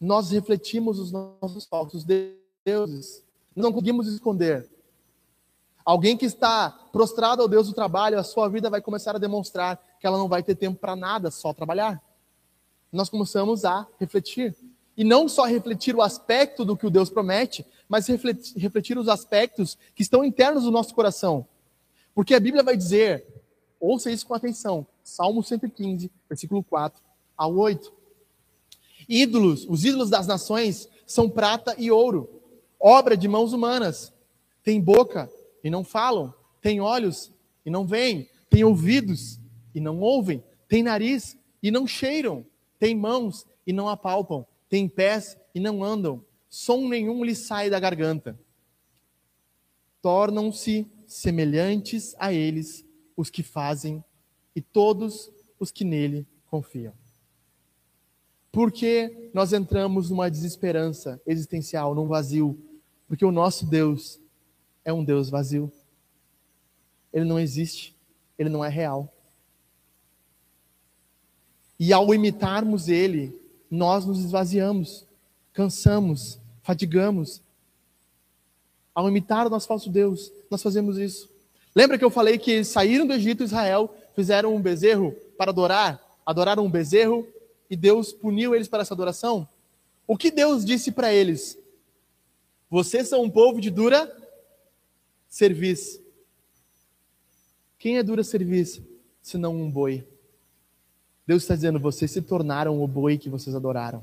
Nós 0.00 0.30
refletimos 0.30 0.98
os 0.98 1.12
nossos 1.12 1.66
falsos 1.66 2.06
deuses. 2.64 3.22
Não 3.54 3.72
conseguimos 3.72 4.06
esconder. 4.06 4.68
Alguém 5.88 6.18
que 6.18 6.26
está 6.26 6.68
prostrado 6.92 7.40
ao 7.40 7.48
Deus 7.48 7.66
do 7.66 7.72
trabalho, 7.72 8.18
a 8.18 8.22
sua 8.22 8.46
vida 8.46 8.68
vai 8.68 8.78
começar 8.78 9.16
a 9.16 9.18
demonstrar 9.18 9.82
que 9.98 10.06
ela 10.06 10.18
não 10.18 10.28
vai 10.28 10.42
ter 10.42 10.54
tempo 10.54 10.78
para 10.78 10.94
nada, 10.94 11.30
só 11.30 11.54
trabalhar. 11.54 11.98
Nós 12.92 13.08
começamos 13.08 13.64
a 13.64 13.86
refletir. 13.98 14.54
E 14.94 15.02
não 15.02 15.26
só 15.30 15.46
refletir 15.46 15.96
o 15.96 16.02
aspecto 16.02 16.62
do 16.62 16.76
que 16.76 16.86
o 16.86 16.90
Deus 16.90 17.08
promete, 17.08 17.64
mas 17.88 18.06
refletir, 18.06 18.54
refletir 18.58 18.98
os 18.98 19.08
aspectos 19.08 19.78
que 19.94 20.02
estão 20.02 20.22
internos 20.22 20.64
do 20.64 20.70
nosso 20.70 20.94
coração. 20.94 21.46
Porque 22.14 22.34
a 22.34 22.40
Bíblia 22.40 22.62
vai 22.62 22.76
dizer, 22.76 23.26
ouça 23.80 24.10
isso 24.10 24.26
com 24.26 24.34
atenção, 24.34 24.86
Salmo 25.02 25.42
115, 25.42 26.12
versículo 26.28 26.62
4 26.64 27.00
ao 27.34 27.56
8. 27.56 27.90
Ídolos, 29.08 29.64
os 29.66 29.86
ídolos 29.86 30.10
das 30.10 30.26
nações 30.26 30.86
são 31.06 31.30
prata 31.30 31.74
e 31.78 31.90
ouro, 31.90 32.28
obra 32.78 33.16
de 33.16 33.26
mãos 33.26 33.54
humanas. 33.54 34.12
Tem 34.62 34.78
boca 34.78 35.30
e 35.62 35.70
não 35.70 35.84
falam, 35.84 36.32
tem 36.60 36.80
olhos 36.80 37.32
e 37.64 37.70
não 37.70 37.86
veem, 37.86 38.28
tem 38.48 38.64
ouvidos 38.64 39.38
e 39.74 39.80
não 39.80 40.00
ouvem, 40.00 40.42
têm 40.68 40.82
nariz 40.82 41.36
e 41.62 41.70
não 41.70 41.86
cheiram, 41.86 42.44
têm 42.78 42.94
mãos 42.94 43.46
e 43.66 43.72
não 43.72 43.88
apalpam, 43.88 44.46
têm 44.68 44.88
pés 44.88 45.36
e 45.54 45.60
não 45.60 45.82
andam, 45.84 46.24
som 46.48 46.88
nenhum 46.88 47.24
lhes 47.24 47.38
sai 47.38 47.68
da 47.68 47.78
garganta. 47.78 48.38
Tornam-se 50.00 50.86
semelhantes 51.06 52.14
a 52.18 52.32
eles 52.32 52.84
os 53.16 53.30
que 53.30 53.42
fazem 53.42 54.02
e 54.54 54.60
todos 54.60 55.30
os 55.58 55.70
que 55.70 55.84
nele 55.84 56.26
confiam. 56.46 56.94
Porque 58.50 59.30
nós 59.34 59.52
entramos 59.52 60.10
numa 60.10 60.30
desesperança 60.30 61.20
existencial, 61.26 61.94
num 61.94 62.06
vazio, 62.06 62.58
porque 63.06 63.24
o 63.24 63.32
nosso 63.32 63.66
Deus 63.66 64.20
é 64.88 64.92
um 64.92 65.04
Deus 65.04 65.28
vazio. 65.28 65.70
Ele 67.12 67.26
não 67.26 67.38
existe, 67.38 67.94
ele 68.38 68.48
não 68.48 68.64
é 68.64 68.70
real. 68.70 69.12
E 71.78 71.92
ao 71.92 72.14
imitarmos 72.14 72.88
Ele, 72.88 73.38
nós 73.70 74.06
nos 74.06 74.18
esvaziamos, 74.18 75.04
cansamos, 75.52 76.40
fadigamos. 76.62 77.42
Ao 78.94 79.06
imitar 79.06 79.46
o 79.46 79.50
nosso 79.50 79.68
falso 79.68 79.90
Deus, 79.90 80.32
nós 80.50 80.62
fazemos 80.62 80.96
isso. 80.96 81.28
Lembra 81.74 81.98
que 81.98 82.04
eu 82.04 82.10
falei 82.10 82.38
que 82.38 82.64
saíram 82.64 83.06
do 83.06 83.12
Egito, 83.12 83.44
Israel, 83.44 83.94
fizeram 84.16 84.56
um 84.56 84.62
bezerro 84.62 85.14
para 85.36 85.50
adorar, 85.50 86.02
adoraram 86.24 86.64
um 86.64 86.70
bezerro 86.70 87.28
e 87.68 87.76
Deus 87.76 88.10
puniu 88.10 88.54
eles 88.54 88.68
para 88.68 88.80
essa 88.80 88.94
adoração? 88.94 89.46
O 90.06 90.16
que 90.16 90.30
Deus 90.30 90.64
disse 90.64 90.90
para 90.90 91.12
eles? 91.12 91.58
Vocês 92.70 93.06
são 93.06 93.22
um 93.22 93.30
povo 93.30 93.60
de 93.60 93.68
dura 93.70 94.10
serviço. 95.28 96.00
Quem 97.78 97.98
é 97.98 98.02
dura 98.02 98.24
serviço, 98.24 98.82
senão 99.22 99.54
um 99.54 99.70
boi? 99.70 100.06
Deus 101.26 101.42
está 101.42 101.54
dizendo: 101.54 101.78
vocês 101.78 102.10
se 102.10 102.22
tornaram 102.22 102.82
o 102.82 102.88
boi 102.88 103.18
que 103.18 103.28
vocês 103.28 103.54
adoraram. 103.54 104.02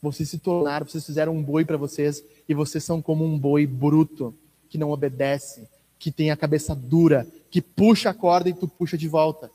Vocês 0.00 0.28
se 0.28 0.38
tornaram, 0.38 0.86
vocês 0.86 1.04
fizeram 1.04 1.36
um 1.36 1.42
boi 1.42 1.64
para 1.64 1.76
vocês 1.76 2.24
e 2.48 2.54
vocês 2.54 2.84
são 2.84 3.02
como 3.02 3.24
um 3.24 3.38
boi 3.38 3.66
bruto 3.66 4.34
que 4.68 4.78
não 4.78 4.90
obedece, 4.90 5.68
que 5.98 6.12
tem 6.12 6.30
a 6.30 6.36
cabeça 6.36 6.74
dura, 6.74 7.26
que 7.50 7.60
puxa 7.60 8.10
a 8.10 8.14
corda 8.14 8.48
e 8.48 8.54
tu 8.54 8.68
puxa 8.68 8.96
de 8.96 9.08
volta. 9.08 9.50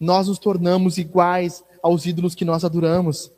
Nós 0.00 0.26
nos 0.26 0.38
tornamos 0.38 0.98
iguais 0.98 1.62
aos 1.82 2.06
ídolos 2.06 2.34
que 2.34 2.44
nós 2.44 2.64
adoramos. 2.64 3.30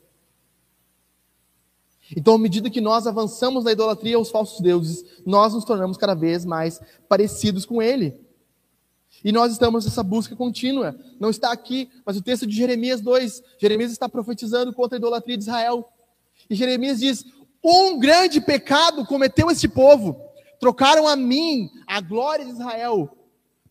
Então, 2.15 2.35
à 2.35 2.39
medida 2.39 2.71
que 2.71 2.81
nós 2.81 3.07
avançamos 3.07 3.65
na 3.65 3.73
idolatria 3.73 4.17
aos 4.17 4.31
falsos 4.31 4.61
deuses, 4.61 5.05
nós 5.25 5.55
nos 5.55 5.65
tornamos 5.65 5.97
cada 5.97 6.15
vez 6.15 6.45
mais 6.45 6.81
parecidos 7.09 7.65
com 7.65 7.81
ele. 7.81 8.21
E 9.23 9.33
nós 9.33 9.53
estamos 9.53 9.85
nessa 9.85 10.03
busca 10.03 10.37
contínua. 10.37 10.95
Não 11.19 11.31
está 11.31 11.51
aqui, 11.51 11.89
mas 12.05 12.17
o 12.17 12.23
texto 12.23 12.47
de 12.47 12.55
Jeremias 12.55 13.01
2. 13.01 13.43
Jeremias 13.59 13.91
está 13.91 14.09
profetizando 14.09 14.73
contra 14.73 14.97
a 14.97 15.01
idolatria 15.01 15.37
de 15.37 15.45
Israel. 15.45 15.89
E 16.51 16.55
Jeremias 16.55 17.01
diz: 17.01 17.25
Um 17.63 17.99
grande 17.99 18.41
pecado 18.41 19.07
cometeu 19.07 19.51
este 19.51 19.67
povo. 19.67 20.21
Trocaram 20.61 21.09
a 21.09 21.17
mim, 21.17 21.71
a 21.87 22.01
glória 22.01 22.45
de 22.45 22.53
Israel, 22.53 23.17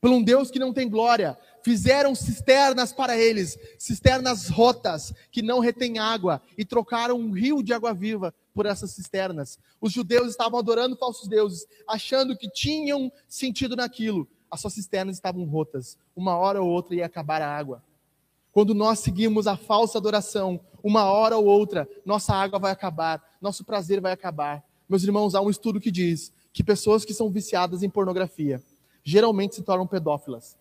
por 0.01 0.09
um 0.09 0.23
Deus 0.23 0.49
que 0.49 0.59
não 0.59 0.73
tem 0.73 0.89
glória. 0.89 1.37
Fizeram 1.63 2.13
cisternas 2.13 2.91
para 2.91 3.17
eles, 3.17 3.57
cisternas 3.79 4.49
rotas, 4.49 5.13
que 5.31 5.41
não 5.41 5.59
retêm 5.59 5.97
água, 5.97 6.41
e 6.57 6.65
trocaram 6.65 7.15
um 7.15 7.31
rio 7.31 7.63
de 7.63 7.73
água 7.73 7.93
viva 7.93 8.33
por 8.53 8.65
essas 8.65 8.91
cisternas. 8.91 9.57
Os 9.79 9.93
judeus 9.93 10.29
estavam 10.29 10.59
adorando 10.59 10.97
falsos 10.97 11.27
deuses, 11.27 11.65
achando 11.87 12.37
que 12.37 12.49
tinham 12.49 13.11
sentido 13.29 13.75
naquilo. 13.75 14.27
As 14.51 14.59
suas 14.59 14.73
cisternas 14.73 15.15
estavam 15.15 15.45
rotas. 15.45 15.97
Uma 16.15 16.35
hora 16.37 16.61
ou 16.61 16.69
outra 16.69 16.95
ia 16.95 17.05
acabar 17.05 17.41
a 17.41 17.49
água. 17.49 17.81
Quando 18.51 18.75
nós 18.75 18.99
seguimos 18.99 19.47
a 19.47 19.55
falsa 19.55 19.97
adoração, 19.97 20.59
uma 20.83 21.05
hora 21.05 21.37
ou 21.37 21.45
outra, 21.45 21.87
nossa 22.05 22.33
água 22.35 22.59
vai 22.59 22.71
acabar, 22.71 23.23
nosso 23.41 23.63
prazer 23.63 24.01
vai 24.01 24.11
acabar. 24.11 24.63
Meus 24.87 25.03
irmãos, 25.03 25.33
há 25.33 25.41
um 25.41 25.49
estudo 25.49 25.79
que 25.79 25.89
diz 25.89 26.31
que 26.51 26.63
pessoas 26.63 27.05
que 27.05 27.13
são 27.13 27.31
viciadas 27.31 27.81
em 27.81 27.89
pornografia 27.89 28.61
geralmente 29.03 29.55
se 29.55 29.63
tornam 29.63 29.87
pedófilas. 29.87 30.55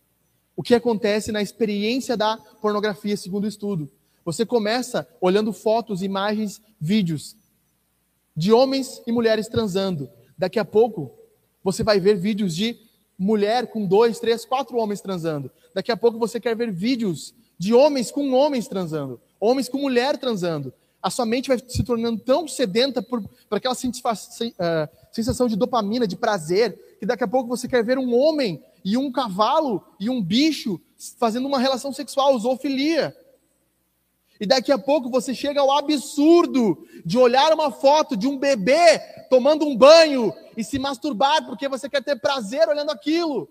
O 0.56 0.62
que 0.62 0.74
acontece 0.74 1.32
na 1.32 1.42
experiência 1.42 2.16
da 2.16 2.36
pornografia, 2.60 3.16
segundo 3.16 3.44
o 3.44 3.48
estudo? 3.48 3.90
Você 4.24 4.46
começa 4.46 5.08
olhando 5.20 5.52
fotos, 5.52 6.02
imagens, 6.02 6.60
vídeos 6.80 7.36
de 8.36 8.52
homens 8.52 9.02
e 9.06 9.12
mulheres 9.12 9.48
transando. 9.48 10.08
Daqui 10.38 10.58
a 10.58 10.64
pouco, 10.64 11.12
você 11.62 11.82
vai 11.82 11.98
ver 12.00 12.16
vídeos 12.16 12.54
de 12.54 12.76
mulher 13.18 13.66
com 13.66 13.86
dois, 13.86 14.18
três, 14.18 14.44
quatro 14.44 14.76
homens 14.76 15.00
transando. 15.00 15.50
Daqui 15.74 15.92
a 15.92 15.96
pouco 15.96 16.18
você 16.18 16.40
quer 16.40 16.56
ver 16.56 16.70
vídeos 16.70 17.34
de 17.58 17.74
homens 17.74 18.10
com 18.10 18.32
homens 18.32 18.66
transando 18.68 19.20
homens 19.42 19.68
com 19.68 19.78
mulher 19.78 20.16
transando. 20.16 20.72
A 21.02 21.10
sua 21.10 21.26
mente 21.26 21.48
vai 21.48 21.58
se 21.58 21.82
tornando 21.82 22.20
tão 22.20 22.46
sedenta 22.46 23.02
por, 23.02 23.20
por 23.20 23.56
aquela 23.56 23.74
eh, 23.74 24.88
sensação 25.10 25.48
de 25.48 25.56
dopamina, 25.56 26.06
de 26.06 26.14
prazer, 26.14 26.96
que 27.00 27.04
daqui 27.04 27.24
a 27.24 27.28
pouco 27.28 27.48
você 27.48 27.66
quer 27.66 27.82
ver 27.82 27.98
um 27.98 28.14
homem 28.14 28.62
e 28.84 28.96
um 28.96 29.10
cavalo 29.10 29.84
e 29.98 30.10
um 30.10 30.22
bicho 30.22 30.80
fazendo 31.18 31.46
uma 31.46 31.58
relação 31.58 31.92
sexual, 31.92 32.38
zoofilia. 32.38 33.16
E 34.40 34.46
daqui 34.46 34.72
a 34.72 34.78
pouco 34.78 35.08
você 35.08 35.34
chega 35.34 35.60
ao 35.60 35.70
absurdo 35.70 36.86
de 37.04 37.16
olhar 37.16 37.52
uma 37.52 37.70
foto 37.70 38.16
de 38.16 38.26
um 38.26 38.38
bebê 38.38 38.98
tomando 39.30 39.64
um 39.64 39.76
banho 39.76 40.34
e 40.56 40.64
se 40.64 40.78
masturbar 40.78 41.46
porque 41.46 41.68
você 41.68 41.88
quer 41.88 42.02
ter 42.02 42.20
prazer 42.20 42.68
olhando 42.68 42.90
aquilo. 42.90 43.48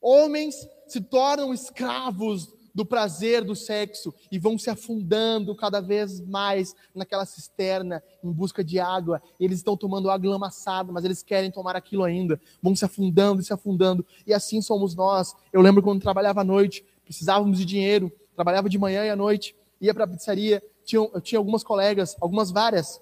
Homens 0.00 0.68
se 0.86 1.00
tornam 1.00 1.52
escravos 1.52 2.48
do 2.74 2.84
prazer 2.84 3.44
do 3.44 3.54
sexo 3.54 4.14
e 4.30 4.38
vão 4.38 4.58
se 4.58 4.70
afundando 4.70 5.54
cada 5.54 5.80
vez 5.80 6.20
mais 6.20 6.74
naquela 6.94 7.24
cisterna 7.24 8.02
em 8.22 8.30
busca 8.30 8.62
de 8.62 8.78
água. 8.78 9.22
Eles 9.38 9.58
estão 9.58 9.76
tomando 9.76 10.10
água 10.10 10.30
lamaçada, 10.30 10.92
mas 10.92 11.04
eles 11.04 11.22
querem 11.22 11.50
tomar 11.50 11.76
aquilo 11.76 12.04
ainda. 12.04 12.40
Vão 12.62 12.74
se 12.74 12.84
afundando 12.84 13.40
e 13.40 13.44
se 13.44 13.52
afundando. 13.52 14.04
E 14.26 14.32
assim 14.32 14.62
somos 14.62 14.94
nós. 14.94 15.34
Eu 15.52 15.60
lembro 15.60 15.82
quando 15.82 16.00
trabalhava 16.00 16.40
à 16.40 16.44
noite, 16.44 16.84
precisávamos 17.04 17.58
de 17.58 17.64
dinheiro, 17.64 18.12
trabalhava 18.34 18.68
de 18.68 18.78
manhã 18.78 19.04
e 19.04 19.10
à 19.10 19.16
noite, 19.16 19.54
ia 19.80 19.92
para 19.92 20.04
a 20.04 20.08
pizzaria. 20.08 20.62
Tinha, 20.84 21.08
eu 21.12 21.20
tinha 21.20 21.38
algumas 21.38 21.62
colegas, 21.62 22.16
algumas 22.20 22.50
várias, 22.50 23.00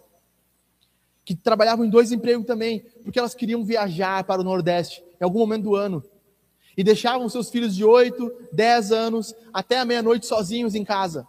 que 1.24 1.34
trabalhavam 1.34 1.84
em 1.84 1.90
dois 1.90 2.10
empregos 2.10 2.46
também, 2.46 2.80
porque 3.02 3.18
elas 3.18 3.34
queriam 3.34 3.62
viajar 3.64 4.24
para 4.24 4.40
o 4.40 4.44
Nordeste 4.44 5.04
em 5.20 5.24
algum 5.24 5.38
momento 5.38 5.64
do 5.64 5.74
ano 5.74 6.02
e 6.78 6.84
deixavam 6.84 7.28
seus 7.28 7.50
filhos 7.50 7.74
de 7.74 7.84
8, 7.84 8.32
10 8.52 8.92
anos 8.92 9.34
até 9.52 9.80
a 9.80 9.84
meia-noite 9.84 10.26
sozinhos 10.26 10.76
em 10.76 10.84
casa. 10.84 11.26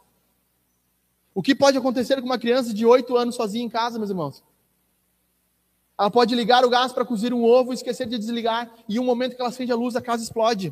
O 1.33 1.41
que 1.41 1.55
pode 1.55 1.75
acontecer 1.75 2.17
com 2.17 2.27
uma 2.27 2.37
criança 2.37 2.71
de 2.71 2.85
8 2.85 3.17
anos 3.17 3.33
sozinha 3.33 3.65
em 3.65 3.69
casa, 3.69 3.97
meus 3.97 4.11
irmãos? 4.11 4.43
Ela 5.97 6.11
pode 6.11 6.35
ligar 6.35 6.63
o 6.63 6.69
gás 6.69 6.93
para 6.93 7.03
cozir 7.03 7.33
um 7.33 7.43
ovo 7.43 7.71
e 7.71 7.73
esquecer 7.73 8.05
de 8.05 8.19
desligar, 8.19 8.71
e 8.87 8.99
um 8.99 9.03
momento 9.03 9.35
que 9.35 9.41
ela 9.41 9.49
acende 9.49 9.71
a 9.71 9.75
luz, 9.75 9.95
a 9.95 10.01
casa 10.01 10.21
explode. 10.21 10.71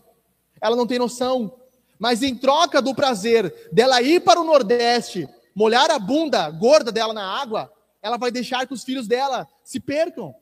Ela 0.62 0.76
não 0.76 0.86
tem 0.86 1.00
noção. 1.00 1.52
Mas 1.98 2.22
em 2.22 2.36
troca 2.36 2.80
do 2.80 2.94
prazer 2.94 3.70
dela 3.72 4.00
ir 4.00 4.22
para 4.22 4.40
o 4.40 4.44
Nordeste, 4.44 5.28
molhar 5.56 5.90
a 5.90 5.98
bunda 5.98 6.52
gorda 6.52 6.92
dela 6.92 7.14
na 7.14 7.26
água, 7.26 7.74
ela 8.00 8.16
vai 8.16 8.30
deixar 8.30 8.68
que 8.68 8.76
os 8.76 8.84
filhos 8.84 9.08
dela 9.08 9.48
se 9.64 9.80
percam. 9.80 10.36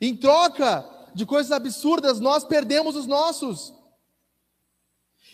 Em 0.00 0.16
troca 0.16 0.88
de 1.14 1.24
coisas 1.24 1.52
absurdas, 1.52 2.20
nós 2.20 2.44
perdemos 2.44 2.96
os 2.96 3.06
nossos. 3.06 3.72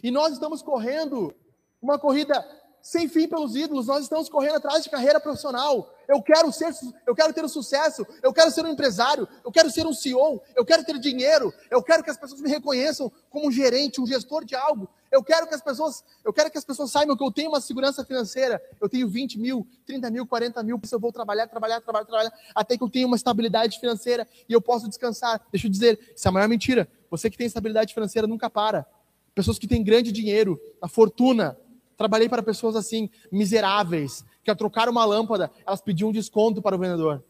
E 0.03 0.11
nós 0.11 0.33
estamos 0.33 0.63
correndo 0.63 1.35
uma 1.81 1.99
corrida 1.99 2.41
sem 2.83 3.09
fim 3.09 3.29
pelos 3.29 3.55
ídolos, 3.55 3.87
nós 3.87 4.03
estamos 4.03 4.29
correndo 4.29 4.57
atrás 4.57 4.83
de 4.83 4.91
carreira 4.91 5.21
profissional. 5.21 5.95
Eu 6.09 6.21
quero 6.21 6.53
ser, 6.53 6.75
eu 7.07 7.15
quero 7.15 7.33
ter 7.33 7.43
o 7.43 7.47
um 7.47 7.49
sucesso, 7.49 8.05
eu 8.21 8.33
quero 8.33 8.51
ser 8.51 8.65
um 8.65 8.69
empresário, 8.69 9.27
eu 9.45 9.53
quero 9.53 9.71
ser 9.71 9.87
um 9.87 9.95
CEO, 9.95 10.43
eu 10.57 10.65
quero 10.65 10.85
ter 10.85 10.99
dinheiro, 10.99 11.55
eu 11.71 11.81
quero 11.81 12.03
que 12.03 12.11
as 12.11 12.17
pessoas 12.17 12.41
me 12.41 12.51
reconheçam 12.51 13.11
como 13.31 13.47
um 13.47 13.53
gerente, 13.53 14.01
um 14.01 14.07
gestor 14.07 14.45
de 14.45 14.57
algo. 14.57 14.91
Eu 15.13 15.23
quero 15.23 15.47
que 15.47 15.55
as 15.55 15.63
pessoas, 15.63 16.03
eu 16.25 16.33
quero 16.33 16.51
que 16.51 16.59
as 16.59 16.65
pessoas 16.65 16.91
saibam 16.91 17.17
que 17.17 17.23
eu 17.23 17.31
tenho 17.31 17.51
uma 17.51 17.61
segurança 17.61 18.05
financeira. 18.05 18.61
Eu 18.81 18.89
tenho 18.89 19.09
20 19.09 19.39
mil, 19.39 19.67
30 19.87 20.11
mil, 20.11 20.27
40 20.27 20.63
mil, 20.63 20.81
eu 20.91 20.99
vou 20.99 21.13
trabalhar, 21.13 21.47
trabalhar, 21.47 21.81
trabalhar, 21.81 22.05
trabalhar, 22.07 22.33
até 22.55 22.77
que 22.77 22.83
eu 22.83 22.91
tenha 22.91 23.07
uma 23.07 23.17
estabilidade 23.17 23.79
financeira 23.79 24.27
e 24.49 24.53
eu 24.53 24.61
posso 24.61 24.89
descansar. 24.89 25.41
Deixa 25.53 25.67
eu 25.67 25.71
dizer, 25.71 26.01
isso 26.17 26.27
é 26.27 26.31
a 26.31 26.33
maior 26.33 26.49
mentira. 26.49 26.89
Você 27.11 27.31
que 27.31 27.37
tem 27.37 27.47
estabilidade 27.47 27.95
financeira 27.95 28.27
nunca 28.27 28.51
para. 28.51 28.87
Pessoas 29.35 29.59
que 29.59 29.67
têm 29.67 29.83
grande 29.85 30.13
dinheiro, 30.13 30.61
a 30.81 30.89
fortuna, 30.89 31.57
Trabalhei 31.97 32.29
para 32.29 32.43
pessoas 32.43 32.77
assim, 32.77 33.11
miseráveis, 33.31 34.25
que 34.43 34.51
ao 34.51 34.57
trocar 34.57 34.89
uma 34.89 35.05
lâmpada, 35.05 35.51
elas 35.67 35.81
pediam 35.81 36.11
um 36.11 36.13
desconto 36.13 36.61
para 36.61 36.77
o 36.77 36.79
vendedor. 36.79 37.23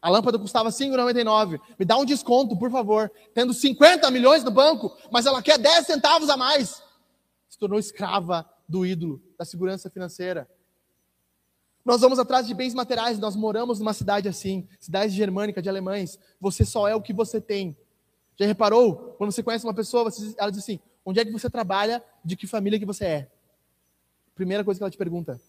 A 0.00 0.08
lâmpada 0.08 0.38
custava 0.38 0.68
R$ 0.68 0.74
5,99. 0.74 1.60
Me 1.78 1.84
dá 1.84 1.96
um 1.96 2.04
desconto, 2.04 2.56
por 2.56 2.70
favor. 2.70 3.10
Tendo 3.34 3.52
50 3.52 4.10
milhões 4.10 4.44
no 4.44 4.50
banco, 4.50 4.96
mas 5.10 5.26
ela 5.26 5.42
quer 5.42 5.58
10 5.58 5.86
centavos 5.86 6.30
a 6.30 6.36
mais. 6.36 6.82
Se 7.48 7.58
tornou 7.58 7.78
escrava 7.78 8.48
do 8.68 8.86
ídolo, 8.86 9.20
da 9.36 9.44
segurança 9.44 9.90
financeira. 9.90 10.48
Nós 11.84 12.00
vamos 12.00 12.18
atrás 12.18 12.46
de 12.46 12.54
bens 12.54 12.74
materiais, 12.74 13.18
nós 13.18 13.34
moramos 13.34 13.78
numa 13.80 13.94
cidade 13.94 14.28
assim, 14.28 14.68
cidade 14.78 15.12
germânica, 15.12 15.62
de 15.62 15.68
alemães. 15.68 16.18
Você 16.40 16.64
só 16.64 16.86
é 16.86 16.94
o 16.94 17.00
que 17.00 17.12
você 17.12 17.40
tem. 17.40 17.76
Já 18.38 18.46
reparou? 18.46 19.14
Quando 19.16 19.32
você 19.32 19.42
conhece 19.42 19.64
uma 19.64 19.74
pessoa, 19.74 20.12
ela 20.36 20.50
diz 20.50 20.62
assim: 20.62 20.78
onde 21.04 21.18
é 21.18 21.24
que 21.24 21.32
você 21.32 21.48
trabalha, 21.48 22.04
de 22.24 22.36
que 22.36 22.46
família 22.46 22.78
que 22.78 22.84
você 22.84 23.04
é? 23.04 23.30
Primeira 24.38 24.62
coisa 24.62 24.78
que 24.78 24.84
ela 24.84 24.90
te 24.90 24.96
pergunta. 24.96 25.40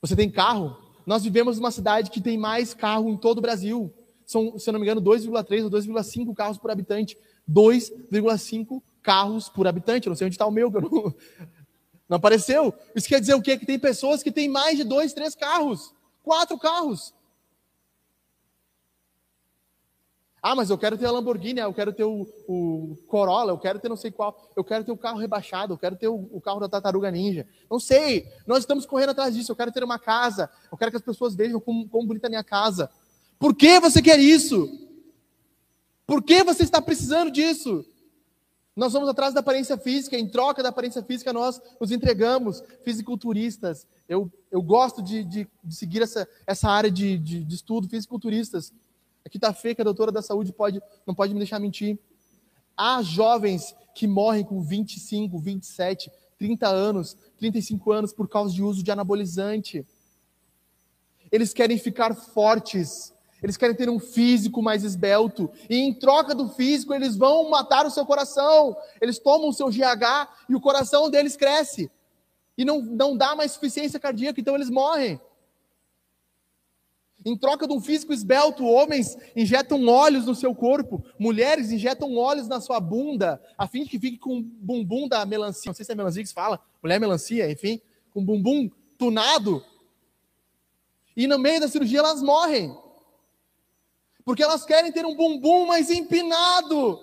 Você 0.00 0.16
tem 0.16 0.28
carro? 0.28 0.76
Nós 1.06 1.22
vivemos 1.22 1.56
numa 1.56 1.70
cidade 1.70 2.10
que 2.10 2.20
tem 2.20 2.36
mais 2.36 2.74
carro 2.74 3.08
em 3.08 3.16
todo 3.16 3.38
o 3.38 3.40
Brasil. 3.40 3.94
São, 4.26 4.58
se 4.58 4.68
eu 4.68 4.72
não 4.72 4.80
me 4.80 4.86
engano, 4.86 5.00
2,3 5.00 5.62
ou 5.62 5.70
2,5 5.70 6.34
carros 6.34 6.58
por 6.58 6.68
habitante. 6.68 7.16
2,5 7.48 8.82
carros 9.04 9.48
por 9.48 9.68
habitante. 9.68 10.08
Eu 10.08 10.10
não 10.10 10.16
sei 10.16 10.26
onde 10.26 10.34
está 10.34 10.46
o 10.46 10.50
meu, 10.50 10.68
que 10.68 10.78
eu 10.78 10.80
não, 10.80 11.14
não 12.08 12.16
apareceu. 12.16 12.74
Isso 12.92 13.06
quer 13.06 13.20
dizer 13.20 13.34
o 13.34 13.40
quê? 13.40 13.56
Que 13.56 13.64
tem 13.64 13.78
pessoas 13.78 14.20
que 14.20 14.32
têm 14.32 14.48
mais 14.48 14.76
de 14.76 14.82
dois, 14.82 15.12
três 15.12 15.36
carros, 15.36 15.94
quatro 16.24 16.58
carros. 16.58 17.14
Ah, 20.48 20.54
mas 20.54 20.70
eu 20.70 20.78
quero 20.78 20.96
ter 20.96 21.06
a 21.06 21.10
Lamborghini, 21.10 21.58
eu 21.58 21.74
quero 21.74 21.92
ter 21.92 22.04
o, 22.04 22.24
o, 22.46 22.96
Corolla, 23.08 23.50
eu 23.50 23.58
quero 23.58 23.80
ter 23.80 23.88
não 23.88 23.96
sei 23.96 24.12
qual, 24.12 24.48
eu 24.54 24.62
quero 24.62 24.84
ter 24.84 24.92
o 24.92 24.96
carro 24.96 25.18
rebaixado, 25.18 25.74
eu 25.74 25.76
quero 25.76 25.96
ter 25.96 26.06
o, 26.06 26.28
o, 26.30 26.40
carro 26.40 26.60
da 26.60 26.68
Tartaruga 26.68 27.10
Ninja. 27.10 27.48
Não 27.68 27.80
sei, 27.80 28.28
nós 28.46 28.58
estamos 28.58 28.86
correndo 28.86 29.10
atrás 29.10 29.34
disso. 29.34 29.50
Eu 29.50 29.56
quero 29.56 29.72
ter 29.72 29.82
uma 29.82 29.98
casa, 29.98 30.48
eu 30.70 30.78
quero 30.78 30.92
que 30.92 30.98
as 30.98 31.02
pessoas 31.02 31.34
vejam 31.34 31.58
como, 31.58 31.88
como 31.88 32.06
bonita 32.06 32.28
a 32.28 32.30
minha 32.30 32.44
casa. 32.44 32.88
Por 33.40 33.56
que 33.56 33.80
você 33.80 34.00
quer 34.00 34.20
isso? 34.20 34.70
Por 36.06 36.22
que 36.22 36.44
você 36.44 36.62
está 36.62 36.80
precisando 36.80 37.32
disso? 37.32 37.84
Nós 38.76 38.92
vamos 38.92 39.08
atrás 39.08 39.34
da 39.34 39.40
aparência 39.40 39.76
física, 39.76 40.16
em 40.16 40.28
troca 40.28 40.62
da 40.62 40.68
aparência 40.68 41.02
física, 41.02 41.32
nós 41.32 41.60
nos 41.80 41.90
entregamos, 41.90 42.62
fisiculturistas. 42.84 43.84
Eu, 44.08 44.30
eu 44.52 44.62
gosto 44.62 45.02
de, 45.02 45.24
de, 45.24 45.48
de 45.64 45.74
seguir 45.74 46.02
essa, 46.02 46.28
essa 46.46 46.70
área 46.70 46.90
de, 46.90 47.18
de, 47.18 47.42
de 47.42 47.54
estudo, 47.56 47.88
fisiculturistas 47.88 48.72
Aqui 49.26 49.40
tá 49.40 49.52
feia 49.52 49.74
que 49.74 49.80
a 49.80 49.84
doutora 49.84 50.12
da 50.12 50.22
saúde 50.22 50.52
pode, 50.52 50.80
não 51.04 51.12
pode 51.12 51.34
me 51.34 51.40
deixar 51.40 51.58
mentir. 51.58 51.98
Há 52.76 53.02
jovens 53.02 53.74
que 53.92 54.06
morrem 54.06 54.44
com 54.44 54.62
25, 54.62 55.36
27, 55.36 56.12
30 56.38 56.68
anos, 56.68 57.16
35 57.36 57.90
anos 57.90 58.12
por 58.12 58.28
causa 58.28 58.54
de 58.54 58.62
uso 58.62 58.84
de 58.84 58.90
anabolizante. 58.92 59.84
Eles 61.32 61.52
querem 61.52 61.76
ficar 61.76 62.14
fortes, 62.14 63.12
eles 63.42 63.56
querem 63.56 63.74
ter 63.74 63.90
um 63.90 63.98
físico 63.98 64.62
mais 64.62 64.84
esbelto, 64.84 65.50
e 65.68 65.76
em 65.76 65.92
troca 65.92 66.32
do 66.32 66.48
físico, 66.50 66.94
eles 66.94 67.16
vão 67.16 67.50
matar 67.50 67.84
o 67.84 67.90
seu 67.90 68.06
coração. 68.06 68.76
Eles 69.00 69.18
tomam 69.18 69.48
o 69.48 69.52
seu 69.52 69.68
GH 69.68 70.28
e 70.48 70.54
o 70.54 70.60
coração 70.60 71.10
deles 71.10 71.34
cresce, 71.34 71.90
e 72.56 72.64
não, 72.64 72.80
não 72.80 73.16
dá 73.16 73.34
mais 73.34 73.50
suficiência 73.50 73.98
cardíaca, 73.98 74.40
então 74.40 74.54
eles 74.54 74.70
morrem. 74.70 75.20
Em 77.26 77.36
troca 77.36 77.66
de 77.66 77.72
um 77.72 77.80
físico 77.80 78.12
esbelto, 78.12 78.64
homens 78.64 79.18
injetam 79.34 79.84
óleos 79.88 80.26
no 80.26 80.34
seu 80.36 80.54
corpo, 80.54 81.04
mulheres 81.18 81.72
injetam 81.72 82.14
óleos 82.16 82.46
na 82.46 82.60
sua 82.60 82.78
bunda, 82.78 83.42
a 83.58 83.66
fim 83.66 83.82
de 83.82 83.90
que 83.90 83.98
fique 83.98 84.16
com 84.16 84.38
o 84.38 84.42
bumbum 84.42 85.08
da 85.08 85.26
melancia. 85.26 85.68
Não 85.68 85.74
sei 85.74 85.84
se 85.84 85.90
é 85.90 85.96
melancia 85.96 86.22
que 86.22 86.28
se 86.28 86.34
fala, 86.34 86.60
mulher 86.80 87.00
melancia, 87.00 87.50
enfim, 87.50 87.80
com 88.14 88.24
bumbum 88.24 88.70
tunado. 88.96 89.60
E 91.16 91.26
no 91.26 91.36
meio 91.36 91.58
da 91.58 91.66
cirurgia 91.66 91.98
elas 91.98 92.22
morrem. 92.22 92.72
Porque 94.24 94.44
elas 94.44 94.64
querem 94.64 94.92
ter 94.92 95.04
um 95.04 95.16
bumbum 95.16 95.66
mais 95.66 95.90
empinado. 95.90 97.00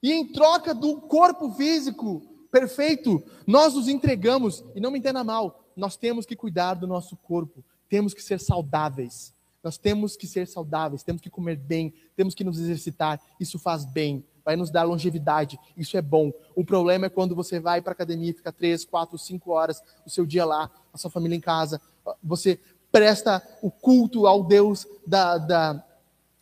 E 0.00 0.12
em 0.12 0.24
troca 0.24 0.72
do 0.72 1.00
corpo 1.00 1.50
físico 1.50 2.22
perfeito, 2.48 3.20
nós 3.44 3.74
nos 3.74 3.88
entregamos, 3.88 4.64
e 4.72 4.80
não 4.80 4.92
me 4.92 5.00
entenda 5.00 5.24
mal, 5.24 5.65
nós 5.76 5.96
temos 5.96 6.24
que 6.24 6.34
cuidar 6.34 6.74
do 6.74 6.86
nosso 6.86 7.16
corpo, 7.16 7.62
temos 7.88 8.14
que 8.14 8.22
ser 8.22 8.40
saudáveis. 8.40 9.34
Nós 9.62 9.76
temos 9.76 10.16
que 10.16 10.26
ser 10.26 10.46
saudáveis, 10.46 11.02
temos 11.02 11.20
que 11.20 11.28
comer 11.28 11.56
bem, 11.56 11.92
temos 12.14 12.34
que 12.34 12.44
nos 12.44 12.58
exercitar. 12.58 13.20
Isso 13.38 13.58
faz 13.58 13.84
bem, 13.84 14.24
vai 14.44 14.54
nos 14.54 14.70
dar 14.70 14.84
longevidade. 14.84 15.58
Isso 15.76 15.96
é 15.96 16.02
bom. 16.02 16.32
O 16.54 16.64
problema 16.64 17.06
é 17.06 17.10
quando 17.10 17.34
você 17.34 17.58
vai 17.58 17.82
para 17.82 17.90
a 17.90 17.94
academia, 17.94 18.32
fica 18.32 18.52
três, 18.52 18.84
quatro, 18.84 19.18
cinco 19.18 19.50
horas 19.50 19.82
o 20.06 20.10
seu 20.10 20.24
dia 20.24 20.44
lá, 20.44 20.70
a 20.92 20.98
sua 20.98 21.10
família 21.10 21.36
em 21.36 21.40
casa. 21.40 21.80
Você 22.22 22.60
presta 22.92 23.42
o 23.60 23.70
culto 23.70 24.26
ao 24.26 24.44
Deus 24.44 24.86
da, 25.04 25.36
da, 25.36 25.84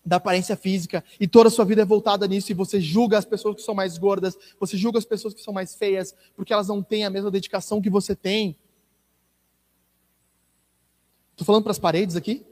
da 0.04 0.16
aparência 0.16 0.54
física 0.54 1.02
e 1.18 1.26
toda 1.26 1.48
a 1.48 1.50
sua 1.50 1.64
vida 1.64 1.80
é 1.80 1.86
voltada 1.86 2.28
nisso 2.28 2.52
e 2.52 2.54
você 2.54 2.78
julga 2.78 3.16
as 3.16 3.24
pessoas 3.24 3.56
que 3.56 3.62
são 3.62 3.74
mais 3.74 3.96
gordas, 3.96 4.36
você 4.60 4.76
julga 4.76 4.98
as 4.98 5.04
pessoas 5.06 5.32
que 5.32 5.40
são 5.40 5.54
mais 5.54 5.74
feias 5.74 6.14
porque 6.36 6.52
elas 6.52 6.68
não 6.68 6.82
têm 6.82 7.04
a 7.04 7.10
mesma 7.10 7.30
dedicação 7.30 7.80
que 7.80 7.88
você 7.88 8.14
tem. 8.14 8.54
Estou 11.34 11.44
falando 11.44 11.64
para 11.64 11.72
as 11.72 11.78
paredes 11.80 12.14
aqui? 12.14 12.46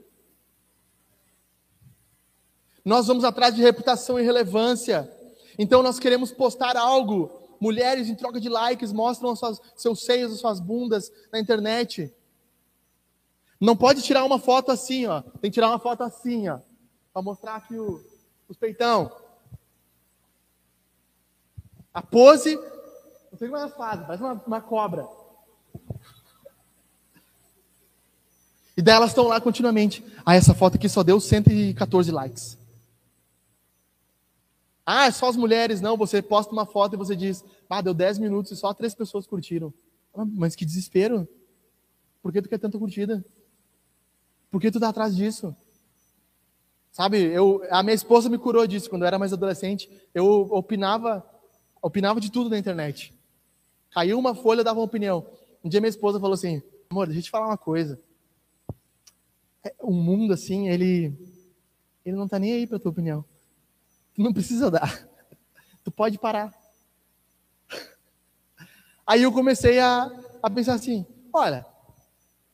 Nós 2.85 3.07
vamos 3.07 3.23
atrás 3.23 3.55
de 3.55 3.63
reputação 3.63 4.19
e 4.19 4.25
relevância. 4.25 5.09
Então 5.57 5.85
nós 5.85 6.01
queremos 6.01 6.33
postar 6.33 6.77
algo. 6.77 7.31
Mulheres 7.61 8.09
em 8.09 8.17
troca 8.17 8.41
de 8.41 8.49
likes 8.49 8.93
mostram 8.93 9.37
suas, 9.37 9.61
seus 9.77 10.05
seios, 10.05 10.37
suas 10.41 10.59
bundas 10.59 11.13
na 11.33 11.39
internet. 11.39 12.13
Não 13.61 13.77
pode 13.77 14.03
tirar 14.03 14.25
uma 14.25 14.41
foto 14.41 14.73
assim, 14.73 15.07
ó. 15.07 15.23
Tem 15.41 15.49
que 15.49 15.55
tirar 15.55 15.69
uma 15.69 15.79
foto 15.79 16.03
assim, 16.03 16.49
ó. 16.49 16.59
Para 17.13 17.23
mostrar 17.23 17.55
aqui 17.55 17.79
o, 17.79 18.05
os 18.49 18.57
peitão. 18.57 19.13
A 21.95 22.03
pose. 22.03 22.57
Não 23.31 23.39
sei 23.39 23.49
como 23.49 23.63
é 23.63 23.69
faz, 23.69 24.01
parece 24.01 24.25
uma, 24.25 24.43
uma 24.45 24.61
cobra. 24.61 25.07
E 28.83 28.85
daí 28.85 28.97
elas 28.97 29.11
estão 29.11 29.29
lá 29.29 29.41
continuamente. 29.41 30.05
Ah, 30.27 30.35
essa 30.35 30.53
foto 30.53 30.75
aqui 30.75 30.89
só 30.89 31.05
deu 31.05 31.21
114 31.21 32.11
likes. 32.11 32.59
Ah, 34.85 35.07
é 35.07 35.13
só 35.13 35.29
as 35.29 35.37
mulheres. 35.37 35.81
Não, 35.81 35.97
você 35.97 36.21
posta 36.21 36.53
uma 36.53 36.67
foto 36.67 36.95
e 36.95 36.99
você 36.99 37.15
diz, 37.15 37.45
ah, 37.71 37.81
deu 37.81 37.95
10 37.95 38.19
minutos 38.19 38.51
e 38.51 38.57
só 38.57 38.75
três 38.75 38.93
pessoas 38.93 39.25
curtiram. 39.25 39.73
Ah, 40.13 40.25
mas 40.25 40.57
que 40.57 40.65
desespero. 40.65 41.29
Por 42.21 42.33
que 42.33 42.43
tu 42.43 42.49
quer 42.49 42.59
tanta 42.59 42.77
curtida? 42.77 43.25
Por 44.51 44.61
que 44.61 44.69
tu 44.69 44.81
tá 44.81 44.89
atrás 44.89 45.15
disso? 45.15 45.55
Sabe, 46.91 47.23
eu, 47.23 47.63
a 47.71 47.85
minha 47.85 47.95
esposa 47.95 48.29
me 48.29 48.37
curou 48.37 48.67
disso 48.67 48.91
quando 48.91 49.03
eu 49.03 49.07
era 49.07 49.17
mais 49.17 49.33
adolescente. 49.33 49.89
Eu 50.13 50.27
opinava, 50.51 51.25
opinava 51.81 52.21
de 52.21 52.33
tudo 52.33 52.51
na 52.51 52.59
internet. 52.59 53.15
Caiu 53.93 54.19
uma 54.19 54.35
folha, 54.35 54.65
dava 54.65 54.81
uma 54.81 54.87
opinião. 54.87 55.25
Um 55.63 55.69
dia 55.69 55.81
minha 55.81 55.89
esposa 55.89 56.19
falou 56.19 56.35
assim: 56.35 56.61
amor, 56.91 57.07
deixa 57.07 57.21
eu 57.21 57.23
te 57.23 57.31
falar 57.31 57.47
uma 57.47 57.57
coisa 57.57 57.97
o 59.79 59.93
mundo 59.93 60.33
assim, 60.33 60.69
ele 60.69 61.13
ele 62.05 62.17
não 62.17 62.25
está 62.25 62.39
nem 62.39 62.53
aí 62.53 62.67
para 62.67 62.79
tua 62.79 62.91
opinião. 62.91 63.25
Tu 64.15 64.23
não 64.23 64.33
precisa 64.33 64.71
dar. 64.71 65.09
Tu 65.85 65.91
pode 65.91 66.19
parar. 66.19 66.53
Aí 69.07 69.23
eu 69.23 69.33
comecei 69.33 69.79
a, 69.79 70.11
a 70.43 70.51
pensar 70.51 70.75
assim, 70.75 71.05
olha, 71.33 71.67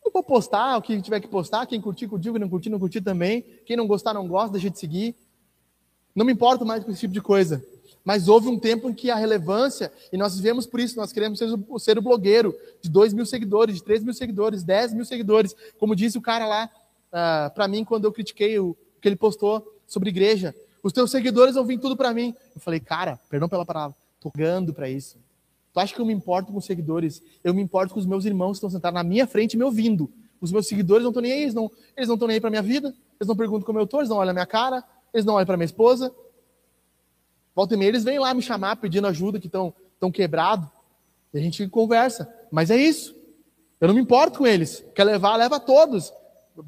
eu 0.05 0.11
vou 0.11 0.23
postar 0.23 0.77
o 0.77 0.83
que 0.83 1.01
tiver 1.03 1.21
que 1.21 1.29
postar, 1.29 1.67
quem 1.67 1.81
curtir, 1.81 2.09
curtiu, 2.09 2.33
quem 2.33 2.41
não 2.41 2.49
curtir, 2.49 2.71
não 2.71 2.79
curtir 2.79 3.01
também, 3.01 3.43
quem 3.67 3.77
não 3.77 3.87
gostar, 3.87 4.15
não 4.15 4.27
gosta, 4.27 4.53
deixa 4.53 4.71
de 4.71 4.79
seguir. 4.79 5.15
Não 6.15 6.25
me 6.25 6.33
importo 6.33 6.65
mais 6.65 6.83
com 6.83 6.91
esse 6.91 7.01
tipo 7.01 7.13
de 7.13 7.21
coisa. 7.21 7.65
Mas 8.05 8.27
houve 8.27 8.49
um 8.49 8.59
tempo 8.59 8.89
em 8.89 8.95
que 8.95 9.11
a 9.11 9.17
relevância, 9.17 9.93
e 10.11 10.17
nós 10.17 10.35
vivemos 10.35 10.67
por 10.67 10.81
isso, 10.81 10.97
nós 10.97 11.13
queremos 11.13 11.39
ser 11.39 11.55
o, 11.69 11.79
ser 11.79 11.99
o 11.99 12.03
blogueiro 12.03 12.55
de 12.81 12.89
2 12.89 13.13
mil 13.13 13.27
seguidores, 13.27 13.77
de 13.77 13.85
3 13.85 14.03
mil 14.03 14.15
seguidores, 14.15 14.63
10 14.63 14.95
mil 14.95 15.05
seguidores. 15.05 15.55
Como 15.79 15.95
disse 15.95 16.17
o 16.17 16.23
cara 16.23 16.47
lá, 16.47 16.71
ah, 17.13 17.51
para 17.55 17.69
mim 17.69 17.85
quando 17.85 18.05
eu 18.05 18.13
critiquei 18.13 18.59
o 18.59 18.77
que 19.01 19.09
ele 19.09 19.17
postou 19.17 19.81
sobre 19.87 20.11
igreja. 20.11 20.55
Os 20.83 20.93
teus 20.93 21.11
seguidores 21.11 21.55
vão 21.55 21.65
vir 21.65 21.79
tudo 21.79 21.97
para 21.97 22.13
mim. 22.15 22.35
Eu 22.55 22.61
falei, 22.61 22.81
cara, 22.81 23.19
perdão 23.29 23.49
pela 23.49 23.65
palavra, 23.65 23.97
tô 24.21 24.31
gando 24.35 24.73
para 24.73 24.89
isso. 24.89 25.19
Tu 25.73 25.81
acha 25.81 25.95
que 25.95 26.01
eu 26.01 26.07
me 26.07 26.13
importo 26.13 26.53
com 26.53 26.59
os 26.59 26.65
seguidores? 26.65 27.23
Eu 27.43 27.55
me 27.55 27.63
importo 27.63 27.95
com 27.95 28.01
os 28.01 28.07
meus 28.07 28.25
irmãos 28.25 28.53
que 28.53 28.57
estão 28.59 28.71
sentados 28.71 28.95
na 28.95 29.05
minha 29.05 29.27
frente 29.27 29.57
me 29.57 29.65
ouvindo. 29.65 30.11
Os 30.41 30.53
meus 30.53 30.67
seguidores 30.67 31.03
não 31.03 31.11
estão 31.11 31.23
nem 31.23 31.33
aí, 31.33 31.43
eles 31.43 31.55
não 31.55 31.71
estão 31.97 32.29
nem 32.29 32.35
aí 32.35 32.41
para 32.41 32.51
minha 32.51 32.63
vida, 32.63 32.95
eles 33.19 33.29
não 33.29 33.37
perguntam 33.37 33.67
como 33.67 33.79
eu 33.79 33.85
estou, 33.85 34.01
eles 34.01 34.09
não 34.09 34.19
olham 34.19 34.31
a 34.31 34.35
minha 34.35 34.47
cara, 34.47 34.85
eles 35.13 35.25
não 35.25 35.35
olham 35.35 35.47
para 35.47 35.57
minha 35.57 35.65
esposa. 35.65 36.15
Volta 37.55 37.75
e 37.75 37.77
meia, 37.77 37.89
eles 37.89 38.05
vêm 38.05 38.19
lá 38.19 38.33
me 38.33 38.43
chamar 38.43 38.77
pedindo 38.77 39.07
ajuda, 39.09 39.41
que 39.41 39.47
estão 39.47 39.75
tão 39.99 40.13
quebrado. 40.13 40.71
E 41.35 41.39
a 41.39 41.41
gente 41.41 41.67
conversa. 41.69 42.33
Mas 42.51 42.71
é 42.71 42.77
isso. 42.77 43.17
Eu 43.81 43.89
não 43.89 43.95
me 43.95 44.01
importo 44.01 44.39
com 44.39 44.47
eles. 44.47 44.85
Quer 44.95 45.05
levar, 45.05 45.37
leva 45.37 45.59
todos. 45.59 46.13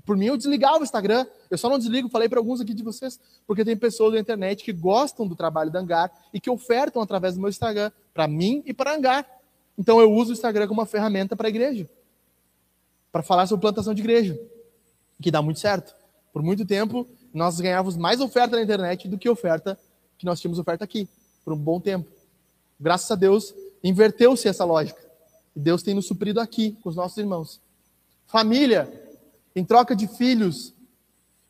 Por 0.05 0.17
mim, 0.17 0.27
eu 0.27 0.37
desligava 0.37 0.81
o 0.81 0.83
Instagram. 0.83 1.27
Eu 1.51 1.59
só 1.59 1.69
não 1.69 1.79
desligo, 1.79 2.09
falei 2.09 2.29
para 2.29 2.39
alguns 2.39 2.61
aqui 2.61 2.73
de 2.73 2.83
vocês, 2.83 3.19
porque 3.47 3.65
tem 3.65 3.77
pessoas 3.77 4.15
na 4.15 4.21
internet 4.21 4.65
que 4.65 4.73
gostam 4.73 5.27
do 5.27 5.35
trabalho 5.35 5.71
da 5.71 5.81
Angar 5.81 6.13
e 6.33 6.41
que 6.41 6.51
ofertam 6.51 7.03
através 7.03 7.35
do 7.35 7.41
meu 7.41 7.49
Instagram, 7.49 7.91
para 8.15 8.29
mim 8.29 8.63
e 8.67 8.73
para 8.73 8.95
Angar. 8.95 9.27
Então, 9.77 10.01
eu 10.01 10.13
uso 10.13 10.31
o 10.31 10.33
Instagram 10.33 10.69
como 10.69 10.81
uma 10.81 10.87
ferramenta 10.87 11.35
para 11.35 11.49
a 11.49 11.51
igreja, 11.51 11.89
para 13.11 13.23
falar 13.23 13.47
sobre 13.47 13.63
plantação 13.63 13.95
de 13.95 14.03
igreja, 14.03 14.39
que 15.21 15.31
dá 15.31 15.43
muito 15.43 15.59
certo. 15.59 15.95
Por 16.33 16.43
muito 16.43 16.65
tempo, 16.65 17.07
nós 17.33 17.61
ganhávamos 17.61 17.97
mais 17.97 18.21
oferta 18.21 18.57
na 18.57 18.63
internet 18.63 19.09
do 19.09 19.19
que 19.19 19.29
oferta 19.29 19.79
que 20.19 20.27
nós 20.27 20.39
tínhamos 20.39 20.59
oferta 20.59 20.85
aqui, 20.85 21.09
por 21.43 21.55
um 21.55 21.57
bom 21.57 21.81
tempo. 21.81 22.07
Graças 22.79 23.11
a 23.11 23.15
Deus, 23.15 23.55
inverteu-se 23.83 24.47
essa 24.47 24.65
lógica. 24.65 25.01
Deus 25.57 25.83
tem 25.83 25.95
nos 25.95 26.07
suprido 26.07 26.41
aqui 26.41 26.73
com 26.83 26.91
os 26.91 26.97
nossos 26.97 27.17
irmãos. 27.17 27.61
Família, 28.27 29.10
em 29.55 29.65
troca 29.65 29.95
de 29.95 30.07
filhos. 30.07 30.75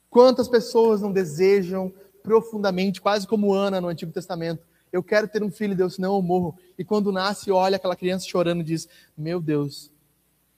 Quantas 0.09 0.49
pessoas 0.49 1.01
não 1.01 1.13
desejam 1.13 1.93
profundamente, 2.23 3.01
quase 3.01 3.27
como 3.27 3.53
Ana 3.53 3.81
no 3.81 3.89
Antigo 3.89 4.13
Testamento, 4.13 4.63
eu 4.93 5.03
quero 5.03 5.29
ter 5.29 5.43
um 5.43 5.51
filho, 5.51 5.77
Deus, 5.77 5.95
senão 5.95 6.17
eu 6.17 6.23
morro. 6.23 6.59
E 6.77 6.85
quando 6.85 7.13
nasce, 7.13 7.51
olha 7.51 7.77
aquela 7.77 7.95
criança 7.95 8.27
chorando 8.27 8.61
e 8.61 8.65
diz: 8.65 8.89
Meu 9.17 9.41
Deus, 9.41 9.91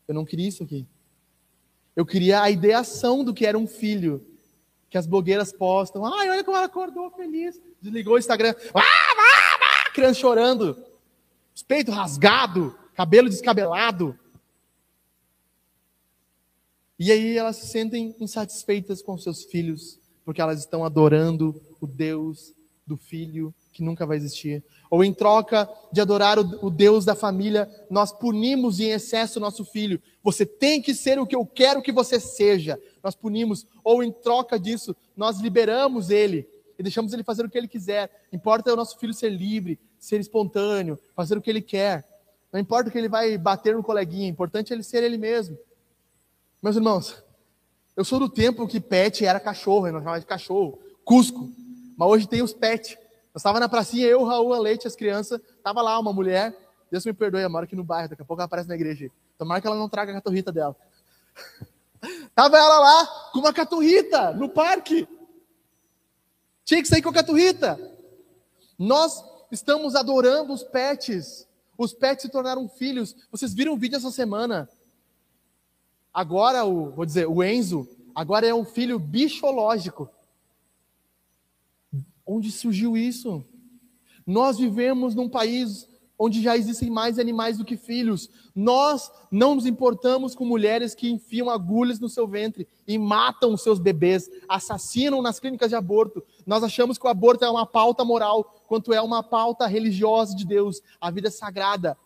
eu 0.08 0.14
não 0.14 0.24
queria 0.24 0.48
isso 0.48 0.62
aqui. 0.62 0.86
Eu 1.94 2.06
queria 2.06 2.40
a 2.40 2.50
ideação 2.50 3.22
do 3.22 3.34
que 3.34 3.44
era 3.44 3.58
um 3.58 3.66
filho. 3.66 4.26
Que 4.88 4.98
as 4.98 5.06
blogueiras 5.06 5.52
postam. 5.52 6.04
Ai, 6.04 6.28
olha 6.30 6.44
como 6.44 6.56
ela 6.56 6.66
acordou 6.66 7.10
feliz. 7.10 7.60
Desligou 7.80 8.14
o 8.14 8.18
Instagram. 8.18 8.54
Ah, 8.74 8.80
ah, 8.80 9.86
ah, 9.86 9.90
criança 9.90 10.20
chorando. 10.20 10.76
Peito 11.66 11.90
rasgado. 11.90 12.76
Cabelo 12.94 13.28
descabelado. 13.28 14.18
E 17.04 17.10
aí 17.10 17.36
elas 17.36 17.56
se 17.56 17.66
sentem 17.66 18.14
insatisfeitas 18.20 19.02
com 19.02 19.18
seus 19.18 19.42
filhos, 19.42 19.98
porque 20.24 20.40
elas 20.40 20.60
estão 20.60 20.84
adorando 20.84 21.60
o 21.80 21.84
Deus 21.84 22.54
do 22.86 22.96
filho 22.96 23.52
que 23.72 23.82
nunca 23.82 24.06
vai 24.06 24.16
existir. 24.16 24.62
Ou 24.88 25.02
em 25.02 25.12
troca 25.12 25.68
de 25.92 26.00
adorar 26.00 26.38
o, 26.38 26.70
Deus 26.70 27.04
da 27.04 27.16
família, 27.16 27.68
nós 27.90 28.12
punimos 28.12 28.78
em 28.78 28.90
excesso 28.90 29.40
o 29.40 29.42
nosso 29.42 29.64
filho. 29.64 30.00
Você 30.22 30.46
tem 30.46 30.80
que 30.80 30.94
ser 30.94 31.18
o 31.18 31.26
que 31.26 31.34
eu 31.34 31.44
quero 31.44 31.82
que 31.82 31.90
você 31.90 32.20
seja. 32.20 32.80
Nós 33.02 33.16
punimos. 33.16 33.66
Ou 33.82 34.04
em 34.04 34.12
troca 34.12 34.56
disso, 34.56 34.94
nós 35.16 35.40
liberamos 35.40 36.08
ele 36.08 36.48
e 36.78 36.84
deixamos 36.84 37.12
ele 37.12 37.24
fazer 37.24 37.44
o 37.44 37.50
que 37.50 37.58
ele 37.58 37.66
quiser. 37.66 38.12
Importa 38.32 38.72
o 38.72 38.76
nosso 38.76 38.96
filho 38.96 39.12
ser 39.12 39.30
livre, 39.30 39.76
ser 39.98 40.20
espontâneo, 40.20 40.96
fazer 41.16 41.36
o 41.36 41.42
que 41.42 41.50
ele 41.50 41.62
quer. 41.62 42.06
Não 42.52 42.60
importa 42.60 42.92
que 42.92 42.98
ele 42.98 43.08
vai 43.08 43.36
bater 43.36 43.74
no 43.74 43.82
coleguinha, 43.82 44.28
importante 44.28 44.72
é 44.72 44.76
ele 44.76 44.84
ser 44.84 45.02
ele 45.02 45.18
mesmo. 45.18 45.58
Meus 46.62 46.76
irmãos, 46.76 47.16
Eu 47.96 48.04
sou 48.04 48.20
do 48.20 48.28
tempo 48.28 48.68
que 48.68 48.80
pet 48.80 49.26
era 49.26 49.40
cachorro, 49.40 49.90
nós 49.90 50.00
chamávamos 50.00 50.20
de 50.20 50.26
cachorro, 50.26 50.78
Cusco. 51.04 51.50
Mas 51.96 52.08
hoje 52.08 52.28
tem 52.28 52.40
os 52.40 52.54
pet. 52.54 52.96
Eu 53.34 53.36
estava 53.36 53.58
na 53.58 53.68
pracinha, 53.68 54.06
eu, 54.06 54.22
Raul, 54.24 54.54
a 54.54 54.58
Leite, 54.60 54.86
as 54.86 54.94
crianças. 54.94 55.40
Tava 55.62 55.82
lá 55.82 55.98
uma 55.98 56.12
mulher, 56.12 56.56
Deus 56.90 57.04
me 57.04 57.12
perdoe, 57.12 57.42
eu 57.42 57.50
moro 57.50 57.64
aqui 57.64 57.74
no 57.74 57.82
bairro, 57.82 58.08
daqui 58.10 58.22
a 58.22 58.24
pouco 58.24 58.40
ela 58.40 58.46
aparece 58.46 58.68
na 58.68 58.76
igreja. 58.76 59.10
Tomara 59.36 59.60
que 59.60 59.66
ela 59.66 59.76
não 59.76 59.88
traga 59.88 60.12
a 60.12 60.14
caturrita 60.14 60.52
dela. 60.52 60.76
Tava 62.32 62.56
ela 62.56 62.78
lá 62.78 63.06
com 63.32 63.40
uma 63.40 63.52
caturrita 63.52 64.32
no 64.32 64.48
parque. 64.48 65.08
Tinha 66.64 66.80
que 66.80 66.88
sair 66.88 67.02
com 67.02 67.10
a 67.10 67.14
caturrita. 67.14 67.78
Nós 68.78 69.22
estamos 69.50 69.96
adorando 69.96 70.52
os 70.52 70.62
pets. 70.62 71.46
Os 71.76 71.92
pets 71.92 72.22
se 72.22 72.28
tornaram 72.30 72.68
filhos. 72.68 73.16
Vocês 73.32 73.52
viram 73.52 73.72
o 73.72 73.76
vídeo 73.76 73.96
essa 73.96 74.12
semana? 74.12 74.68
Agora, 76.12 76.64
o, 76.64 76.90
vou 76.90 77.06
dizer, 77.06 77.26
o 77.26 77.42
Enzo, 77.42 77.88
agora 78.14 78.46
é 78.46 78.54
um 78.54 78.64
filho 78.64 78.98
bichológico. 78.98 80.08
Onde 82.26 82.50
surgiu 82.52 82.96
isso? 82.96 83.44
Nós 84.26 84.58
vivemos 84.58 85.14
num 85.14 85.28
país 85.28 85.88
onde 86.18 86.40
já 86.40 86.56
existem 86.56 86.88
mais 86.88 87.18
animais 87.18 87.58
do 87.58 87.64
que 87.64 87.76
filhos. 87.76 88.30
Nós 88.54 89.10
não 89.28 89.56
nos 89.56 89.66
importamos 89.66 90.36
com 90.36 90.44
mulheres 90.44 90.94
que 90.94 91.10
enfiam 91.10 91.50
agulhas 91.50 91.98
no 91.98 92.08
seu 92.08 92.28
ventre 92.28 92.68
e 92.86 92.96
matam 92.96 93.54
os 93.54 93.62
seus 93.62 93.80
bebês, 93.80 94.30
assassinam 94.48 95.20
nas 95.20 95.40
clínicas 95.40 95.70
de 95.70 95.74
aborto. 95.74 96.22
Nós 96.46 96.62
achamos 96.62 96.96
que 96.96 97.06
o 97.06 97.10
aborto 97.10 97.44
é 97.44 97.50
uma 97.50 97.66
pauta 97.66 98.04
moral, 98.04 98.44
quanto 98.68 98.92
é 98.92 99.02
uma 99.02 99.22
pauta 99.22 99.66
religiosa 99.66 100.36
de 100.36 100.46
Deus. 100.46 100.80
A 101.00 101.10
vida 101.10 101.26
é 101.26 101.30
sagrada. 101.30 101.96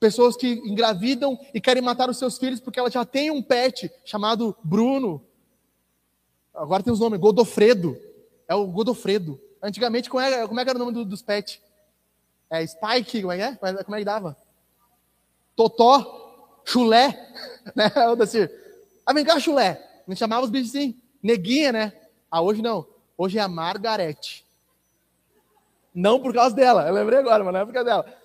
Pessoas 0.00 0.36
que 0.36 0.46
engravidam 0.64 1.38
e 1.52 1.60
querem 1.60 1.82
matar 1.82 2.08
os 2.08 2.18
seus 2.18 2.38
filhos 2.38 2.60
porque 2.60 2.78
ela 2.78 2.90
já 2.90 3.04
tem 3.04 3.30
um 3.30 3.42
pet 3.42 3.90
chamado 4.04 4.56
Bruno. 4.62 5.24
Agora 6.54 6.82
tem 6.82 6.92
os 6.92 7.00
nomes, 7.00 7.18
Godofredo. 7.18 7.96
É 8.46 8.54
o 8.54 8.66
Godofredo. 8.66 9.40
Antigamente, 9.62 10.08
como 10.08 10.20
é, 10.20 10.46
como 10.46 10.60
é 10.60 10.64
que 10.64 10.70
era 10.70 10.78
o 10.78 10.84
nome 10.84 11.04
dos 11.04 11.22
pets? 11.22 11.60
É 12.50 12.64
Spike, 12.66 13.20
como 13.20 13.32
é 13.32 13.36
que 13.36 13.42
é? 13.42 13.82
Como 13.84 13.96
é 13.96 13.98
que 13.98 14.04
dava? 14.04 14.36
Totó, 15.56 16.60
chulé, 16.64 17.08
né? 17.74 17.90
Eu 17.96 18.22
assim, 18.22 18.48
ah, 19.04 19.12
vem 19.12 19.24
cá, 19.24 19.38
chulé. 19.40 19.84
Me 20.06 20.14
chamava 20.14 20.44
os 20.44 20.50
bichos 20.50 20.70
assim, 20.70 20.96
neguinha, 21.22 21.72
né? 21.72 21.92
Ah, 22.30 22.40
hoje 22.40 22.62
não. 22.62 22.86
Hoje 23.16 23.38
é 23.38 23.42
a 23.42 23.48
Margarete. 23.48 24.46
Não 25.92 26.20
por 26.20 26.32
causa 26.32 26.54
dela, 26.54 26.86
eu 26.86 26.94
lembrei 26.94 27.18
agora, 27.18 27.42
mas 27.42 27.52
não 27.52 27.60
é 27.60 27.64
por 27.64 27.74
causa 27.74 27.88
dela. 27.90 28.18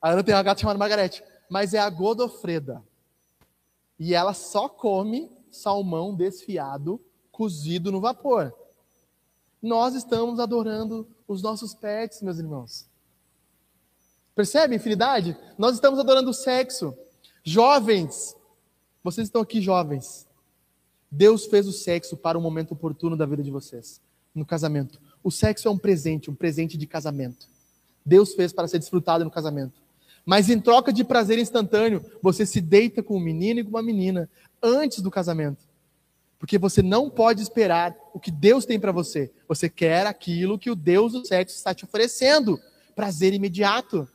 A 0.00 0.10
Ana 0.10 0.24
tem 0.24 0.34
uma 0.34 0.42
gata 0.42 0.60
chamada 0.60 0.78
Margarete, 0.78 1.22
mas 1.48 1.74
é 1.74 1.78
a 1.78 1.90
Godofreda. 1.90 2.82
E 3.98 4.14
ela 4.14 4.32
só 4.32 4.68
come 4.68 5.30
salmão 5.50 6.14
desfiado, 6.14 7.00
cozido 7.30 7.92
no 7.92 8.00
vapor. 8.00 8.54
Nós 9.60 9.94
estamos 9.94 10.40
adorando 10.40 11.06
os 11.28 11.42
nossos 11.42 11.74
pets, 11.74 12.22
meus 12.22 12.38
irmãos. 12.38 12.88
Percebe 14.34 14.74
a 14.74 14.76
infinidade? 14.76 15.36
Nós 15.58 15.74
estamos 15.74 15.98
adorando 15.98 16.30
o 16.30 16.34
sexo. 16.34 16.96
Jovens, 17.44 18.34
vocês 19.02 19.28
estão 19.28 19.42
aqui 19.42 19.60
jovens. 19.60 20.26
Deus 21.10 21.46
fez 21.46 21.66
o 21.66 21.72
sexo 21.72 22.16
para 22.16 22.38
o 22.38 22.40
momento 22.40 22.72
oportuno 22.72 23.16
da 23.16 23.26
vida 23.26 23.42
de 23.42 23.50
vocês, 23.50 24.00
no 24.34 24.46
casamento. 24.46 25.00
O 25.22 25.30
sexo 25.30 25.68
é 25.68 25.70
um 25.70 25.76
presente, 25.76 26.30
um 26.30 26.34
presente 26.34 26.78
de 26.78 26.86
casamento. 26.86 27.46
Deus 28.06 28.32
fez 28.32 28.52
para 28.52 28.68
ser 28.68 28.78
desfrutado 28.78 29.24
no 29.24 29.30
casamento. 29.30 29.80
Mas 30.24 30.48
em 30.48 30.60
troca 30.60 30.92
de 30.92 31.04
prazer 31.04 31.38
instantâneo, 31.38 32.04
você 32.22 32.44
se 32.44 32.60
deita 32.60 33.02
com 33.02 33.16
um 33.16 33.20
menino 33.20 33.60
e 33.60 33.64
com 33.64 33.70
uma 33.70 33.82
menina 33.82 34.28
antes 34.62 35.00
do 35.00 35.10
casamento. 35.10 35.68
Porque 36.38 36.56
você 36.56 36.82
não 36.82 37.10
pode 37.10 37.42
esperar 37.42 37.94
o 38.14 38.18
que 38.18 38.30
Deus 38.30 38.64
tem 38.64 38.80
para 38.80 38.92
você. 38.92 39.30
Você 39.46 39.68
quer 39.68 40.06
aquilo 40.06 40.58
que 40.58 40.70
o 40.70 40.74
Deus 40.74 41.12
do 41.12 41.26
sexo 41.26 41.56
está 41.56 41.74
te 41.74 41.84
oferecendo. 41.84 42.58
Prazer 42.94 43.34
imediato. 43.34 44.08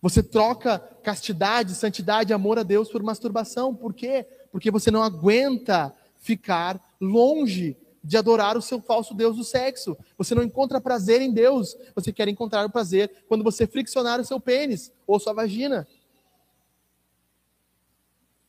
Você 0.00 0.22
troca 0.22 0.78
castidade, 1.02 1.74
santidade, 1.74 2.32
amor 2.32 2.58
a 2.58 2.62
Deus 2.62 2.88
por 2.90 3.02
masturbação. 3.02 3.74
Por 3.74 3.92
quê? 3.92 4.26
Porque 4.50 4.70
você 4.70 4.90
não 4.90 5.02
aguenta 5.02 5.94
ficar 6.18 6.80
longe 7.00 7.76
de 8.06 8.16
adorar 8.16 8.56
o 8.56 8.62
seu 8.62 8.80
falso 8.80 9.12
Deus 9.12 9.36
do 9.36 9.42
sexo. 9.42 9.96
Você 10.16 10.32
não 10.32 10.44
encontra 10.44 10.80
prazer 10.80 11.20
em 11.20 11.32
Deus. 11.32 11.76
Você 11.92 12.12
quer 12.12 12.28
encontrar 12.28 12.64
o 12.64 12.70
prazer 12.70 13.24
quando 13.28 13.42
você 13.42 13.66
friccionar 13.66 14.20
o 14.20 14.24
seu 14.24 14.40
pênis 14.40 14.92
ou 15.04 15.18
sua 15.18 15.32
vagina. 15.32 15.86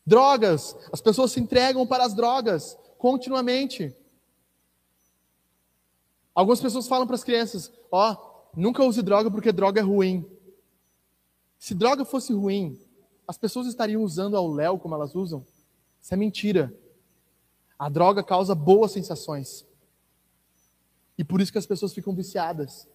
Drogas. 0.06 0.76
As 0.92 1.02
pessoas 1.02 1.32
se 1.32 1.40
entregam 1.40 1.88
para 1.88 2.06
as 2.06 2.14
drogas 2.14 2.78
continuamente. 3.00 3.96
Algumas 6.36 6.62
pessoas 6.62 6.88
falam 6.88 7.08
para 7.08 7.16
as 7.16 7.24
crianças: 7.24 7.72
Ó, 7.92 8.12
oh, 8.14 8.50
nunca 8.56 8.84
use 8.84 9.02
droga 9.02 9.32
porque 9.32 9.52
droga 9.52 9.82
é 9.82 9.84
ruim. 9.84 10.24
Se 11.58 11.74
droga 11.74 12.06
fosse 12.06 12.32
ruim, 12.32 12.80
as 13.28 13.40
pessoas 13.40 13.66
estariam 13.66 14.04
usando 14.04 14.38
ao 14.38 14.48
léu 14.48 14.78
como 14.78 14.94
elas 14.94 15.16
usam? 15.16 15.44
Isso 16.00 16.14
é 16.14 16.18
mentira. 16.18 16.72
A 17.78 17.90
droga 17.90 18.24
causa 18.24 18.56
boas 18.56 18.92
sensações. 18.92 19.66
E 21.18 21.24
por 21.24 21.42
isso 21.42 21.52
que 21.52 21.58
as 21.58 21.66
pessoas 21.66 21.94
ficam 21.94 22.14
viciadas. 22.14 22.88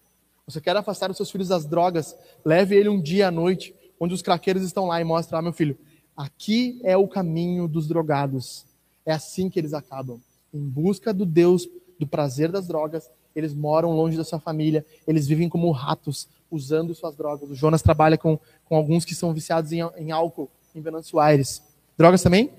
Você 0.45 0.59
quer 0.59 0.75
afastar 0.75 1.09
os 1.09 1.17
seus 1.17 1.31
filhos 1.31 1.47
das 1.47 1.65
drogas, 1.65 2.15
leve 2.43 2.75
ele 2.75 2.89
um 2.89 3.01
dia 3.01 3.29
à 3.29 3.31
noite, 3.31 3.73
onde 3.99 4.13
os 4.13 4.21
craqueiros 4.21 4.63
estão 4.63 4.85
lá 4.85 4.99
e 4.99 5.03
mostre, 5.03 5.35
ah, 5.35 5.41
meu 5.41 5.53
filho, 5.53 5.77
aqui 6.15 6.79
é 6.83 6.97
o 6.97 7.07
caminho 7.07 7.67
dos 7.67 7.87
drogados. 7.87 8.65
É 9.05 9.13
assim 9.13 9.49
que 9.49 9.59
eles 9.59 9.73
acabam. 9.73 10.19
Em 10.53 10.61
busca 10.61 11.13
do 11.13 11.25
Deus, 11.25 11.67
do 11.99 12.05
prazer 12.05 12.51
das 12.51 12.67
drogas, 12.67 13.09
eles 13.35 13.53
moram 13.53 13.91
longe 13.91 14.17
da 14.17 14.23
sua 14.23 14.39
família, 14.39 14.85
eles 15.07 15.27
vivem 15.27 15.49
como 15.49 15.71
ratos, 15.71 16.27
usando 16.51 16.93
suas 16.93 17.15
drogas. 17.15 17.49
O 17.49 17.55
Jonas 17.55 17.81
trabalha 17.81 18.17
com, 18.17 18.39
com 18.65 18.75
alguns 18.75 19.05
que 19.05 19.15
são 19.15 19.33
viciados 19.33 19.71
em, 19.71 19.79
em 19.97 20.11
álcool 20.11 20.51
em 20.75 20.81
Venâncio 20.81 21.19
Aires. 21.19 21.63
Drogas 21.97 22.21
também? 22.21 22.51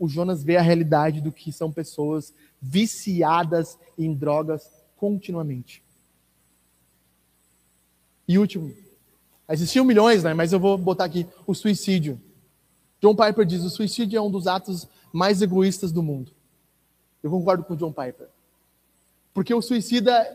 O 0.00 0.08
Jonas 0.08 0.42
vê 0.42 0.56
a 0.56 0.62
realidade 0.62 1.20
do 1.20 1.30
que 1.30 1.52
são 1.52 1.70
pessoas 1.70 2.32
viciadas 2.60 3.78
em 3.98 4.14
drogas 4.14 4.66
continuamente. 4.96 5.82
E 8.26 8.38
último, 8.38 8.74
existiam 9.46 9.84
milhões, 9.84 10.24
né? 10.24 10.32
mas 10.32 10.54
eu 10.54 10.58
vou 10.58 10.78
botar 10.78 11.04
aqui 11.04 11.26
o 11.46 11.54
suicídio. 11.54 12.18
John 12.98 13.14
Piper 13.14 13.44
diz: 13.44 13.62
o 13.62 13.68
suicídio 13.68 14.16
é 14.16 14.22
um 14.22 14.30
dos 14.30 14.46
atos 14.46 14.88
mais 15.12 15.42
egoístas 15.42 15.92
do 15.92 16.02
mundo. 16.02 16.32
Eu 17.22 17.30
concordo 17.30 17.62
com 17.64 17.76
John 17.76 17.92
Piper. 17.92 18.28
Porque 19.34 19.52
o 19.52 19.60
suicida, 19.60 20.26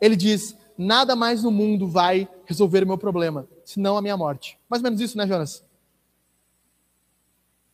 ele 0.00 0.14
diz: 0.14 0.56
nada 0.78 1.16
mais 1.16 1.42
no 1.42 1.50
mundo 1.50 1.88
vai 1.88 2.28
resolver 2.44 2.84
o 2.84 2.86
meu 2.86 2.98
problema, 2.98 3.48
senão 3.64 3.96
a 3.96 4.02
minha 4.02 4.16
morte. 4.16 4.56
Mais 4.68 4.80
ou 4.80 4.84
menos 4.84 5.00
isso, 5.00 5.18
né, 5.18 5.26
Jonas? 5.26 5.64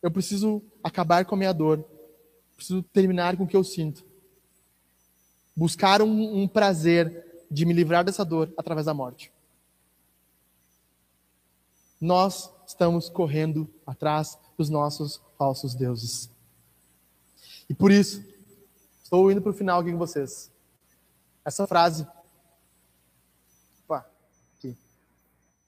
Eu 0.01 0.11
preciso 0.11 0.61
acabar 0.83 1.25
com 1.25 1.35
a 1.35 1.37
minha 1.37 1.53
dor. 1.53 1.83
Preciso 2.55 2.81
terminar 2.83 3.35
com 3.37 3.43
o 3.43 3.47
que 3.47 3.55
eu 3.55 3.63
sinto. 3.63 4.05
Buscar 5.55 6.01
um, 6.01 6.41
um 6.41 6.47
prazer 6.47 7.45
de 7.49 7.65
me 7.65 7.73
livrar 7.73 8.03
dessa 8.03 8.23
dor 8.23 8.51
através 8.57 8.85
da 8.85 8.93
morte. 8.93 9.31
Nós 11.99 12.51
estamos 12.67 13.09
correndo 13.09 13.67
atrás 13.85 14.37
dos 14.57 14.69
nossos 14.69 15.21
falsos 15.37 15.73
deuses. 15.73 16.29
E 17.69 17.73
por 17.73 17.91
isso, 17.91 18.23
estou 19.03 19.31
indo 19.31 19.41
para 19.41 19.51
o 19.51 19.55
final 19.55 19.79
aqui 19.79 19.91
com 19.91 19.97
vocês. 19.97 20.51
Essa 21.43 21.65
frase 21.65 22.05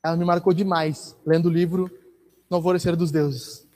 ela 0.04 0.16
me 0.16 0.26
marcou 0.26 0.54
demais, 0.54 1.16
lendo 1.26 1.48
o 1.48 1.52
livro 1.52 1.92
No 2.50 2.58
Alvorecer 2.58 2.96
dos 2.96 3.12
Deuses. 3.12 3.68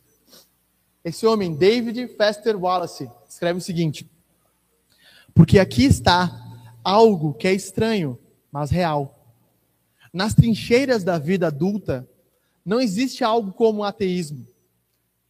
Esse 1.04 1.26
homem, 1.26 1.54
David 1.54 2.08
Foster 2.16 2.56
Wallace, 2.56 3.10
escreve 3.28 3.60
o 3.60 3.62
seguinte: 3.62 4.10
Porque 5.34 5.60
aqui 5.60 5.84
está 5.84 6.32
algo 6.84 7.34
que 7.34 7.48
é 7.48 7.54
estranho, 7.54 8.18
mas 8.52 8.72
real. 8.72 9.20
Nas 10.14 10.34
trincheiras 10.34 11.04
da 11.04 11.18
vida 11.18 11.48
adulta, 11.48 12.08
não 12.66 12.80
existe 12.80 13.24
algo 13.24 13.52
como 13.52 13.84
ateísmo. 13.84 14.48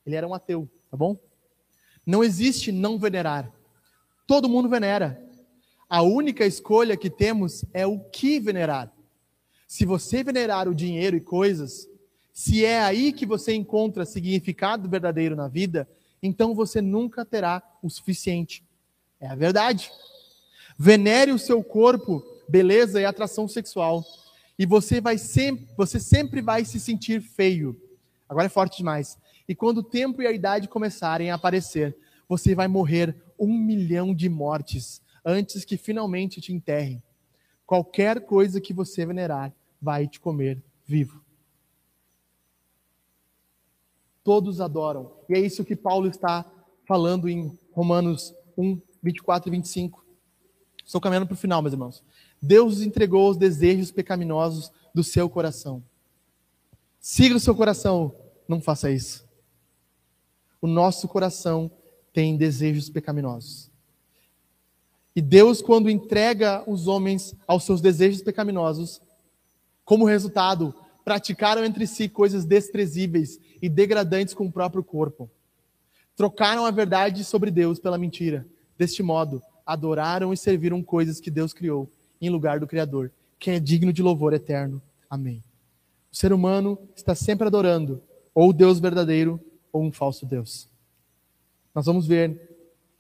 Ele 0.05 0.15
era 0.15 0.27
um 0.27 0.33
ateu, 0.33 0.69
tá 0.91 0.97
bom? 0.97 1.17
Não 2.05 2.23
existe 2.23 2.71
não 2.71 2.99
venerar. 2.99 3.51
Todo 4.27 4.49
mundo 4.49 4.69
venera. 4.69 5.19
A 5.89 6.01
única 6.01 6.45
escolha 6.45 6.97
que 6.97 7.09
temos 7.09 7.65
é 7.73 7.87
o 7.87 7.99
que 7.99 8.39
venerar. 8.39 8.91
Se 9.67 9.85
você 9.85 10.23
venerar 10.23 10.67
o 10.67 10.75
dinheiro 10.75 11.15
e 11.15 11.21
coisas, 11.21 11.87
se 12.33 12.65
é 12.65 12.81
aí 12.81 13.13
que 13.13 13.27
você 13.27 13.53
encontra 13.53 14.05
significado 14.05 14.89
verdadeiro 14.89 15.35
na 15.35 15.47
vida, 15.47 15.87
então 16.21 16.55
você 16.55 16.81
nunca 16.81 17.23
terá 17.23 17.61
o 17.83 17.89
suficiente. 17.89 18.63
É 19.19 19.27
a 19.27 19.35
verdade. 19.35 19.91
Venere 20.77 21.31
o 21.31 21.37
seu 21.37 21.63
corpo, 21.63 22.23
beleza 22.49 22.99
e 22.99 23.05
atração 23.05 23.47
sexual, 23.47 24.03
e 24.57 24.65
você 24.65 24.99
vai 24.99 25.19
sempre, 25.19 25.67
você 25.77 25.99
sempre 25.99 26.41
vai 26.41 26.65
se 26.65 26.79
sentir 26.79 27.21
feio. 27.21 27.79
Agora 28.27 28.47
é 28.47 28.49
forte 28.49 28.77
demais. 28.77 29.15
E 29.47 29.53
quando 29.53 29.77
o 29.79 29.83
tempo 29.83 30.21
e 30.21 30.27
a 30.27 30.31
idade 30.31 30.67
começarem 30.67 31.29
a 31.29 31.35
aparecer, 31.35 31.95
você 32.27 32.55
vai 32.55 32.67
morrer 32.67 33.15
um 33.37 33.55
milhão 33.55 34.13
de 34.13 34.27
mortes 34.27 35.01
antes 35.23 35.63
que 35.63 35.77
finalmente 35.77 36.41
te 36.41 36.51
enterrem. 36.51 37.01
Qualquer 37.65 38.21
coisa 38.21 38.59
que 38.59 38.73
você 38.73 39.05
venerar 39.05 39.53
vai 39.79 40.07
te 40.07 40.19
comer 40.19 40.61
vivo. 40.85 41.22
Todos 44.23 44.61
adoram. 44.61 45.11
E 45.29 45.33
é 45.33 45.39
isso 45.39 45.65
que 45.65 45.75
Paulo 45.75 46.07
está 46.07 46.45
falando 46.85 47.29
em 47.29 47.57
Romanos 47.71 48.33
1, 48.57 48.79
24 49.01 49.49
e 49.49 49.51
25. 49.51 50.05
Estou 50.85 51.01
caminhando 51.01 51.27
para 51.27 51.33
o 51.33 51.37
final, 51.37 51.61
meus 51.61 51.73
irmãos. 51.73 52.03
Deus 52.41 52.81
entregou 52.81 53.29
os 53.29 53.37
desejos 53.37 53.91
pecaminosos 53.91 54.71
do 54.93 55.03
seu 55.03 55.29
coração. 55.29 55.83
Siga 56.99 57.35
o 57.35 57.39
seu 57.39 57.55
coração, 57.55 58.15
não 58.47 58.61
faça 58.61 58.91
isso. 58.91 59.25
O 60.61 60.67
nosso 60.67 61.07
coração 61.07 61.69
tem 62.13 62.37
desejos 62.37 62.89
pecaminosos. 62.89 63.71
E 65.15 65.21
Deus, 65.21 65.61
quando 65.61 65.89
entrega 65.89 66.63
os 66.65 66.87
homens 66.87 67.35
aos 67.45 67.63
seus 67.63 67.81
desejos 67.81 68.21
pecaminosos, 68.21 69.01
como 69.85 70.05
resultado, 70.05 70.73
praticaram 71.03 71.63
entre 71.65 71.85
si 71.85 72.07
coisas 72.07 72.45
desprezíveis 72.45 73.39
e 73.61 73.69
degradantes 73.69 74.33
com 74.33 74.45
o 74.45 74.51
próprio 74.51 74.83
corpo. 74.83 75.29
Trocaram 76.15 76.65
a 76.65 76.71
verdade 76.71 77.23
sobre 77.23 77.51
Deus 77.51 77.79
pela 77.79 77.97
mentira. 77.97 78.45
Deste 78.77 79.01
modo, 79.03 79.41
adoraram 79.65 80.33
e 80.33 80.37
serviram 80.37 80.81
coisas 80.83 81.19
que 81.19 81.31
Deus 81.31 81.53
criou 81.53 81.89
em 82.21 82.29
lugar 82.29 82.59
do 82.59 82.67
Criador, 82.67 83.11
quem 83.37 83.55
é 83.55 83.59
digno 83.59 83.91
de 83.91 84.01
louvor 84.01 84.33
eterno. 84.33 84.81
Amém. 85.09 85.43
O 86.11 86.15
ser 86.15 86.31
humano 86.31 86.77
está 86.95 87.13
sempre 87.15 87.47
adorando 87.47 88.01
ou 88.33 88.53
Deus 88.53 88.79
verdadeiro 88.79 89.39
ou 89.71 89.83
um 89.83 89.91
falso 89.91 90.25
Deus. 90.25 90.69
Nós 91.73 91.85
vamos 91.85 92.07
ver 92.07 92.39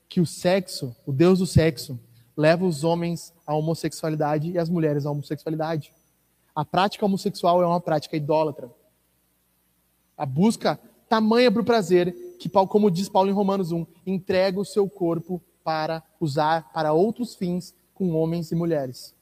que 0.09 0.19
o 0.19 0.25
sexo, 0.25 0.95
o 1.05 1.13
Deus 1.13 1.39
do 1.39 1.45
sexo, 1.45 1.99
leva 2.35 2.65
os 2.65 2.83
homens 2.83 3.33
à 3.45 3.55
homossexualidade 3.55 4.51
e 4.51 4.57
as 4.57 4.69
mulheres 4.69 5.05
à 5.05 5.11
homossexualidade. 5.11 5.93
A 6.55 6.63
prática 6.63 7.05
homossexual 7.05 7.61
é 7.63 7.65
uma 7.65 7.81
prática 7.81 8.15
idólatra. 8.15 8.69
A 10.17 10.25
busca 10.25 10.79
tamanha 11.09 11.51
para 11.51 11.61
o 11.61 11.65
prazer 11.65 12.13
que, 12.39 12.49
como 12.49 12.91
diz 12.91 13.09
Paulo 13.09 13.29
em 13.29 13.33
Romanos 13.33 13.71
1, 13.71 13.85
entrega 14.05 14.59
o 14.59 14.65
seu 14.65 14.89
corpo 14.89 15.41
para 15.63 16.03
usar 16.19 16.71
para 16.73 16.93
outros 16.93 17.35
fins 17.35 17.73
com 17.93 18.11
homens 18.11 18.51
e 18.51 18.55
mulheres. 18.55 19.15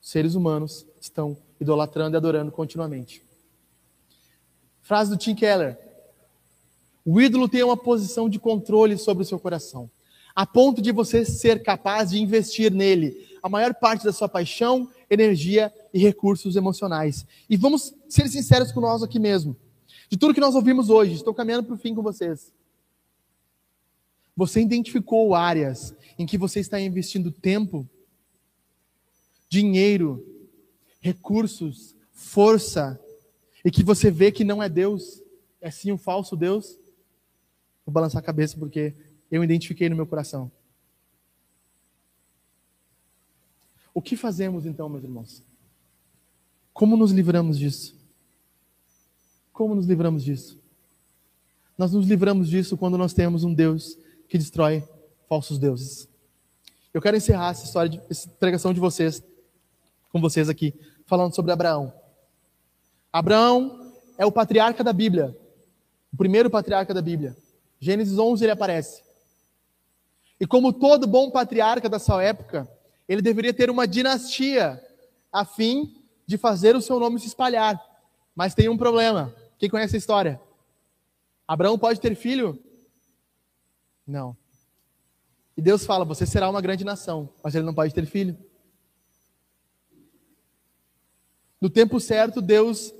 Os 0.00 0.10
seres 0.10 0.34
humanos 0.34 0.86
estão 1.00 1.36
idolatrando 1.60 2.16
e 2.16 2.18
adorando 2.18 2.52
continuamente. 2.52 3.22
Frase 4.82 5.10
do 5.10 5.16
Tim 5.16 5.34
Keller: 5.34 5.78
O 7.04 7.20
ídolo 7.20 7.48
tem 7.48 7.62
uma 7.62 7.76
posição 7.76 8.28
de 8.28 8.38
controle 8.38 8.98
sobre 8.98 9.22
o 9.22 9.26
seu 9.26 9.38
coração, 9.38 9.90
a 10.34 10.46
ponto 10.46 10.82
de 10.82 10.92
você 10.92 11.24
ser 11.24 11.62
capaz 11.62 12.10
de 12.10 12.20
investir 12.20 12.72
nele 12.72 13.28
a 13.42 13.48
maior 13.48 13.74
parte 13.74 14.04
da 14.04 14.12
sua 14.12 14.28
paixão, 14.28 14.88
energia 15.08 15.72
e 15.92 15.98
recursos 15.98 16.56
emocionais. 16.56 17.26
E 17.48 17.56
vamos 17.56 17.94
ser 18.08 18.28
sinceros 18.28 18.72
com 18.72 18.80
nós 18.80 19.02
aqui 19.02 19.18
mesmo. 19.18 19.56
De 20.08 20.16
tudo 20.16 20.34
que 20.34 20.40
nós 20.40 20.54
ouvimos 20.54 20.90
hoje, 20.90 21.14
estou 21.14 21.34
caminhando 21.34 21.64
para 21.64 21.74
o 21.74 21.78
fim 21.78 21.94
com 21.94 22.02
vocês. 22.02 22.52
Você 24.36 24.60
identificou 24.60 25.34
áreas 25.34 25.94
em 26.18 26.24
que 26.24 26.38
você 26.38 26.60
está 26.60 26.80
investindo 26.80 27.32
tempo, 27.32 27.88
dinheiro, 29.48 30.24
recursos, 31.00 31.94
força, 32.12 33.00
e 33.64 33.70
que 33.70 33.82
você 33.82 34.10
vê 34.10 34.30
que 34.30 34.44
não 34.44 34.62
é 34.62 34.68
Deus, 34.68 35.22
é 35.60 35.70
sim 35.70 35.92
um 35.92 35.98
falso 35.98 36.36
Deus? 36.36 36.78
Vou 37.84 37.92
balançar 37.92 38.20
a 38.20 38.24
cabeça 38.24 38.56
porque 38.56 38.94
eu 39.30 39.42
identifiquei 39.42 39.88
no 39.88 39.96
meu 39.96 40.06
coração. 40.06 40.50
O 43.92 44.00
que 44.00 44.16
fazemos 44.16 44.64
então, 44.64 44.88
meus 44.88 45.02
irmãos? 45.02 45.42
Como 46.78 46.96
nos 46.96 47.10
livramos 47.10 47.58
disso? 47.58 47.92
Como 49.52 49.74
nos 49.74 49.84
livramos 49.84 50.22
disso? 50.22 50.62
Nós 51.76 51.90
nos 51.90 52.06
livramos 52.06 52.48
disso 52.48 52.76
quando 52.76 52.96
nós 52.96 53.12
temos 53.12 53.42
um 53.42 53.52
Deus 53.52 53.98
que 54.28 54.38
destrói 54.38 54.88
falsos 55.28 55.58
deuses. 55.58 56.08
Eu 56.94 57.02
quero 57.02 57.16
encerrar 57.16 57.50
essa 57.50 57.64
história, 57.64 57.90
de, 57.90 58.00
essa 58.08 58.28
pregação 58.28 58.72
de 58.72 58.78
vocês, 58.78 59.20
com 60.12 60.20
vocês 60.20 60.48
aqui, 60.48 60.72
falando 61.04 61.34
sobre 61.34 61.50
Abraão. 61.50 61.92
Abraão 63.12 63.92
é 64.16 64.24
o 64.24 64.30
patriarca 64.30 64.84
da 64.84 64.92
Bíblia, 64.92 65.36
o 66.12 66.16
primeiro 66.16 66.48
patriarca 66.48 66.94
da 66.94 67.02
Bíblia. 67.02 67.36
Gênesis 67.80 68.16
11 68.16 68.44
ele 68.44 68.52
aparece. 68.52 69.02
E 70.38 70.46
como 70.46 70.72
todo 70.72 71.08
bom 71.08 71.28
patriarca 71.28 71.88
da 71.88 71.98
sua 71.98 72.22
época, 72.22 72.70
ele 73.08 73.20
deveria 73.20 73.52
ter 73.52 73.68
uma 73.68 73.84
dinastia 73.84 74.80
a 75.32 75.44
fim 75.44 75.97
de 76.28 76.36
fazer 76.36 76.76
o 76.76 76.82
seu 76.82 77.00
nome 77.00 77.18
se 77.18 77.26
espalhar. 77.26 77.82
Mas 78.36 78.54
tem 78.54 78.68
um 78.68 78.76
problema. 78.76 79.34
Quem 79.58 79.70
conhece 79.70 79.96
a 79.96 79.98
história? 79.98 80.38
Abraão 81.46 81.78
pode 81.78 81.98
ter 81.98 82.14
filho? 82.14 82.62
Não. 84.06 84.36
E 85.56 85.62
Deus 85.62 85.86
fala: 85.86 86.04
Você 86.04 86.26
será 86.26 86.50
uma 86.50 86.60
grande 86.60 86.84
nação, 86.84 87.30
mas 87.42 87.54
ele 87.54 87.64
não 87.64 87.72
pode 87.72 87.94
ter 87.94 88.04
filho. 88.04 88.36
No 91.58 91.70
tempo 91.70 91.98
certo, 91.98 92.42
Deus 92.42 92.92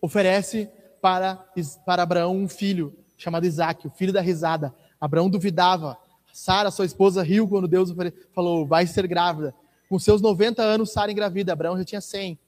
oferece 0.00 0.70
para, 1.02 1.44
para 1.84 2.04
Abraão 2.04 2.36
um 2.36 2.48
filho 2.48 2.96
chamado 3.16 3.46
Isaac, 3.46 3.84
o 3.88 3.90
filho 3.90 4.12
da 4.12 4.20
risada. 4.20 4.72
Abraão 5.00 5.28
duvidava, 5.28 5.98
Sara, 6.32 6.70
sua 6.70 6.86
esposa, 6.86 7.20
riu 7.20 7.48
quando 7.48 7.66
Deus 7.66 7.92
falou: 8.32 8.64
vai 8.64 8.86
ser 8.86 9.08
grávida. 9.08 9.52
Com 9.88 9.98
seus 9.98 10.20
90 10.20 10.62
anos, 10.62 10.92
Sara 10.92 11.10
engravida. 11.10 11.52
Abraão 11.52 11.78
já 11.78 11.84
tinha 11.84 12.00
100. 12.00 12.38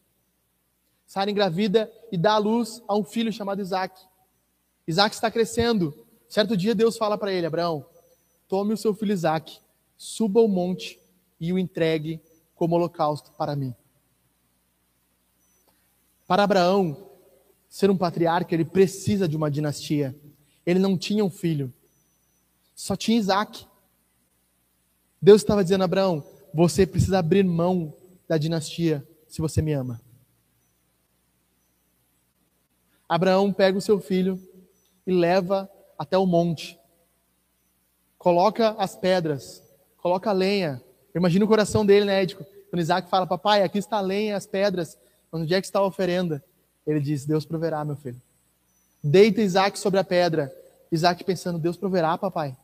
Sara 1.06 1.30
engravida 1.30 1.90
e 2.12 2.16
dá 2.16 2.34
à 2.34 2.38
luz 2.38 2.82
a 2.86 2.94
um 2.94 3.02
filho 3.02 3.32
chamado 3.32 3.60
Isaac. 3.60 4.00
Isaac 4.86 5.14
está 5.14 5.30
crescendo. 5.30 6.06
Certo 6.28 6.56
dia, 6.56 6.74
Deus 6.74 6.96
fala 6.96 7.16
para 7.16 7.32
ele: 7.32 7.46
Abraão, 7.46 7.84
tome 8.46 8.74
o 8.74 8.76
seu 8.76 8.94
filho 8.94 9.12
Isaac, 9.12 9.58
suba 9.96 10.40
ao 10.40 10.48
monte 10.48 11.00
e 11.40 11.52
o 11.52 11.58
entregue 11.58 12.20
como 12.54 12.76
holocausto 12.76 13.32
para 13.32 13.56
mim. 13.56 13.74
Para 16.26 16.44
Abraão 16.44 17.08
ser 17.68 17.90
um 17.90 17.96
patriarca, 17.96 18.54
ele 18.54 18.64
precisa 18.64 19.26
de 19.26 19.36
uma 19.36 19.50
dinastia. 19.50 20.14
Ele 20.66 20.78
não 20.78 20.96
tinha 20.96 21.24
um 21.24 21.30
filho, 21.30 21.72
só 22.74 22.94
tinha 22.94 23.18
Isaac. 23.18 23.66
Deus 25.20 25.40
estava 25.42 25.64
dizendo 25.64 25.82
a 25.82 25.86
Abraão: 25.86 26.24
você 26.52 26.86
precisa 26.86 27.18
abrir 27.18 27.44
mão 27.44 27.94
da 28.28 28.36
dinastia 28.36 29.06
se 29.28 29.40
você 29.40 29.62
me 29.62 29.72
ama. 29.72 30.00
Abraão 33.08 33.52
pega 33.52 33.76
o 33.76 33.80
seu 33.80 34.00
filho 34.00 34.40
e 35.06 35.12
leva 35.12 35.68
até 35.98 36.16
o 36.16 36.26
monte. 36.26 36.78
Coloca 38.18 38.70
as 38.78 38.94
pedras, 38.94 39.62
coloca 39.96 40.30
a 40.30 40.32
lenha. 40.32 40.80
Imagina 41.14 41.44
o 41.44 41.48
coração 41.48 41.84
dele, 41.84 42.04
né, 42.04 42.22
Édico? 42.22 42.44
Quando 42.68 42.80
Isaac 42.80 43.08
fala, 43.08 43.26
papai, 43.26 43.62
aqui 43.62 43.78
está 43.78 43.96
a 43.96 44.00
lenha 44.00 44.36
as 44.36 44.46
pedras, 44.46 44.96
onde 45.32 45.52
é 45.54 45.60
que 45.60 45.66
está 45.66 45.80
a 45.80 45.86
oferenda? 45.86 46.42
Ele 46.86 47.00
diz, 47.00 47.24
Deus 47.24 47.44
proverá, 47.44 47.84
meu 47.84 47.96
filho. 47.96 48.20
Deita 49.02 49.40
Isaac 49.40 49.78
sobre 49.78 49.98
a 49.98 50.04
pedra. 50.04 50.54
Isaac 50.92 51.24
pensando, 51.24 51.58
Deus 51.58 51.76
proverá, 51.76 52.16
papai. 52.16 52.56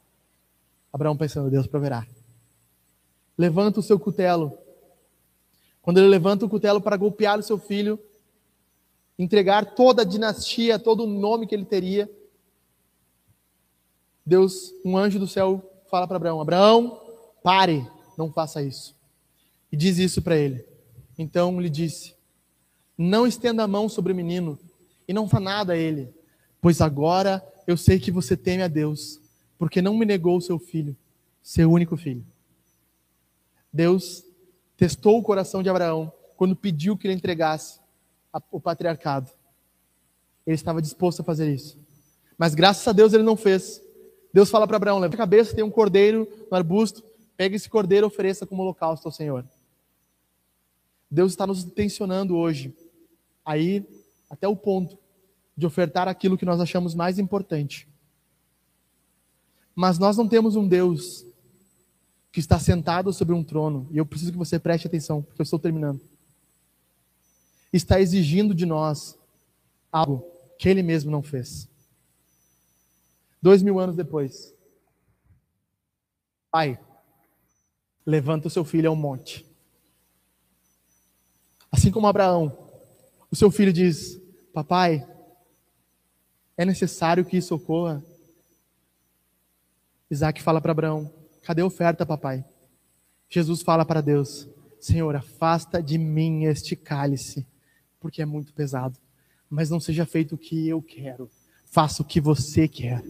Abraão 0.92 1.16
pensando, 1.16 1.50
Deus 1.50 1.66
proverá 1.66 2.06
levanta 3.36 3.80
o 3.80 3.82
seu 3.82 3.98
cutelo. 3.98 4.58
Quando 5.82 5.98
ele 5.98 6.08
levanta 6.08 6.44
o 6.44 6.48
cutelo 6.48 6.80
para 6.80 6.96
golpear 6.96 7.38
o 7.38 7.42
seu 7.42 7.58
filho, 7.58 7.98
entregar 9.18 9.74
toda 9.74 10.02
a 10.02 10.04
dinastia, 10.04 10.78
todo 10.78 11.04
o 11.04 11.06
nome 11.06 11.46
que 11.46 11.54
ele 11.54 11.64
teria, 11.64 12.10
Deus, 14.24 14.74
um 14.84 14.98
anjo 14.98 15.20
do 15.20 15.28
céu, 15.28 15.62
fala 15.88 16.08
para 16.08 16.16
Abraão: 16.16 16.40
Abraão, 16.40 17.00
pare, 17.42 17.88
não 18.18 18.32
faça 18.32 18.60
isso. 18.60 18.96
E 19.70 19.76
diz 19.76 19.98
isso 19.98 20.20
para 20.20 20.36
ele. 20.36 20.64
Então 21.16 21.60
lhe 21.60 21.70
disse: 21.70 22.14
Não 22.98 23.26
estenda 23.26 23.62
a 23.62 23.68
mão 23.68 23.88
sobre 23.88 24.12
o 24.12 24.16
menino 24.16 24.58
e 25.06 25.12
não 25.12 25.28
fa 25.28 25.38
nada 25.38 25.74
a 25.74 25.76
ele, 25.76 26.12
pois 26.60 26.80
agora 26.80 27.46
eu 27.66 27.76
sei 27.76 28.00
que 28.00 28.10
você 28.10 28.36
teme 28.36 28.64
a 28.64 28.68
Deus, 28.68 29.20
porque 29.56 29.80
não 29.80 29.96
me 29.96 30.04
negou 30.04 30.36
o 30.36 30.42
seu 30.42 30.58
filho, 30.58 30.96
seu 31.40 31.70
único 31.70 31.96
filho. 31.96 32.24
Deus 33.72 34.24
testou 34.76 35.18
o 35.18 35.22
coração 35.22 35.62
de 35.62 35.68
Abraão 35.68 36.12
quando 36.36 36.54
pediu 36.54 36.96
que 36.96 37.06
ele 37.06 37.14
entregasse 37.14 37.80
o 38.50 38.60
patriarcado. 38.60 39.30
Ele 40.46 40.54
estava 40.54 40.82
disposto 40.82 41.20
a 41.20 41.24
fazer 41.24 41.52
isso. 41.52 41.78
Mas 42.38 42.54
graças 42.54 42.86
a 42.86 42.92
Deus 42.92 43.12
ele 43.12 43.22
não 43.22 43.36
fez. 43.36 43.82
Deus 44.32 44.50
fala 44.50 44.66
para 44.66 44.76
Abraão: 44.76 44.98
leva 44.98 45.14
a 45.14 45.18
cabeça, 45.18 45.54
tem 45.54 45.64
um 45.64 45.70
cordeiro 45.70 46.28
no 46.50 46.56
arbusto, 46.56 47.02
pega 47.36 47.56
esse 47.56 47.68
cordeiro 47.68 48.06
e 48.06 48.08
ofereça 48.08 48.46
como 48.46 48.62
holocausto 48.62 49.08
ao 49.08 49.12
Senhor. 49.12 49.44
Deus 51.10 51.32
está 51.32 51.46
nos 51.46 51.64
tensionando 51.64 52.36
hoje 52.36 52.76
a 53.44 53.56
ir 53.56 53.86
até 54.28 54.46
o 54.46 54.56
ponto 54.56 54.98
de 55.56 55.64
ofertar 55.64 56.08
aquilo 56.08 56.36
que 56.36 56.44
nós 56.44 56.60
achamos 56.60 56.94
mais 56.94 57.18
importante. 57.18 57.88
Mas 59.74 59.98
nós 59.98 60.16
não 60.16 60.28
temos 60.28 60.56
um 60.56 60.66
Deus 60.66 61.26
que 62.36 62.40
está 62.40 62.58
sentado 62.58 63.14
sobre 63.14 63.34
um 63.34 63.42
trono, 63.42 63.88
e 63.90 63.96
eu 63.96 64.04
preciso 64.04 64.30
que 64.30 64.36
você 64.36 64.58
preste 64.58 64.86
atenção, 64.86 65.22
porque 65.22 65.40
eu 65.40 65.42
estou 65.42 65.58
terminando. 65.58 65.98
Está 67.72 67.98
exigindo 67.98 68.54
de 68.54 68.66
nós 68.66 69.18
algo 69.90 70.22
que 70.58 70.68
ele 70.68 70.82
mesmo 70.82 71.10
não 71.10 71.22
fez. 71.22 71.66
Dois 73.40 73.62
mil 73.62 73.80
anos 73.80 73.96
depois, 73.96 74.52
pai, 76.50 76.78
levanta 78.04 78.48
o 78.48 78.50
seu 78.50 78.66
filho 78.66 78.90
ao 78.90 78.94
monte. 78.94 79.46
Assim 81.72 81.90
como 81.90 82.06
Abraão, 82.06 82.54
o 83.30 83.34
seu 83.34 83.50
filho 83.50 83.72
diz: 83.72 84.20
Papai, 84.52 85.08
é 86.54 86.66
necessário 86.66 87.24
que 87.24 87.38
isso 87.38 87.54
ocorra? 87.54 88.04
Isaac 90.10 90.42
fala 90.42 90.60
para 90.60 90.72
Abraão: 90.72 91.15
Cadê 91.46 91.62
a 91.62 91.66
oferta, 91.66 92.04
papai? 92.04 92.44
Jesus 93.30 93.62
fala 93.62 93.84
para 93.84 94.00
Deus: 94.00 94.48
Senhor, 94.80 95.14
afasta 95.14 95.80
de 95.80 95.96
mim 95.96 96.42
este 96.42 96.74
cálice, 96.74 97.46
porque 98.00 98.20
é 98.20 98.24
muito 98.24 98.52
pesado. 98.52 98.98
Mas 99.48 99.70
não 99.70 99.78
seja 99.78 100.04
feito 100.04 100.34
o 100.34 100.38
que 100.38 100.66
eu 100.66 100.82
quero, 100.82 101.30
faça 101.66 102.02
o 102.02 102.04
que 102.04 102.20
você 102.20 102.66
quer. 102.66 103.00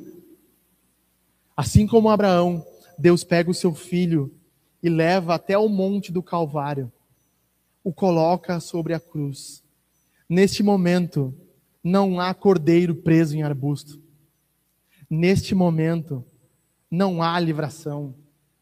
Assim 1.57 1.87
como 1.87 2.11
Abraão, 2.11 2.63
Deus 2.99 3.25
pega 3.25 3.51
o 3.51 3.55
seu 3.55 3.75
filho 3.75 4.31
e 4.83 4.91
leva 4.91 5.35
até 5.35 5.57
o 5.57 5.67
monte 5.67 6.13
do 6.13 6.23
Calvário, 6.23 6.93
o 7.83 7.91
coloca 7.91 8.61
sobre 8.61 8.93
a 8.93 9.01
cruz. 9.01 9.65
Neste 10.29 10.63
momento, 10.63 11.35
não 11.83 12.21
há 12.21 12.35
cordeiro 12.35 12.97
preso 12.97 13.35
em 13.35 13.43
arbusto. 13.43 13.99
Neste 15.09 15.55
momento, 15.55 16.23
não 16.91 17.23
há 17.23 17.41
livração, 17.41 18.15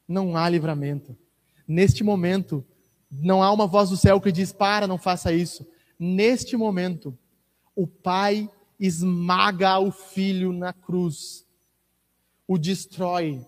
não 0.07 0.35
há 0.37 0.47
livramento. 0.49 1.17
Neste 1.67 2.03
momento, 2.03 2.65
não 3.11 3.41
há 3.41 3.51
uma 3.51 3.67
voz 3.67 3.89
do 3.89 3.97
céu 3.97 4.19
que 4.21 4.31
diz: 4.31 4.51
para, 4.51 4.87
não 4.87 4.97
faça 4.97 5.33
isso. 5.33 5.65
Neste 5.97 6.55
momento, 6.57 7.17
o 7.75 7.87
pai 7.87 8.49
esmaga 8.79 9.79
o 9.79 9.91
filho 9.91 10.51
na 10.51 10.73
cruz, 10.73 11.45
o 12.47 12.57
destrói, 12.57 13.41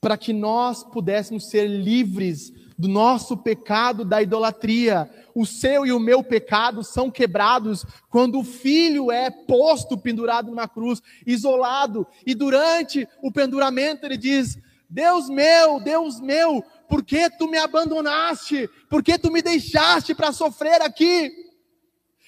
para 0.00 0.16
que 0.16 0.32
nós 0.32 0.82
pudéssemos 0.82 1.48
ser 1.48 1.66
livres 1.68 2.52
do 2.78 2.88
nosso 2.88 3.36
pecado 3.36 4.04
da 4.04 4.20
idolatria. 4.20 5.08
O 5.34 5.46
seu 5.46 5.86
e 5.86 5.92
o 5.92 6.00
meu 6.00 6.22
pecado 6.22 6.82
são 6.82 7.10
quebrados 7.10 7.86
quando 8.10 8.40
o 8.40 8.44
filho 8.44 9.10
é 9.10 9.30
posto 9.30 9.96
pendurado 9.96 10.50
numa 10.50 10.68
cruz, 10.68 11.00
isolado, 11.26 12.06
e 12.26 12.34
durante 12.34 13.06
o 13.22 13.30
penduramento 13.30 14.04
ele 14.04 14.16
diz: 14.16 14.58
Deus 14.92 15.30
meu, 15.30 15.80
Deus 15.80 16.20
meu, 16.20 16.62
por 16.86 17.02
que 17.02 17.30
tu 17.30 17.48
me 17.48 17.56
abandonaste? 17.56 18.68
Por 18.90 19.02
que 19.02 19.18
tu 19.18 19.32
me 19.32 19.40
deixaste 19.40 20.14
para 20.14 20.32
sofrer 20.32 20.82
aqui? 20.82 21.32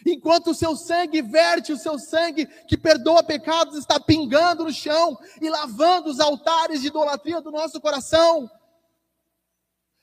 Enquanto 0.07 0.51
o 0.51 0.55
seu 0.55 0.75
sangue 0.75 1.21
verte, 1.21 1.75
o 1.75 1.77
seu 1.77 1.99
sangue 1.99 2.47
que 2.67 2.79
perdoa 2.79 3.23
pecados 3.23 3.77
está 3.77 4.01
pingando 4.01 4.65
no 4.65 4.73
chão 4.73 5.19
e 5.43 5.51
lavando 5.51 6.09
os 6.09 6.21
altares 6.21 6.81
de 6.81 6.87
idolatria 6.87 7.43
do 7.43 7.51
nosso 7.51 7.79
coração. 7.83 8.51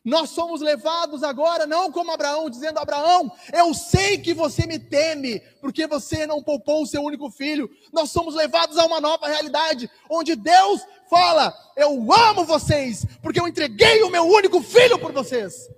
Nós 0.04 0.32
somos 0.32 0.62
levados 0.62 1.24
agora, 1.24 1.68
não 1.68 1.92
como 1.92 2.12
Abraão, 2.12 2.50
dizendo: 2.50 2.80
Abraão, 2.80 3.32
eu 3.54 3.74
sei 3.74 4.18
que 4.18 4.34
você 4.34 4.66
me 4.66 4.80
teme, 4.80 5.40
porque 5.60 5.86
você 5.86 6.26
não 6.26 6.42
poupou 6.42 6.82
o 6.82 6.88
seu 6.88 7.04
único 7.04 7.30
filho. 7.30 7.70
Nós 7.94 8.12
somos 8.12 8.34
levados 8.34 8.80
a 8.80 8.86
uma 8.86 9.00
nova 9.00 9.28
realidade, 9.28 9.90
onde 10.10 10.36
Deus 10.36 10.82
fala: 11.12 11.54
Eu 11.76 12.12
amo 12.14 12.46
vocês, 12.46 13.06
porque 13.22 13.40
eu 13.40 13.48
entreguei 13.48 14.02
o 14.02 14.10
meu 14.10 14.24
único 14.24 14.62
filho 14.62 14.98
por 14.98 15.12
vocês. 15.12 15.70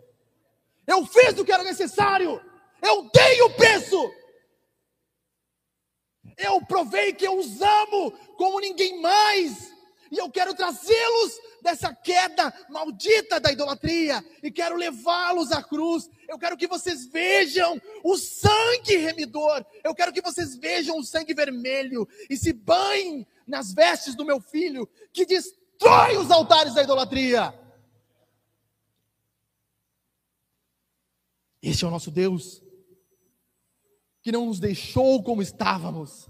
Eu 0.86 1.04
fiz 1.08 1.38
o 1.40 1.44
que 1.44 1.52
era 1.52 1.64
necessário. 1.64 2.40
Eu 2.80 3.10
dei 3.12 3.42
o 3.42 3.50
preço. 3.50 4.14
Eu 6.38 6.62
provei 6.66 7.14
que 7.14 7.26
eu 7.26 7.38
os 7.38 7.62
amo 7.62 8.12
como 8.38 8.60
ninguém 8.60 9.02
mais. 9.02 9.74
E 10.12 10.18
eu 10.20 10.30
quero 10.30 10.54
trazê-los 10.54 11.40
dessa 11.62 11.92
queda 11.96 12.54
maldita 12.70 13.40
da 13.40 13.52
idolatria 13.52 14.24
e 14.44 14.52
quero 14.52 14.76
levá-los 14.76 15.52
à 15.52 15.64
cruz. 15.64 16.08
Eu 16.28 16.38
quero 16.38 16.58
que 16.58 16.68
vocês 16.68 17.08
vejam 17.08 17.82
o 18.04 18.16
sangue 18.18 18.98
remidor. 18.98 19.66
Eu 19.84 19.96
quero 19.96 20.14
que 20.14 20.22
vocês 20.22 20.56
vejam 20.56 20.98
o 21.00 21.04
sangue 21.04 21.34
vermelho 21.34 22.08
e 22.30 22.38
se 22.38 22.54
banhem 22.54 23.26
nas 23.48 23.74
vestes 23.74 24.16
do 24.16 24.26
meu 24.26 24.40
filho 24.40 24.88
que 25.12 25.26
destrói 25.26 26.18
os 26.18 26.32
altares 26.32 26.74
da 26.74 26.84
idolatria. 26.84 27.54
Esse 31.62 31.84
é 31.84 31.88
o 31.88 31.92
nosso 31.92 32.12
Deus 32.12 32.62
que 34.22 34.32
não 34.32 34.46
nos 34.46 34.60
deixou 34.60 35.22
como 35.22 35.42
estávamos. 35.42 36.30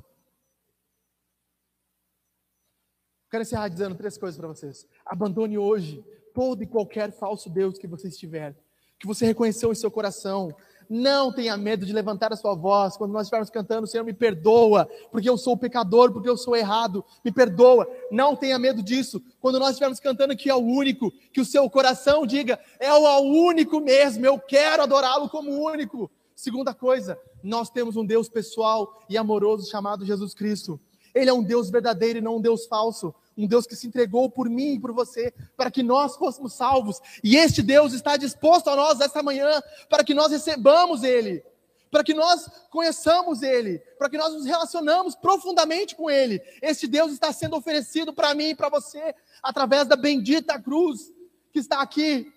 Quero 3.30 3.44
encerrar 3.44 3.68
dizendo 3.68 3.96
três 3.96 4.18
coisas 4.18 4.38
para 4.38 4.48
vocês. 4.48 4.88
Abandone 5.06 5.58
hoje 5.58 6.04
todo 6.34 6.64
e 6.64 6.68
qualquer 6.68 7.12
falso 7.12 7.50
Deus 7.50 7.78
que 7.78 7.88
você 7.88 8.08
estiver, 8.08 8.56
que 9.00 9.06
você 9.06 9.26
reconheceu 9.26 9.72
em 9.72 9.76
seu 9.76 9.92
coração. 9.92 10.56
Não 10.96 11.32
tenha 11.34 11.58
medo 11.58 11.88
de 11.88 11.92
levantar 11.92 12.32
a 12.32 12.36
sua 12.36 12.54
voz 12.54 12.96
quando 12.96 13.14
nós 13.14 13.24
estivermos 13.24 13.50
cantando, 13.50 13.88
Senhor, 13.88 14.04
me 14.04 14.14
perdoa, 14.14 14.88
porque 15.12 15.28
eu 15.28 15.36
sou 15.40 15.58
pecador, 15.58 16.12
porque 16.12 16.30
eu 16.30 16.38
sou 16.38 16.56
errado, 16.56 17.04
me 17.26 17.32
perdoa. 17.32 17.88
Não 18.12 18.36
tenha 18.36 18.60
medo 18.60 18.84
disso. 18.84 19.20
Quando 19.42 19.58
nós 19.58 19.70
estivermos 19.70 20.00
cantando 20.00 20.38
que 20.38 20.52
é 20.52 20.54
o 20.54 20.60
único, 20.60 21.12
que 21.32 21.42
o 21.42 21.46
seu 21.46 21.68
coração 21.68 22.28
diga, 22.28 22.60
é 22.80 22.94
o 22.94 23.22
único 23.22 23.80
mesmo, 23.80 24.24
eu 24.24 24.38
quero 24.38 24.84
adorá-lo 24.84 25.28
como 25.30 25.68
único. 25.68 26.12
Segunda 26.36 26.76
coisa, 26.76 27.18
nós 27.42 27.72
temos 27.72 27.96
um 27.96 28.06
Deus 28.06 28.30
pessoal 28.30 29.04
e 29.10 29.18
amoroso 29.18 29.68
chamado 29.68 30.06
Jesus 30.06 30.36
Cristo. 30.36 30.80
Ele 31.16 31.28
é 31.28 31.34
um 31.34 31.42
Deus 31.42 31.72
verdadeiro 31.72 32.20
e 32.20 32.22
não 32.22 32.36
um 32.36 32.42
Deus 32.42 32.68
falso. 32.68 33.16
Um 33.38 33.48
Deus 33.48 33.66
que 33.66 33.76
se 33.76 33.88
entregou 33.88 34.30
por 34.30 34.50
mim 34.50 34.76
e 34.76 34.80
por 34.80 34.94
você, 34.94 35.34
para 35.58 35.72
que 35.72 35.82
nós 35.82 36.16
fôssemos 36.16 36.54
salvos. 36.54 37.00
E 37.24 37.36
este 37.36 37.62
Deus 37.62 37.94
está 37.94 38.18
disposto 38.18 38.70
a 38.70 38.76
nós 38.76 39.00
esta 39.00 39.24
manhã, 39.24 39.62
para 39.90 40.04
que 40.04 40.14
nós 40.14 40.32
recebamos 40.32 41.04
Ele, 41.04 41.44
para 41.90 42.04
que 42.04 42.14
nós 42.14 42.50
conheçamos 42.70 43.42
Ele, 43.42 43.80
para 43.98 44.10
que 44.10 44.18
nós 44.18 44.34
nos 44.34 44.46
relacionamos 44.46 45.16
profundamente 45.16 45.96
com 45.96 46.10
Ele. 46.10 46.42
Este 46.62 46.88
Deus 46.88 47.12
está 47.12 47.32
sendo 47.32 47.56
oferecido 47.56 48.14
para 48.14 48.34
mim 48.34 48.50
e 48.50 48.56
para 48.56 48.70
você, 48.70 49.16
através 49.42 49.88
da 49.88 49.96
bendita 49.96 50.60
cruz 50.62 51.12
que 51.52 51.60
está 51.60 51.82
aqui 51.82 52.32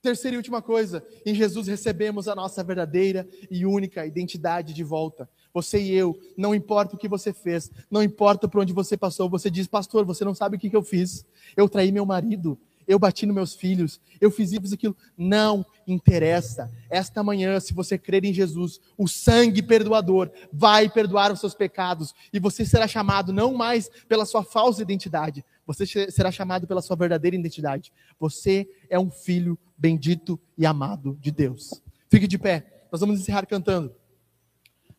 Terceira 0.00 0.36
e 0.36 0.38
última 0.38 0.62
coisa, 0.62 1.04
em 1.26 1.34
Jesus 1.34 1.66
recebemos 1.66 2.28
a 2.28 2.34
nossa 2.34 2.62
verdadeira 2.62 3.28
e 3.50 3.66
única 3.66 4.06
identidade 4.06 4.72
de 4.72 4.84
volta. 4.84 5.28
Você 5.58 5.82
e 5.82 5.92
eu, 5.92 6.16
não 6.36 6.54
importa 6.54 6.94
o 6.94 6.98
que 6.98 7.08
você 7.08 7.32
fez, 7.32 7.68
não 7.90 8.00
importa 8.00 8.46
por 8.46 8.60
onde 8.60 8.72
você 8.72 8.96
passou, 8.96 9.28
você 9.28 9.50
diz, 9.50 9.66
pastor, 9.66 10.04
você 10.04 10.24
não 10.24 10.32
sabe 10.32 10.56
o 10.56 10.58
que, 10.58 10.70
que 10.70 10.76
eu 10.76 10.84
fiz. 10.84 11.26
Eu 11.56 11.68
traí 11.68 11.90
meu 11.90 12.06
marido, 12.06 12.56
eu 12.86 12.96
bati 12.96 13.26
nos 13.26 13.34
meus 13.34 13.54
filhos, 13.56 14.00
eu 14.20 14.30
fiz 14.30 14.52
isso, 14.52 14.72
aquilo. 14.72 14.96
Não 15.16 15.66
interessa. 15.84 16.70
Esta 16.88 17.24
manhã, 17.24 17.58
se 17.58 17.74
você 17.74 17.98
crer 17.98 18.24
em 18.24 18.32
Jesus, 18.32 18.80
o 18.96 19.08
sangue 19.08 19.60
perdoador 19.60 20.30
vai 20.52 20.88
perdoar 20.88 21.32
os 21.32 21.40
seus 21.40 21.54
pecados 21.54 22.14
e 22.32 22.38
você 22.38 22.64
será 22.64 22.86
chamado 22.86 23.32
não 23.32 23.52
mais 23.52 23.90
pela 24.06 24.24
sua 24.24 24.44
falsa 24.44 24.80
identidade, 24.80 25.44
você 25.66 25.84
será 26.08 26.30
chamado 26.30 26.68
pela 26.68 26.80
sua 26.80 26.94
verdadeira 26.94 27.36
identidade. 27.36 27.92
Você 28.20 28.68
é 28.88 28.98
um 28.98 29.10
filho 29.10 29.58
bendito 29.76 30.38
e 30.56 30.64
amado 30.64 31.18
de 31.20 31.32
Deus. 31.32 31.82
Fique 32.08 32.28
de 32.28 32.38
pé. 32.38 32.86
Nós 32.92 33.00
vamos 33.00 33.18
encerrar 33.18 33.44
cantando. 33.44 33.92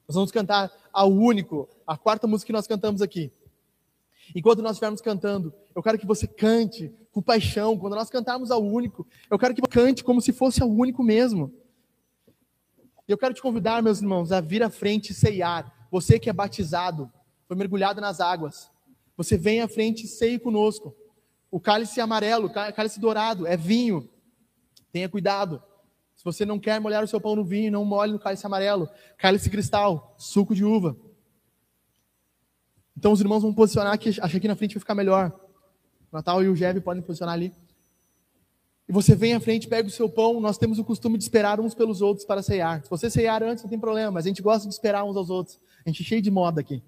Nós 0.09 0.15
vamos 0.15 0.31
cantar 0.31 0.71
ao 0.91 1.11
único, 1.11 1.69
a 1.85 1.95
quarta 1.95 2.25
música 2.25 2.47
que 2.47 2.53
nós 2.53 2.65
cantamos 2.65 2.99
aqui. 2.99 3.31
Enquanto 4.33 4.63
nós 4.63 4.71
estivermos 4.71 5.01
cantando, 5.01 5.53
eu 5.75 5.83
quero 5.83 5.99
que 5.99 6.05
você 6.07 6.25
cante 6.25 6.91
com 7.11 7.21
paixão. 7.21 7.77
Quando 7.77 7.95
nós 7.95 8.09
cantarmos 8.09 8.49
ao 8.49 8.63
único, 8.63 9.05
eu 9.29 9.37
quero 9.37 9.53
que 9.53 9.61
você 9.61 9.67
cante 9.67 10.03
como 10.03 10.19
se 10.19 10.33
fosse 10.33 10.63
ao 10.63 10.69
único 10.69 11.03
mesmo. 11.03 11.53
E 13.07 13.11
eu 13.11 13.19
quero 13.19 13.35
te 13.35 13.41
convidar, 13.43 13.83
meus 13.83 14.01
irmãos, 14.01 14.31
a 14.31 14.41
vir 14.41 14.63
à 14.63 14.69
frente 14.71 15.11
e 15.11 15.13
ceiar. 15.13 15.87
Você 15.91 16.17
que 16.17 16.27
é 16.27 16.33
batizado, 16.33 17.11
foi 17.47 17.55
mergulhado 17.55 18.01
nas 18.01 18.19
águas. 18.19 18.71
Você 19.15 19.37
vem 19.37 19.61
à 19.61 19.67
frente 19.67 20.05
e 20.05 20.07
ceie 20.07 20.39
conosco. 20.39 20.95
O 21.51 21.59
cálice 21.59 22.01
amarelo, 22.01 22.47
o 22.47 22.73
cálice 22.73 22.99
dourado, 22.99 23.45
é 23.45 23.55
vinho. 23.55 24.09
Tenha 24.91 25.07
cuidado. 25.07 25.61
Se 26.19 26.25
você 26.25 26.45
não 26.45 26.59
quer 26.59 26.81
molhar 26.81 27.01
o 27.01 27.07
seu 27.07 27.21
pão 27.21 27.33
no 27.33 27.45
vinho, 27.45 27.71
não 27.71 27.85
molhe 27.85 28.11
no 28.11 28.19
cálice 28.19 28.45
amarelo. 28.45 28.89
Cálice 29.17 29.49
cristal, 29.49 30.15
suco 30.17 30.53
de 30.53 30.65
uva. 30.65 30.97
Então 32.97 33.13
os 33.13 33.21
irmãos 33.21 33.41
vão 33.41 33.53
posicionar 33.53 33.93
aqui, 33.93 34.09
acho 34.09 34.31
que 34.31 34.37
aqui 34.37 34.47
na 34.49 34.55
frente 34.57 34.75
vai 34.75 34.81
ficar 34.81 34.93
melhor. 34.93 35.31
O 36.11 36.17
Natal 36.17 36.43
e 36.43 36.49
o 36.49 36.55
Jeve 36.57 36.81
podem 36.81 37.01
posicionar 37.01 37.35
ali. 37.35 37.53
e 38.85 38.91
você 38.91 39.15
vem 39.15 39.33
à 39.33 39.39
frente, 39.39 39.69
pega 39.69 39.87
o 39.87 39.91
seu 39.91 40.09
pão, 40.09 40.41
nós 40.41 40.57
temos 40.57 40.77
o 40.77 40.83
costume 40.83 41.17
de 41.17 41.23
esperar 41.23 41.57
uns 41.57 41.73
pelos 41.73 42.01
outros 42.01 42.25
para 42.25 42.43
ceiar. 42.43 42.83
Se 42.83 42.89
você 42.89 43.09
ceiar 43.09 43.41
antes, 43.41 43.63
não 43.63 43.69
tem 43.69 43.79
problema, 43.79 44.11
mas 44.11 44.25
a 44.25 44.27
gente 44.27 44.41
gosta 44.41 44.67
de 44.67 44.73
esperar 44.73 45.05
uns 45.05 45.15
aos 45.15 45.29
outros. 45.29 45.57
A 45.85 45.89
gente 45.89 46.03
é 46.03 46.05
cheio 46.05 46.21
de 46.21 46.29
moda 46.29 46.59
aqui. 46.59 46.83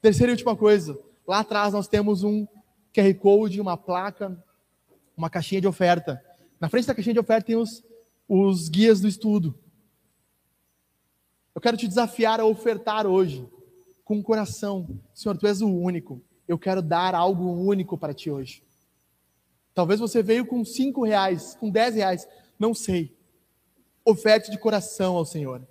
Terceira 0.00 0.30
e 0.30 0.34
última 0.34 0.54
coisa, 0.54 0.96
lá 1.26 1.40
atrás 1.40 1.72
nós 1.72 1.88
temos 1.88 2.22
um 2.22 2.46
QR 2.94 3.12
Code, 3.14 3.60
uma 3.60 3.76
placa, 3.76 4.40
uma 5.16 5.28
caixinha 5.28 5.60
de 5.60 5.66
oferta. 5.66 6.22
Na 6.60 6.68
frente 6.68 6.86
da 6.86 6.94
caixinha 6.94 7.14
de 7.14 7.20
oferta 7.20 7.44
tem 7.44 7.56
os, 7.56 7.82
os 8.28 8.68
guias 8.68 9.00
do 9.00 9.08
estudo. 9.08 9.58
Eu 11.54 11.60
quero 11.60 11.76
te 11.76 11.88
desafiar 11.88 12.38
a 12.38 12.44
ofertar 12.44 13.06
hoje, 13.06 13.48
com 14.04 14.18
o 14.18 14.22
coração. 14.22 14.86
Senhor, 15.14 15.36
tu 15.36 15.46
és 15.46 15.60
o 15.60 15.68
único. 15.68 16.22
Eu 16.46 16.58
quero 16.58 16.80
dar 16.80 17.14
algo 17.14 17.50
único 17.50 17.96
para 17.96 18.14
ti 18.14 18.30
hoje. 18.30 18.62
Talvez 19.74 19.98
você 19.98 20.22
veio 20.22 20.46
com 20.46 20.64
cinco 20.64 21.04
reais, 21.04 21.56
com 21.58 21.70
dez 21.70 21.94
reais, 21.94 22.28
não 22.58 22.74
sei. 22.74 23.16
Oferte 24.04 24.50
de 24.50 24.58
coração 24.58 25.16
ao 25.16 25.24
Senhor. 25.24 25.66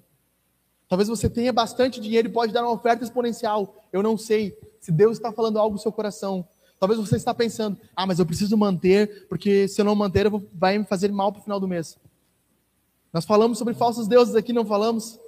Talvez 0.87 1.09
você 1.09 1.29
tenha 1.29 1.51
bastante 1.51 1.99
dinheiro 1.99 2.29
e 2.29 2.31
pode 2.31 2.53
dar 2.53 2.63
uma 2.63 2.71
oferta 2.71 3.03
exponencial. 3.03 3.83
Eu 3.91 4.01
não 4.01 4.17
sei 4.17 4.57
se 4.79 4.91
Deus 4.91 5.17
está 5.17 5.31
falando 5.31 5.59
algo 5.59 5.75
no 5.75 5.81
seu 5.81 5.91
coração. 5.91 6.47
Talvez 6.79 6.99
você 6.99 7.15
está 7.15 7.33
pensando, 7.33 7.77
ah, 7.95 8.05
mas 8.05 8.19
eu 8.19 8.25
preciso 8.25 8.55
manter, 8.55 9.27
porque 9.27 9.67
se 9.67 9.81
eu 9.81 9.85
não 9.85 9.95
manter, 9.95 10.29
vou, 10.29 10.47
vai 10.53 10.77
me 10.77 10.85
fazer 10.85 11.11
mal 11.11 11.31
para 11.31 11.39
o 11.39 11.43
final 11.43 11.59
do 11.59 11.67
mês. 11.67 11.97
Nós 13.17 13.25
falamos 13.25 13.57
sobre 13.57 13.73
falsos 13.73 14.07
deuses 14.07 14.35
aqui, 14.35 14.53
não 14.53 14.63
falamos? 14.63 15.19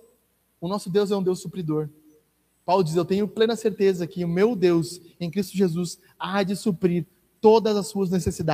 O 0.62 0.68
nosso 0.68 0.92
Deus 0.92 1.10
é 1.10 1.16
um 1.16 1.24
Deus 1.24 1.42
supridor. 1.42 1.90
Paulo 2.64 2.84
diz: 2.84 2.96
Eu 2.96 3.04
tenho 3.04 3.28
plena 3.28 3.56
certeza 3.56 4.06
que 4.06 4.24
o 4.24 4.28
meu 4.28 4.56
Deus, 4.56 5.02
em 5.20 5.28
Cristo 5.28 5.58
Jesus, 5.58 5.98
há 6.20 6.44
de 6.44 6.56
suprir 6.56 7.08
todas 7.42 7.76
as 7.76 7.88
suas 7.88 8.12
necessidades. 8.12 8.48